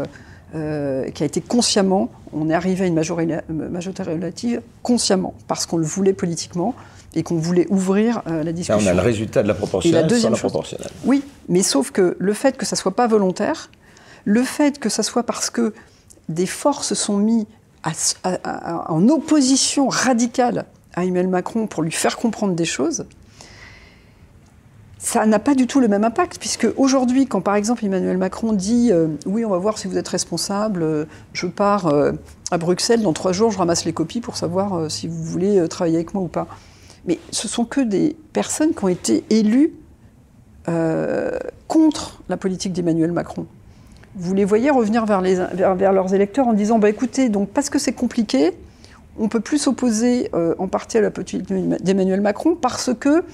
[0.54, 5.66] euh, euh, qui a été consciemment on est arrivé à une majorité relative consciemment, parce
[5.66, 6.76] qu'on le voulait politiquement
[7.14, 8.76] et qu'on voulait ouvrir la discussion.
[8.76, 10.90] Là, on a le résultat de la proportionnelle la sur la proportionnelle.
[11.04, 13.68] Oui, mais sauf que le fait que ça soit pas volontaire,
[14.24, 15.74] le fait que ça soit parce que
[16.28, 17.46] des forces sont mises
[17.82, 23.06] en opposition radicale à Emmanuel Macron pour lui faire comprendre des choses,
[25.02, 28.52] ça n'a pas du tout le même impact, puisque aujourd'hui, quand par exemple Emmanuel Macron
[28.52, 32.12] dit euh, Oui, on va voir si vous êtes responsable, euh, je pars euh,
[32.50, 35.96] à Bruxelles, dans trois jours, je ramasse les copies pour savoir si vous voulez travailler
[35.96, 36.46] avec moi ou pas.
[37.06, 39.72] Mais ce sont que des personnes qui ont été élues
[41.66, 43.46] contre la politique d'Emmanuel Macron.
[44.14, 45.22] Vous les voyez revenir vers,
[45.92, 48.52] leurs électeurs en disant bah, écoutez, donc, parce que c'est compliqué,
[49.18, 51.42] on peut plus s'opposer en partie à la politique
[51.82, 53.24] d'Emmanuel Macron parce que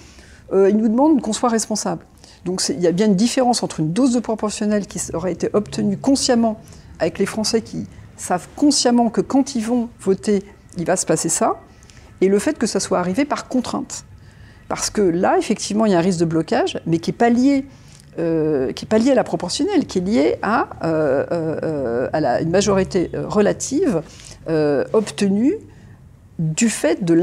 [0.52, 2.04] euh, il nous demande qu'on soit responsable.
[2.44, 5.50] Donc il y a bien une différence entre une dose de proportionnelle qui aurait été
[5.52, 6.60] obtenue consciemment
[6.98, 7.86] avec les Français qui
[8.16, 10.42] savent consciemment que quand ils vont voter,
[10.78, 11.56] il va se passer ça,
[12.20, 14.04] et le fait que ça soit arrivé par contrainte.
[14.68, 17.30] Parce que là, effectivement, il y a un risque de blocage, mais qui n'est pas
[17.30, 17.66] lié
[18.18, 23.10] euh, qui pas lié à la proportionnelle, qui est lié à, euh, à une majorité
[23.14, 24.02] relative
[24.94, 25.58] obtenue
[26.38, 27.14] du fait de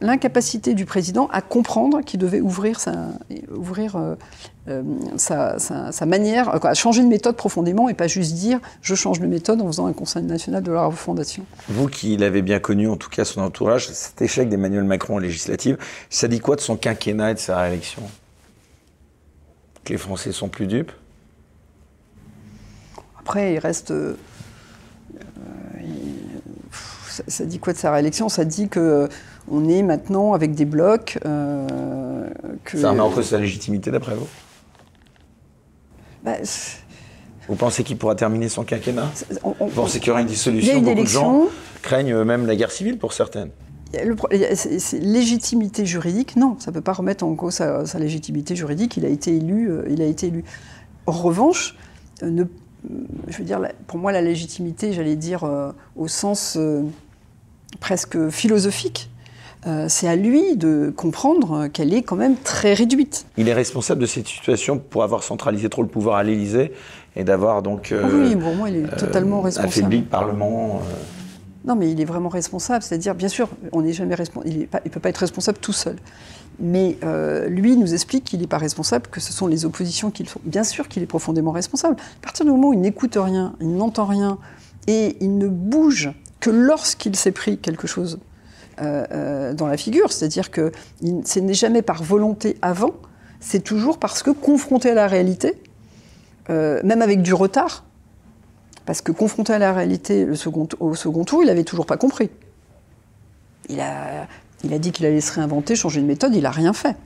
[0.00, 3.08] l'incapacité du président à comprendre qu'il devait ouvrir sa,
[3.50, 4.14] ouvrir, euh,
[4.68, 4.82] euh,
[5.16, 9.62] sa, manière, à changer de méthode profondément et pas juste dire je change de méthode
[9.62, 11.44] en faisant un Conseil national de la refondation.
[11.68, 15.18] Vous qui l'avez bien connu, en tout cas son entourage, cet échec d'Emmanuel Macron en
[15.18, 15.78] législative,
[16.10, 18.02] ça dit quoi de son quinquennat et de sa réélection?
[19.84, 20.92] Que les Français sont plus dupes?
[23.18, 23.90] Après, il reste.
[23.90, 24.16] Euh,
[27.10, 29.08] ça, dit quoi de sa réélection Ça dit que euh,
[29.50, 31.18] on est maintenant avec des blocs.
[31.24, 31.66] Euh,
[32.64, 34.28] que, ça remet en cause sa légitimité d'après vous?
[36.24, 36.36] Bah,
[37.48, 39.10] Vous pensez qu'il pourra terminer son quinquennat?
[39.42, 41.46] Vous pensez qu'il y aura une dissolution une Beaucoup de gens
[41.82, 43.50] craignent même la guerre civile pour certaines.
[44.92, 48.96] légitimité juridique, non, ça ne peut pas remettre en cause sa, légitimité juridique.
[48.96, 49.70] Il a été élu.
[49.70, 50.44] Euh, il a été élu.
[51.06, 51.76] En revanche,
[52.22, 52.44] ne,
[53.28, 55.48] je veux dire, pour moi, la légitimité, j'allais dire,
[55.96, 56.58] au sens
[57.78, 59.10] presque philosophique.
[59.66, 63.26] Euh, c'est à lui de comprendre qu'elle est quand même très réduite.
[63.36, 66.72] Il est responsable de cette situation pour avoir centralisé trop le pouvoir à l'Élysée
[67.14, 67.92] et d'avoir donc.
[67.92, 69.68] Euh, oui, pour moi, il est totalement responsable.
[69.68, 70.80] Affaibli le Parlement.
[70.82, 70.94] Euh.
[71.66, 72.82] Non, mais il est vraiment responsable.
[72.82, 74.54] C'est-à-dire, bien sûr, on n'est jamais responsable.
[74.54, 75.96] Il ne peut pas être responsable tout seul.
[76.60, 76.96] Mais
[77.48, 80.28] lui nous explique qu'il n'est pas responsable, que ce sont les oppositions qui le.
[80.44, 81.96] Bien sûr qu'il est profondément responsable.
[81.98, 84.38] À partir du moment où il n'écoute rien, il n'entend rien,
[84.86, 86.10] et il ne bouge
[86.40, 88.18] que lorsqu'il s'est pris quelque chose
[88.80, 90.72] euh, euh, dans la figure, c'est-à-dire que
[91.24, 92.94] ce n'est jamais par volonté avant,
[93.38, 95.60] c'est toujours parce que confronté à la réalité,
[96.48, 97.84] euh, même avec du retard,
[98.86, 102.30] parce que confronté à la réalité au second tour, il n'avait toujours pas compris.
[103.68, 104.26] Il a,
[104.64, 106.96] il a dit qu'il allait se réinventer, changer de méthode, il n'a rien fait.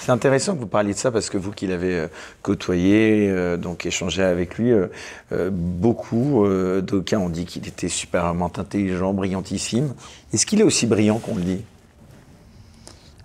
[0.00, 2.06] C'est intéressant que vous parliez de ça parce que vous qui l'avez euh,
[2.42, 6.46] côtoyé, euh, donc échangé avec lui, euh, beaucoup
[6.82, 9.94] d'aucuns ont dit qu'il était superment intelligent, brillantissime.
[10.32, 11.62] Est-ce qu'il est aussi brillant qu'on le dit?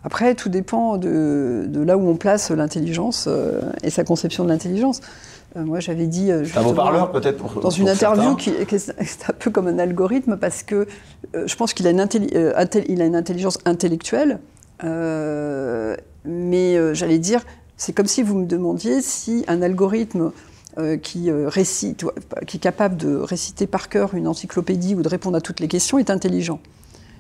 [0.04, 3.30] Après, tout dépend de, là où on place l'intelligence
[3.84, 5.02] et sa conception de l'intelligence.
[5.56, 6.32] Moi, j'avais dit.
[6.32, 8.96] un beau parleur, peut-être Dans une interview qui, est
[9.30, 10.88] un peu comme un algorithme parce que
[11.34, 14.40] je pense qu'il a, a, une intelligence intellectuelle
[16.26, 17.46] mais euh, j'allais dire,
[17.78, 20.32] c'est comme si vous me demandiez si un algorithme
[20.78, 22.06] euh, qui, euh, récite,
[22.48, 25.68] qui est capable de réciter par cœur une encyclopédie ou de répondre à toutes les
[25.68, 26.60] questions est intelligent.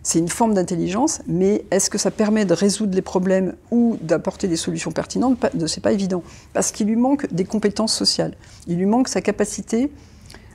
[0.03, 4.47] C'est une forme d'intelligence, mais est-ce que ça permet de résoudre les problèmes ou d'apporter
[4.47, 5.37] des solutions pertinentes?
[5.67, 6.23] C'est pas évident.
[6.53, 8.35] Parce qu'il lui manque des compétences sociales.
[8.67, 9.91] Il lui manque sa capacité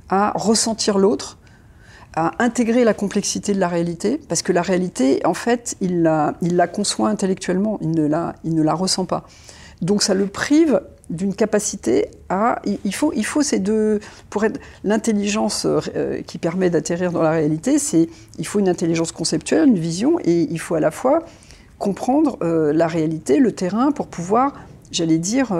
[0.09, 1.39] à ressentir l'autre,
[2.17, 6.35] à intégrer la complexité de la réalité, parce que la réalité, en fait, il la,
[6.67, 9.27] conçoit intellectuellement, il ne la ressent pas.
[9.81, 10.81] Donc ça le prive
[11.11, 12.61] d'une capacité à...
[12.85, 14.01] Il faut, il faut ces deux...
[14.31, 18.09] Pour être l'intelligence euh, qui permet d'atterrir dans la réalité, c'est
[18.39, 21.25] il faut une intelligence conceptuelle, une vision, et il faut à la fois
[21.79, 24.55] comprendre euh, la réalité, le terrain, pour pouvoir,
[24.91, 25.53] j'allais dire,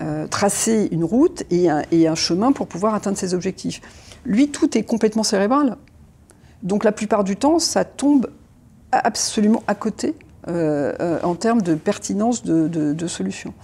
[0.00, 3.80] euh, tracer une route et un, et un chemin pour pouvoir atteindre ses objectifs.
[4.24, 5.76] Lui, tout est complètement cérébral.
[6.64, 8.28] Donc la plupart du temps, ça tombe
[8.90, 10.14] absolument à côté
[10.48, 13.54] euh, euh, en termes de pertinence de, solutions.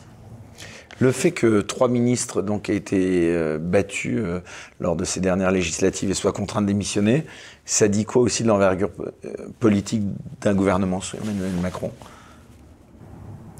[0.98, 4.22] Le fait que trois ministres donc, aient été euh, battus
[4.80, 7.24] lors de ces dernières législatives et soient contraints de démissionner,
[7.64, 8.90] ça dit quoi aussi de l'envergure
[9.60, 10.02] politique
[10.40, 11.90] d'un gouvernement sous Emmanuel Macron?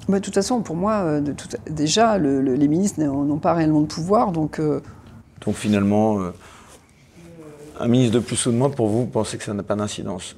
[0.09, 1.21] Bah, De toute façon, pour moi,
[1.71, 4.33] déjà, les ministres n'ont pas réellement de pouvoir.
[4.33, 6.19] Donc, donc finalement,
[7.81, 9.77] Un ministre de plus ou de moins, pour vous, vous pensez que ça n'a pas
[9.77, 10.37] d'incidence?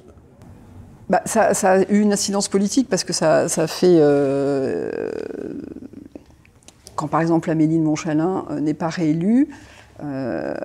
[1.09, 3.97] Bah, ça, a eu une incidence politique parce que ça, fait.
[3.99, 4.89] Euh,
[6.95, 9.49] quand par exemple Amélie de Montchalin euh, n'est pas réélue,
[10.03, 10.55] euh,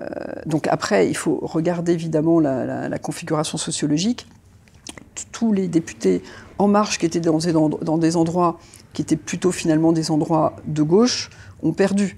[0.46, 4.26] donc après, il faut regarder évidemment la, configuration sociologique.
[5.32, 6.22] Tous les députés
[6.58, 8.58] En Marche qui étaient dans des, endroits
[8.92, 11.30] qui étaient plutôt finalement des endroits de gauche
[11.62, 12.16] ont perdu.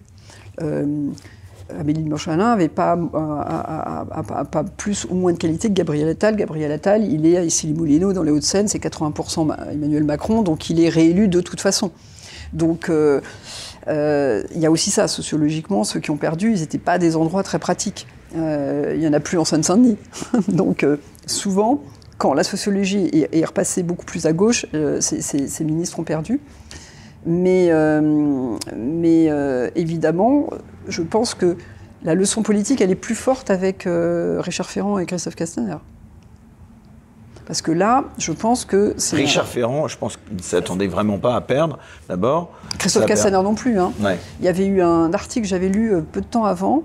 [1.78, 6.36] Amélie de Montchalin n'avait pas, pas, plus ou moins de qualité que Gabriel Attal.
[6.36, 10.80] Gabriel Attal, il est à Issy-les-Moulineaux, dans les Hauts-de-Seine, c'est 80% Emmanuel Macron, donc il
[10.80, 11.90] est réélu de toute façon.
[12.52, 13.20] Donc euh, euh,
[13.88, 17.42] il y a aussi ça, sociologiquement, ceux qui ont perdu, ils n'étaient pas des endroits
[17.42, 18.06] très pratiques.
[18.36, 19.96] Euh, il n'y en a plus en Seine-Saint-Denis.
[20.48, 20.86] donc
[21.26, 21.82] souvent,
[22.18, 24.66] quand la sociologie est, repassée beaucoup plus à gauche,
[25.00, 26.40] ces ministres ont perdu.
[27.26, 30.48] Mais, euh, mais euh, évidemment,
[30.88, 31.56] je pense que
[32.02, 35.76] la leçon politique, elle est plus forte avec euh, Richard Ferrand et Christophe Castaner.
[37.50, 39.16] Parce que là, je pense que c'est.
[39.16, 42.52] Richard Ferrand, je pense qu'il ne s'attendait vraiment pas à perdre, d'abord.
[42.78, 43.76] Christophe Castaner non plus.
[43.80, 43.92] Hein.
[44.38, 46.84] Il y avait eu un article que j'avais lu peu de temps avant,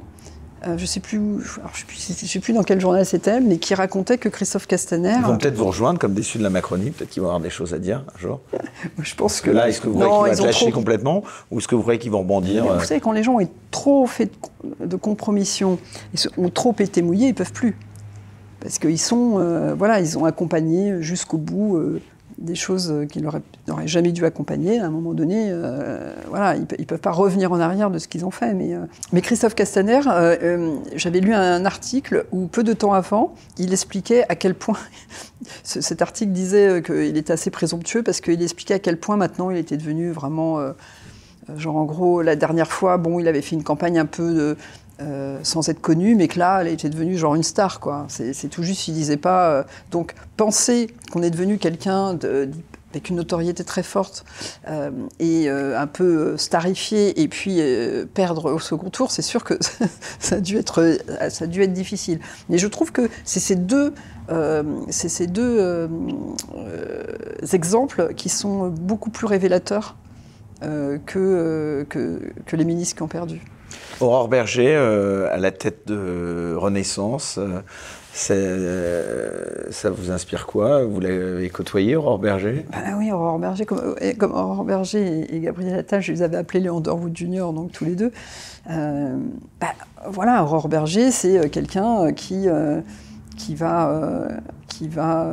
[0.65, 4.17] euh, je ne sais, plus, je sais plus dans quel journal c'était, mais qui racontait
[4.17, 5.17] que Christophe Castaner.
[5.19, 7.51] Ils vont peut-être vous rejoindre comme déçus de la Macronie, peut-être qu'ils vont avoir des
[7.51, 8.39] choses à dire un jour.
[8.99, 9.51] je pense que.
[9.51, 12.11] Là, est-ce que vous croyez qu'ils vont lâcher complètement ou est-ce que vous croyez qu'ils
[12.11, 14.31] vont rebondir Vous savez, quand les gens ont trop fait
[14.79, 15.77] de, compromissions,
[16.37, 17.77] ont trop été mouillés, ils ne peuvent plus.
[18.59, 19.39] Parce qu'ils sont.
[19.39, 21.77] Euh, voilà, ils ont accompagné jusqu'au bout.
[21.77, 22.01] Euh,
[22.37, 24.79] des choses qu'ils n'auraient jamais dû accompagner.
[24.79, 28.09] À un moment donné, euh, voilà, ils ne peuvent pas revenir en arrière de ce
[28.09, 28.53] qu'ils ont fait.
[28.53, 28.73] Mais,
[29.13, 30.01] mais Christophe Castaner,
[30.95, 34.77] j'avais lu un article où peu de temps avant, il expliquait à quel point,
[35.63, 39.55] cet article disait qu'il était assez présomptueux parce qu'il expliquait à quel point maintenant il
[39.55, 40.59] était devenu vraiment...
[41.55, 44.57] Genre en gros, la dernière fois, bon, il avait fait une campagne un peu
[45.01, 48.05] euh, sans être connue, mais que là, elle était devenue genre une star, quoi.
[48.07, 49.49] C'est tout juste, il disait pas.
[49.49, 52.17] Euh, donc, penser qu'on est devenu quelqu'un
[52.91, 54.23] avec une notoriété très forte
[54.69, 57.59] euh, et un peu starifié, et puis
[58.13, 59.55] perdre au second tour, c'est sûr que
[60.19, 60.97] ça a dû être,
[61.29, 62.21] ça a dû être difficile.
[62.47, 63.93] Mais je trouve que c'est ces deux,
[64.89, 65.89] ces deux
[67.51, 69.97] exemples qui sont beaucoup plus révélateurs
[70.61, 73.41] que, que les ministres qui ont perdu.
[74.01, 77.61] Aurore Berger, euh, à la tête de Renaissance, euh,
[78.29, 80.83] euh, ça vous inspire quoi?
[80.83, 82.65] Vous l'avez côtoyé, Aurore Berger?
[82.71, 86.59] Bah Oui, Aurore Berger, comme, comme, Aurore Berger et, Gabriel Attal, je les avais appelés
[86.59, 88.11] les Underwood Junior, donc tous les deux.
[88.67, 89.73] Bah,
[90.07, 92.47] voilà, Aurore Berger, c'est quelqu'un qui,
[93.37, 94.27] qui va,
[94.67, 95.25] qui va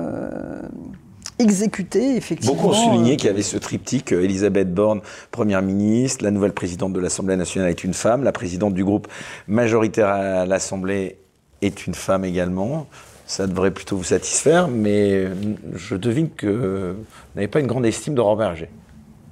[1.43, 2.55] exécuté, effectivement.
[2.55, 5.01] Beaucoup ont souligné qu'il y avait ce triptyque euh, Elisabeth Borne,
[5.31, 9.09] Première ministre, la nouvelle présidente de l'Assemblée nationale est une femme, la présidente du groupe
[9.48, 11.19] majoritaire à l'Assemblée
[11.60, 12.86] est une femme également.
[13.27, 15.27] Ça devrait plutôt vous satisfaire, mais
[15.74, 18.69] je devine que vous n'avez pas une grande estime d'Aurore Berger.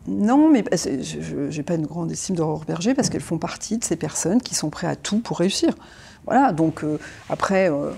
[0.07, 3.85] Non, mais je n'ai pas une grande estime d'Aurore Berger parce qu'elles font partie de
[3.85, 5.75] ces personnes qui sont prêtes à tout pour réussir.
[6.25, 7.91] Voilà, donc euh, après, euh,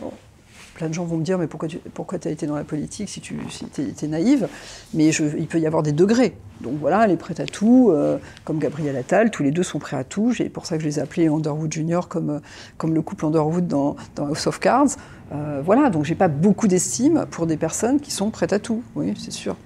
[0.75, 3.09] plein de gens vont me dire mais pourquoi tu pourquoi as été dans la politique
[3.09, 3.67] si tu si
[4.05, 4.49] es, naïve?
[4.95, 6.37] Mais il peut y avoir des degrés.
[6.61, 9.79] Donc voilà, elle est prête à tout, euh, comme Gabriel Attal, tous les deux sont
[9.79, 10.33] prêts à tout.
[10.33, 12.39] C'est pour ça que je les ai appelés Underwood Junior comme, euh,
[12.79, 14.97] comme le couple Underwood dans, dans House of Cards.
[15.33, 18.83] Euh, voilà, donc j'ai pas beaucoup d'estime pour des personnes qui sont prêtes à tout,
[18.95, 19.57] oui, c'est sûr.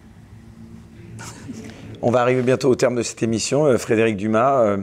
[2.03, 3.77] On va arriver bientôt au terme de cette émission.
[3.79, 4.77] Frédéric Dumas,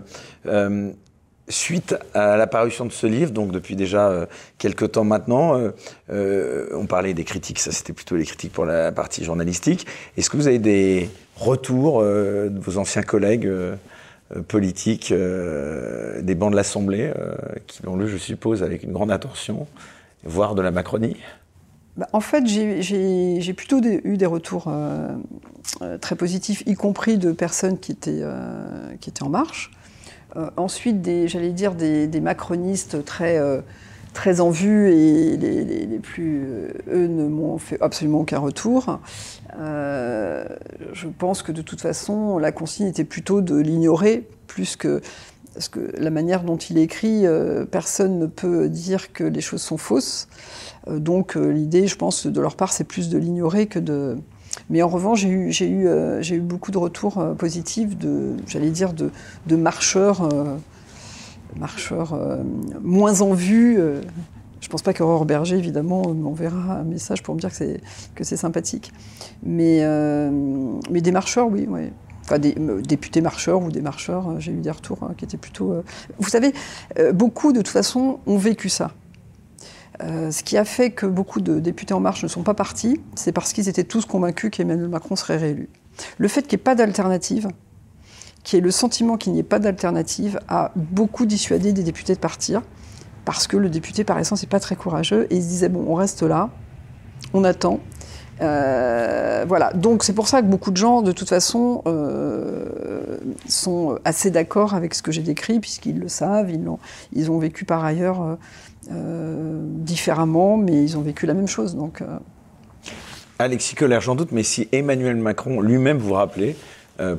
[1.49, 4.25] suite à l'apparition de ce livre, donc depuis déjà euh,
[4.57, 5.71] quelques temps maintenant, euh,
[6.09, 9.85] euh, on parlait des critiques, ça c'était plutôt les critiques pour la partie journalistique.
[10.17, 13.51] Est-ce que vous avez des retours de vos anciens collègues
[14.47, 17.11] politiques des bancs de l'Assemblée,
[17.65, 19.67] qui l'ont lu, je suppose, avec une grande attention,
[20.23, 21.17] voire de la Macronie?
[21.97, 24.71] Bah, en fait, j'ai plutôt eu des retours
[26.01, 28.23] très positifs, y compris de personnes qui étaient,
[29.01, 29.71] qui étaient en marche.
[30.35, 33.61] Euh, ensuite, j'allais dire, des, macronistes très, euh,
[34.13, 38.99] très en vue et les, plus, euh, eux, ne m'ont fait absolument aucun retour.
[39.55, 45.01] je pense que de toute façon, la consigne était plutôt de l'ignorer plus que
[45.53, 47.25] parce que la manière dont il écrit,
[47.69, 50.27] personne ne peut dire que les choses sont fausses.
[50.87, 54.17] donc l'idée, je pense, de leur part, c'est plus de l'ignorer que de,
[54.69, 59.55] mais en revanche, j'ai eu, euh, beaucoup de retours euh, positifs de, j'allais dire, de,
[59.55, 60.55] marcheurs, euh,
[61.57, 62.17] marcheurs
[62.81, 63.75] moins en vue.
[63.75, 67.81] je ne pense pas qu'Aurore Berger, évidemment, m'enverra un message pour me dire que c'est,
[68.15, 68.91] que c'est sympathique.
[69.43, 69.79] Mais,
[70.89, 71.91] des marcheurs, oui, oui.
[72.25, 72.55] Enfin, des
[72.87, 75.75] députés marcheurs ou des marcheurs, j'ai eu des retours qui étaient plutôt...
[76.17, 76.53] Vous savez,
[77.13, 78.91] beaucoup, de toute façon, ont vécu ça.
[80.03, 82.99] Euh, ce qui a fait que beaucoup de députés En Marche ne sont pas partis,
[83.15, 85.69] c'est parce qu'ils étaient tous convaincus qu'Emmanuel Macron serait réélu.
[86.17, 87.47] Le fait qu'il n'y ait pas d'alternative,
[88.43, 92.15] qu'il y ait le sentiment qu'il n'y ait pas d'alternative, a beaucoup dissuadé des députés
[92.15, 92.61] de partir,
[93.23, 95.85] parce que le député, par essence, n'est pas très courageux, et il se disait, bon,
[95.87, 96.49] on reste là,
[97.33, 97.79] on attend,
[98.41, 103.17] euh, voilà, donc c'est pour ça que beaucoup de gens, de toute façon, euh,
[103.47, 106.79] sont assez d'accord avec ce que j'ai décrit, puisqu'ils le savent, ils, ont,
[107.13, 108.37] ils ont vécu par ailleurs
[108.89, 111.75] différemment, mais ils ont vécu la même chose.
[111.75, 112.03] Donc,
[113.39, 116.55] Alexis Kohler, j'en doute, mais si Emmanuel Macron lui-même vous rappelait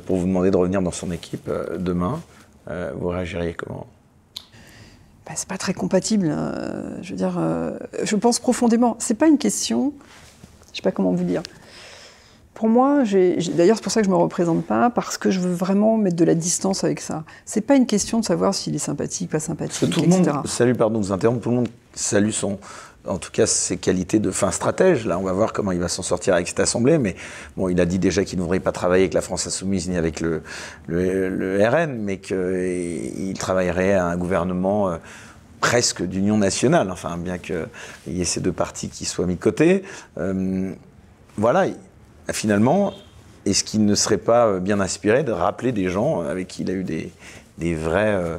[0.05, 2.21] pour vous demander de revenir dans son équipe demain,
[2.67, 3.87] vous réagiriez comment?
[5.25, 6.29] Bah, c'est pas très compatible.
[6.29, 6.97] Hein.
[7.01, 7.39] je veux dire,
[8.03, 8.95] je pense profondément.
[8.99, 9.93] C'est pas une question
[10.75, 11.41] je sais pas comment vous dire.
[12.55, 13.03] Pour moi,
[13.55, 16.15] d'ailleurs c'est pour ça que je me représente pas, parce que je veux vraiment mettre
[16.15, 17.25] de la distance avec ça.
[17.43, 20.21] C'est pas une question de savoir s'il est sympathique, pas sympathique, tout etc.
[20.25, 22.57] Le monde, salut, pardon vous interrompre, tout le monde salue son,
[23.05, 25.05] en tout cas ses qualités de fin stratège.
[25.05, 26.97] Là, on va voir comment il va s'en sortir avec cette assemblée.
[26.97, 27.17] Mais
[27.57, 30.21] bon, il a dit déjà qu'il n'ouvrait pas travailler avec la France insoumise ni avec
[30.21, 30.41] le,
[30.87, 34.91] le, RN, mais qu'il travaillerait à un gouvernement.
[34.91, 34.97] Euh,
[35.61, 37.65] presque d'union nationale, enfin, bien qu'il
[38.07, 39.81] y ait ces deux partis qui soient mis de côté.
[40.19, 40.71] Euh,
[41.37, 41.65] voilà,
[42.31, 42.93] finalement,
[43.45, 46.73] est-ce qu'il ne serait pas bien inspiré de rappeler des gens avec qui il a
[46.73, 47.11] eu des,
[47.57, 48.37] des vrais, euh,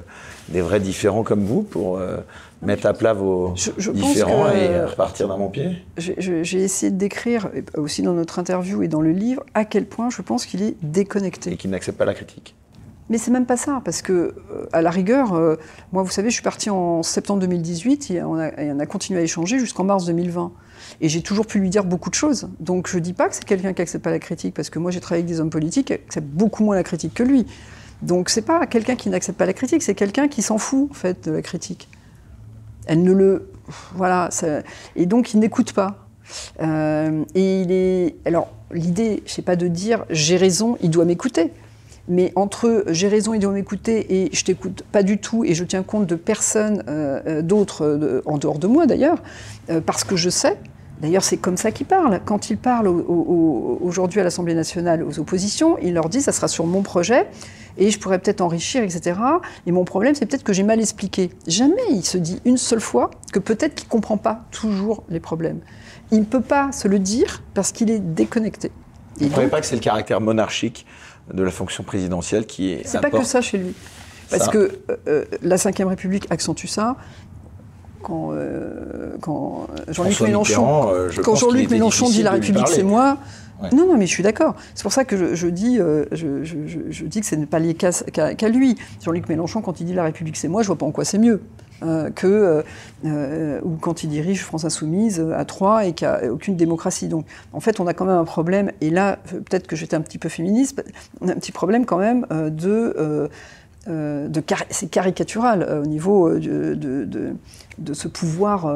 [0.48, 2.18] des vrais différents comme vous pour euh,
[2.62, 3.54] mettre à plat vos
[3.94, 5.76] différents et repartir d'un bon pied?
[5.96, 10.10] J'ai essayé de décrire, aussi dans notre interview et dans le livre, à quel point
[10.10, 11.52] je pense qu'il est déconnecté.
[11.52, 12.54] Et qu'il n'accepte pas la critique.
[13.08, 15.56] Mais c'est même pas ça, parce que, euh, à la rigueur, euh,
[15.92, 19.58] moi, vous savez, je suis partie en septembre 2018 et on a, continué à échanger
[19.58, 20.52] jusqu'en mars 2020.
[21.00, 22.48] Et j'ai toujours pu lui dire beaucoup de choses.
[22.60, 24.90] Donc je dis pas que c'est quelqu'un qui accepte pas la critique, parce que moi
[24.90, 27.46] j'ai travaillé avec des hommes politiques qui acceptent beaucoup moins la critique que lui.
[28.02, 30.94] Donc c'est pas quelqu'un qui n'accepte pas la critique, c'est quelqu'un qui s'en fout en
[30.94, 31.88] fait de la critique.
[32.86, 33.50] Elle ne le,
[33.94, 34.28] voilà,
[34.94, 36.06] et donc il n'écoute pas.
[36.60, 41.04] Euh, et il est, alors l'idée, je sais pas de dire j'ai raison, il doit
[41.04, 41.52] m'écouter.
[42.08, 45.64] Mais entre j'ai raison, ils doivent m'écouter et je t'écoute pas du tout et je
[45.64, 49.22] tiens compte de personne euh, euh, d'autres, euh, en dehors de moi d'ailleurs,
[49.84, 50.56] parce que je sais.
[51.00, 52.20] D'ailleurs, c'est comme ça qu'il parle.
[52.24, 56.66] Quand il parle aujourd'hui à l'Assemblée nationale aux oppositions, il leur dit ça sera sur
[56.66, 57.26] mon projet
[57.76, 59.20] et je pourrais peut-être enrichir, etc.
[59.66, 61.30] Et mon problème, c'est peut-être que j'ai mal expliqué.
[61.46, 65.60] Jamais il se dit une seule fois que peut-être qu'il comprend pas toujours les problèmes.
[66.12, 68.70] Il ne peut pas se le dire parce qu'il est déconnecté.
[69.18, 70.86] Vous ne croyez pas que c'est le caractère monarchique
[71.32, 72.86] de la fonction présidentielle qui est.
[72.86, 73.74] C'est pas que ça chez lui.
[74.30, 76.96] Parce que euh, euh, la Ve République accentue ça.
[78.06, 80.92] Quand, euh, quand Jean-Luc Mélenchon,
[81.24, 83.18] quand Jean-Luc Mélenchon dit la République c'est moi,
[83.72, 84.54] Non, non, mais je suis d'accord.
[84.76, 88.76] C'est pour ça que je, dis, je, dis que ce n'est pas lié qu'à lui.
[89.04, 91.18] Jean-Luc Mélenchon, quand il dit la République c'est moi, je vois pas en quoi c'est
[91.18, 91.40] mieux.
[91.82, 92.62] Euh, que euh,
[93.04, 97.08] euh, ou quand il dirige France Insoumise à trois et qu'il n'y a aucune démocratie.
[97.08, 100.00] Donc en fait, on a quand même un problème, et là, peut-être que j'étais un
[100.00, 100.82] petit peu féministe,
[101.20, 103.28] on a un petit problème quand même de.
[103.86, 106.74] De c'est caricatural au niveau de,
[107.78, 108.66] de, ce pouvoir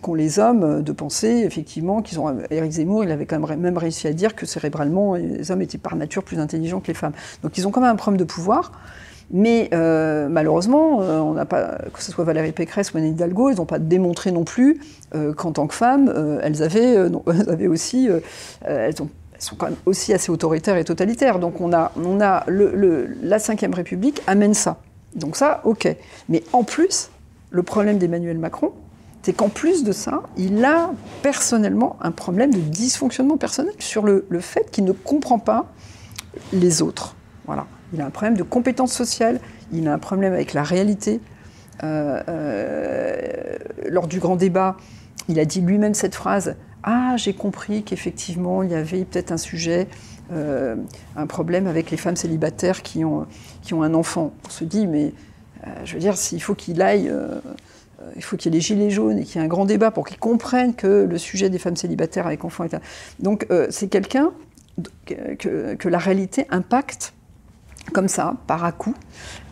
[0.00, 2.38] qu'ont les hommes de penser effectivement qu'ils ont.
[2.50, 5.94] Éric Zemmour, il avait quand même, réussi à dire que cérébralement, les hommes étaient par
[5.96, 7.12] nature plus intelligents que les femmes.
[7.42, 8.72] Donc ils ont quand même un problème de pouvoir.
[9.32, 13.56] Mais euh, malheureusement, euh, on pas, que ce soit Valérie Pécresse ou Anne Hidalgo, elles
[13.56, 14.80] n'ont pas démontré non plus
[15.14, 16.12] euh, qu'en tant que femmes,
[16.42, 18.08] elles, avaient, aussi,
[19.44, 21.38] sont quand même aussi assez autoritaires et totalitaires.
[21.38, 24.78] Donc on a, on a la Ve République amène ça.
[25.14, 25.88] Donc ça, ok.
[26.28, 27.10] Mais en plus,
[27.50, 28.72] le problème d'Emmanuel Macron,
[29.22, 30.90] c'est qu'en plus de ça, il a
[31.22, 35.66] personnellement un problème de dysfonctionnement personnel sur le, le fait qu'il ne comprend pas
[36.52, 37.16] les autres.
[37.46, 37.66] Voilà.
[37.92, 39.40] Il a un problème de compétence sociale,
[39.72, 41.20] il a un problème avec la réalité.
[41.82, 43.56] Euh, euh,
[43.88, 44.76] lors du grand débat,
[45.28, 49.36] il a dit lui-même cette phrase Ah, j'ai compris qu'effectivement, il y avait peut-être un
[49.36, 49.88] sujet,
[50.32, 50.76] euh,
[51.16, 53.26] un problème avec les femmes célibataires qui ont,
[53.62, 54.32] qui ont un enfant.
[54.46, 55.12] On se dit Mais
[55.84, 57.12] je veux dire, s'il faut qu'il aille.
[58.16, 59.90] il faut qu'il y ait les gilets jaunes et qu'il y ait un grand débat
[59.90, 62.80] pour qu'ils comprennent que le sujet des femmes célibataires avec enfants est un...
[63.18, 64.30] Donc c'est quelqu'un
[65.04, 67.12] que, que, la réalité impacte
[67.92, 68.94] comme ça, par à coup.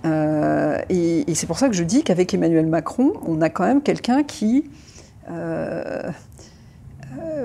[0.04, 3.82] Euh, et, c'est pour ça que je dis qu'avec Emmanuel Macron, on a quand même
[3.82, 4.70] quelqu'un qui
[5.30, 6.10] euh, euh,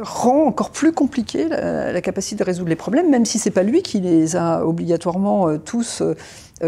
[0.01, 3.81] rend encore plus compliqué la, capacité de résoudre les problèmes, même si c'est pas lui
[3.81, 6.01] qui les a obligatoirement tous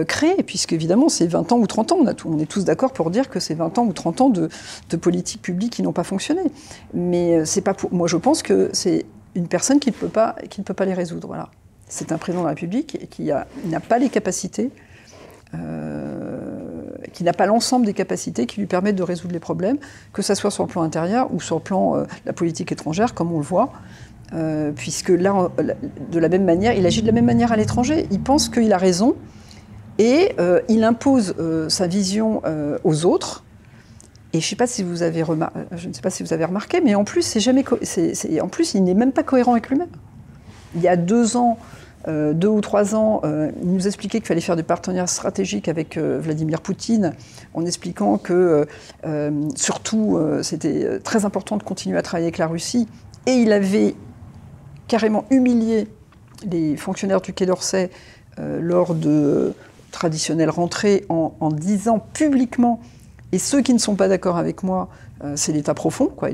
[0.07, 1.97] créés, puisque évidemment c'est 20 ans ou 30 ans.
[2.25, 4.49] On est tous d'accord pour dire que c'est 20 ans ou 30 ans de,
[4.89, 6.41] de politiques publiques qui n'ont pas fonctionné.
[6.93, 10.35] Mais c'est pas pour, moi je pense que c'est une personne qui ne peut pas,
[10.49, 11.27] qui ne peut pas les résoudre.
[11.27, 11.49] Voilà
[11.87, 13.31] c'est un président de la République qui
[13.65, 14.71] n'a pas les capacités.
[15.55, 16.41] Euh,
[17.13, 19.77] qui n'a pas l'ensemble des capacités qui lui permettent de résoudre les problèmes,
[20.11, 23.13] que ce soit sur le plan intérieur ou sur le plan de la politique étrangère,
[23.13, 23.71] comme on le voit.
[24.75, 25.49] puisque là,
[26.11, 28.05] de la même manière, il agit de la même manière à l'étranger.
[28.11, 29.15] Il pense qu'il a raison
[29.97, 30.35] et
[30.67, 31.35] il impose
[31.69, 32.41] sa vision
[32.83, 33.45] aux autres
[34.35, 36.81] et je, sais pas si vous avez je ne sais pas si vous avez remarqué,
[36.81, 37.63] mais en plus, jamais
[38.41, 39.87] en plus, il n'est même pas cohérent avec lui-même.
[40.75, 41.57] Il y a deux ans,
[42.07, 45.67] euh, deux ou trois ans, euh, il nous expliquait qu'il fallait faire des partenariats stratégiques
[45.67, 47.13] avec euh, Vladimir Poutine,
[47.53, 48.67] en expliquant que
[49.55, 52.87] surtout c'était très important de continuer à travailler avec la Russie.
[53.25, 53.95] Et il avait
[54.87, 55.87] carrément humilié
[56.49, 57.89] les fonctionnaires du Quai d'Orsay
[58.37, 59.53] lors de
[59.91, 62.81] traditionnelles rentrées en, disant publiquement
[63.31, 64.89] et ceux qui ne sont pas d'accord avec moi,
[65.35, 66.07] c'est l'état profond.
[66.07, 66.29] Quoi.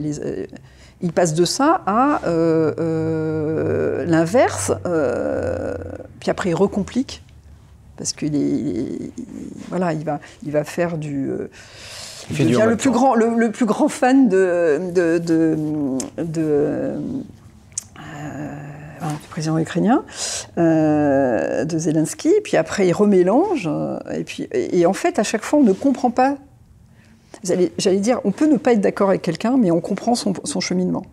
[1.04, 4.72] Euh, passent de ça à euh, l'inverse,
[6.20, 7.24] puis après ils recompliquent,
[7.98, 9.12] parce qu'il
[9.70, 11.32] voilà, il va, il va faire du...
[12.30, 15.58] il devient le plus, grand, le, plus grand fan de, de, de,
[19.22, 20.04] du président ukrainien,
[20.58, 23.70] de Zelensky, puis après il remélange,
[24.14, 26.38] et, puis, et en fait à chaque fois on ne comprend pas
[27.44, 31.04] J'allais dire, on peut ne pas être d'accord avec quelqu'un, mais on comprend son, cheminement.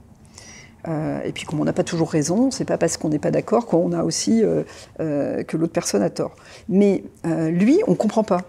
[0.87, 3.31] Euh, et puis, comme on n'a pas toujours raison, c'est pas parce qu'on n'est pas
[3.31, 4.63] d'accord qu'on a aussi euh,
[5.01, 6.37] euh, que l'autre personne a tort.
[6.69, 8.43] Mais lui, on comprend pas.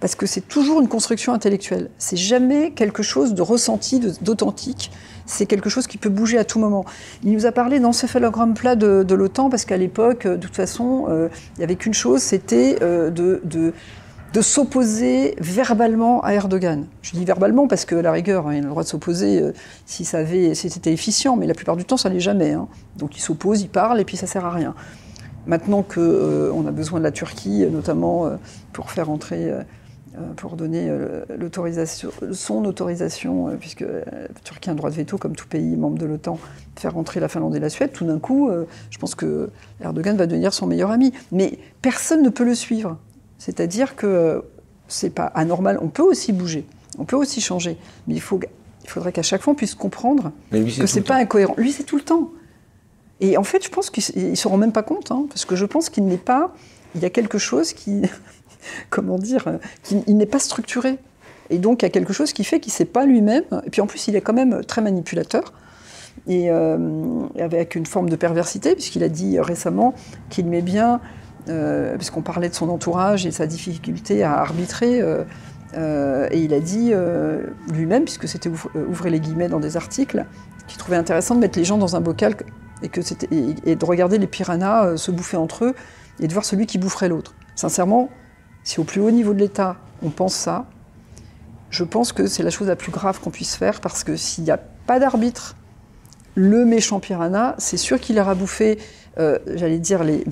[0.00, 1.88] Parce que c'est toujours une construction intellectuelle.
[1.96, 4.90] C'est jamais quelque chose de ressenti, d'authentique.
[5.24, 6.84] C'est quelque chose qui peut bouger à tout moment.
[7.22, 11.58] Il nous a parlé d'encéphalogramme plat de, l'OTAN, parce qu'à l'époque, de toute façon, il
[11.58, 13.72] n'y avait qu'une chose, c'était de
[14.34, 16.86] de s'opposer verbalement à Erdogan.
[17.02, 19.52] Je dis verbalement parce que, la rigueur, hein, il a le droit de s'opposer euh,
[19.86, 22.50] si, c'était efficient, mais la plupart du temps, ça l'est jamais.
[22.50, 22.66] Hein.
[22.96, 24.74] Donc il s'oppose, il parle, et puis ça sert à rien.
[25.46, 28.34] Maintenant qu'on euh, a besoin de la Turquie, notamment euh,
[28.72, 29.52] pour faire entrer,
[30.36, 30.90] pour donner
[31.36, 35.98] l'autorisation, son autorisation, puisque la Turquie a un droit de veto, comme tout pays membre
[35.98, 36.38] de l'OTAN,
[36.76, 38.48] faire entrer la Finlande et la Suède, tout d'un coup,
[38.90, 39.50] je pense que
[39.80, 41.12] Erdogan va devenir son meilleur ami.
[41.30, 42.96] Mais personne ne peut le suivre.
[43.38, 44.44] C'est-à-dire que
[44.88, 46.66] c'est pas anormal, on peut aussi bouger,
[46.98, 48.38] on peut aussi changer, mais il, faut,
[48.84, 51.54] il faudrait qu'à chaque fois on puisse comprendre que c'est pas incohérent.
[51.56, 52.30] Lui, c'est tout le temps.
[53.20, 55.56] Et en fait, je pense qu'il ne se rend même pas compte, hein, parce que
[55.56, 56.52] je pense qu'il n'est pas.
[56.94, 58.02] Il y a quelque chose qui.
[58.90, 60.98] comment dire qui, Il n'est pas structuré.
[61.50, 63.44] Et donc, il y a quelque chose qui fait qu'il ne sait pas lui-même.
[63.66, 65.52] Et puis en plus, il est quand même très manipulateur.
[66.26, 69.94] Et euh, avec une forme de perversité, puisqu'il a dit récemment
[70.30, 71.00] qu'il met bien
[71.48, 75.02] euh, puisqu'on parlait de son entourage et sa difficulté à arbitrer.
[75.02, 75.24] Euh,
[75.76, 76.92] euh, et il a dit
[77.72, 80.24] lui-même, puisque c'était ouvrez les guillemets dans des articles,
[80.68, 82.36] qu'il trouvait intéressant de mettre les gens dans un bocal
[82.82, 83.00] et, que
[83.30, 85.74] et, de regarder les piranhas se bouffer entre eux
[86.20, 87.34] et de voir celui qui boufferait l'autre.
[87.56, 88.08] Sincèrement,
[88.62, 90.66] si au plus haut niveau de l'État on pense ça,
[91.70, 94.44] je pense que c'est la chose la plus grave qu'on puisse faire parce que s'il
[94.44, 95.56] n'y a pas d'arbitre,
[96.36, 98.78] le méchant piranha, c'est sûr qu'il ira bouffer
[99.18, 100.24] euh, j'allais dire les,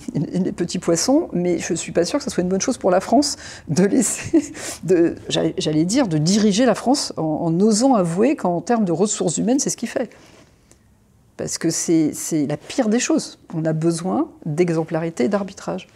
[0.53, 2.91] petits poissons, mais je ne suis pas sûr que ce soit une bonne chose pour
[2.91, 3.37] la France
[3.69, 4.53] de laisser,
[5.29, 9.71] j'allais dire, de diriger la France en, osant avouer qu'en termes de ressources humaines, c'est
[9.71, 10.11] ce qu'il fait.
[11.37, 12.13] Parce que c'est
[12.47, 13.39] la pire des choses.
[13.55, 15.89] On a besoin d'exemplarité et d'arbitrage.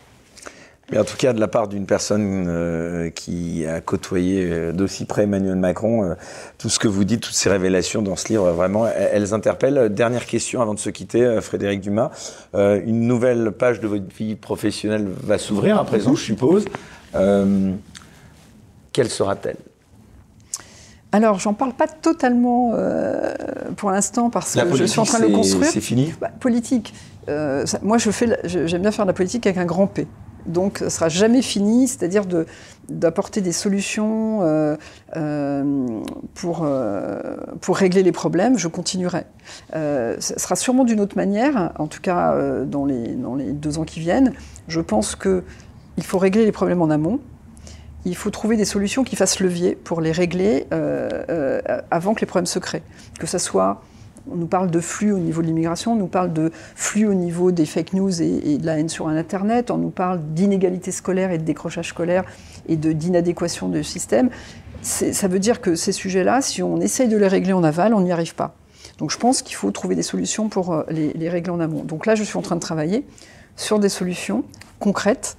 [0.90, 5.04] Mais en tout cas, de la part d'une personne euh, qui a côtoyé euh, d'aussi
[5.04, 6.14] près Emmanuel Macron, euh,
[6.58, 9.92] tout ce que vous dites, toutes ces révélations dans ce livre, vraiment, elles, interpellent.
[9.92, 12.10] Dernière question avant de se quitter, Frédéric Dumas.
[12.54, 16.64] une nouvelle page de votre vie professionnelle va s'ouvrir à présent, je suppose.
[18.92, 19.56] quelle sera-t-elle?
[21.10, 22.72] Alors, j'en parle pas totalement
[23.76, 25.70] pour l'instant parce que je suis en train de le construire.
[25.70, 26.14] C'est fini?
[26.20, 26.94] Bah, Politique.
[27.82, 30.06] moi, je fais, j'aime bien faire de la politique avec un grand P.
[30.46, 32.24] Donc, ne sera jamais fini, c'est-à-dire
[32.88, 34.76] d'apporter des solutions euh,
[35.16, 36.00] euh,
[36.34, 38.58] pour, euh, pour régler les problèmes.
[38.58, 39.24] Je continuerai.
[39.72, 43.84] ce sera sûrement d'une autre manière, en tout cas dans, les, dans les deux ans
[43.84, 44.32] qui viennent.
[44.68, 45.42] Je pense qu'il
[46.02, 47.20] faut régler les problèmes en amont.
[48.04, 50.66] Il faut trouver des solutions qui fassent levier pour les régler
[51.90, 52.84] avant que les problèmes se créent.
[53.18, 53.82] Que ce soit
[54.30, 57.14] on nous parle de flux au niveau de l'immigration, on nous parle de flux au
[57.14, 61.30] niveau des fake news et, de la haine sur Internet, on nous parle d'inégalité scolaire
[61.30, 62.24] et de décrochage scolaire
[62.68, 64.30] et d'inadéquation du système.
[64.82, 68.00] Ça veut dire que ces sujets-là, si on essaye de les régler en aval, on
[68.00, 68.54] n'y arrive pas.
[68.98, 71.82] Donc je pense qu'il faut trouver des solutions pour euh, les, régler en amont.
[71.82, 73.04] Donc là, je suis en train de travailler
[73.56, 74.44] sur des solutions
[74.78, 75.36] concrètes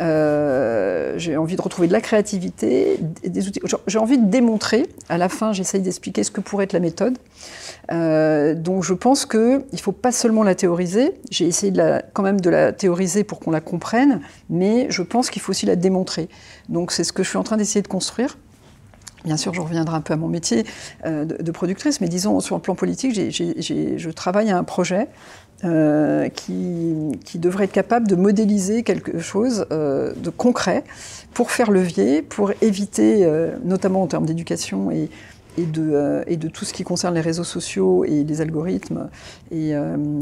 [0.00, 3.60] Euh, j'ai envie de retrouver de la créativité, des outils.
[3.86, 4.86] J'ai envie de démontrer.
[5.08, 7.18] À la fin, j'essaye d'expliquer ce que pourrait être la méthode.
[7.92, 11.14] Euh, donc je pense qu'il ne faut pas seulement la théoriser.
[11.30, 11.72] J'ai essayé
[12.12, 15.66] quand même de la théoriser pour qu'on la comprenne, mais je pense qu'il faut aussi
[15.66, 16.28] la démontrer.
[16.68, 18.38] Donc c'est ce que je suis en train d'essayer de construire.
[19.24, 20.64] Bien sûr, je reviendrai un peu à mon métier
[21.04, 25.08] euh, de, productrice, mais disons, sur le plan politique, je travaille à un projet
[25.62, 30.84] euh, qui, devrait être capable de modéliser quelque chose de concret
[31.34, 33.30] pour faire levier, pour éviter,
[33.62, 35.10] notamment en termes d'éducation et,
[35.62, 39.08] et de, et de, tout ce qui concerne les réseaux sociaux et les algorithmes,
[39.50, 39.74] et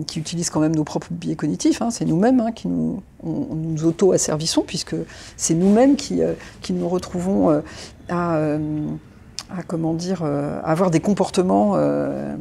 [0.06, 1.82] qui utilisent quand même nos propres biais cognitifs.
[1.82, 1.90] Hein.
[1.90, 3.02] c'est nous-mêmes hein, qui nous,
[3.84, 4.96] auto-asservissons, puisque
[5.36, 6.20] c'est nous-mêmes qui,
[6.62, 7.62] qui, nous retrouvons
[8.10, 8.86] euh,
[9.50, 12.34] à, comment dire, euh, avoir des comportements, euh,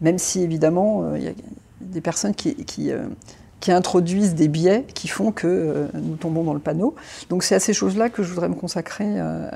[0.00, 1.32] même si évidemment il y a
[1.80, 2.54] des personnes qui
[3.64, 6.94] qui introduisent des biais qui font que euh, nous tombons dans le panneau.
[7.30, 9.48] Donc c'est à ces choses-là que je voudrais me consacrer, euh,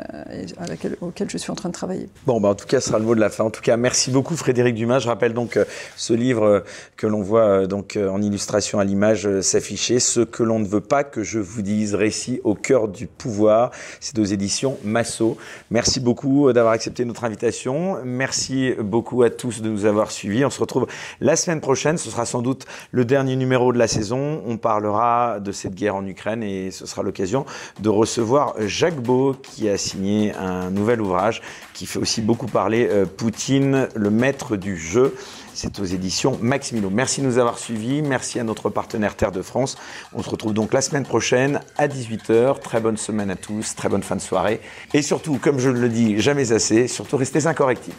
[1.03, 2.09] auxquelles je suis en train de travailler.
[2.25, 3.45] Bon, bah, en tout cas, ce sera le mot de la fin.
[3.45, 5.01] En tout cas, merci beaucoup Frédéric Dumas.
[5.01, 5.67] Je rappelle donc euh,
[5.99, 6.65] ce livre
[6.97, 11.05] que l'on voit donc en illustration à l'image s'afficher, Ce que l'on ne veut pas
[11.05, 13.73] que je vous dise, récit au cœur du pouvoir.
[14.01, 15.37] C'est aux éditions Massot.
[15.71, 17.99] Merci beaucoup d'avoir accepté notre invitation.
[18.07, 20.47] Merci beaucoup à tous de nous avoir suivis.
[20.47, 20.87] On se retrouve
[21.21, 21.99] la semaine prochaine.
[21.99, 26.07] Ce sera sans doute le dernier numéro de la on parlera de cette guerre en
[26.07, 27.45] Ukraine et ce sera l'occasion
[27.81, 31.43] de recevoir Jacques Beau qui a signé un nouvel ouvrage
[31.75, 35.15] qui fait aussi beaucoup parler euh, Poutine, le maître du jeu.
[35.55, 36.89] C'est aux éditions Maximilo.
[36.91, 38.01] Merci de nous avoir suivis.
[38.03, 39.77] Merci à notre partenaire Terre de France.
[40.15, 42.61] On se retrouve donc la semaine prochaine à 18h.
[42.61, 44.61] Très bonne semaine à tous, très bonne fin de soirée.
[44.95, 47.97] Et surtout, comme je le dis jamais assez, surtout restez incorrectibles.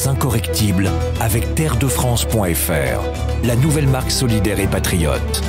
[0.00, 0.90] Les incorrectibles
[1.20, 5.42] avec terredefrance.fr, la nouvelle marque solidaire et patriote.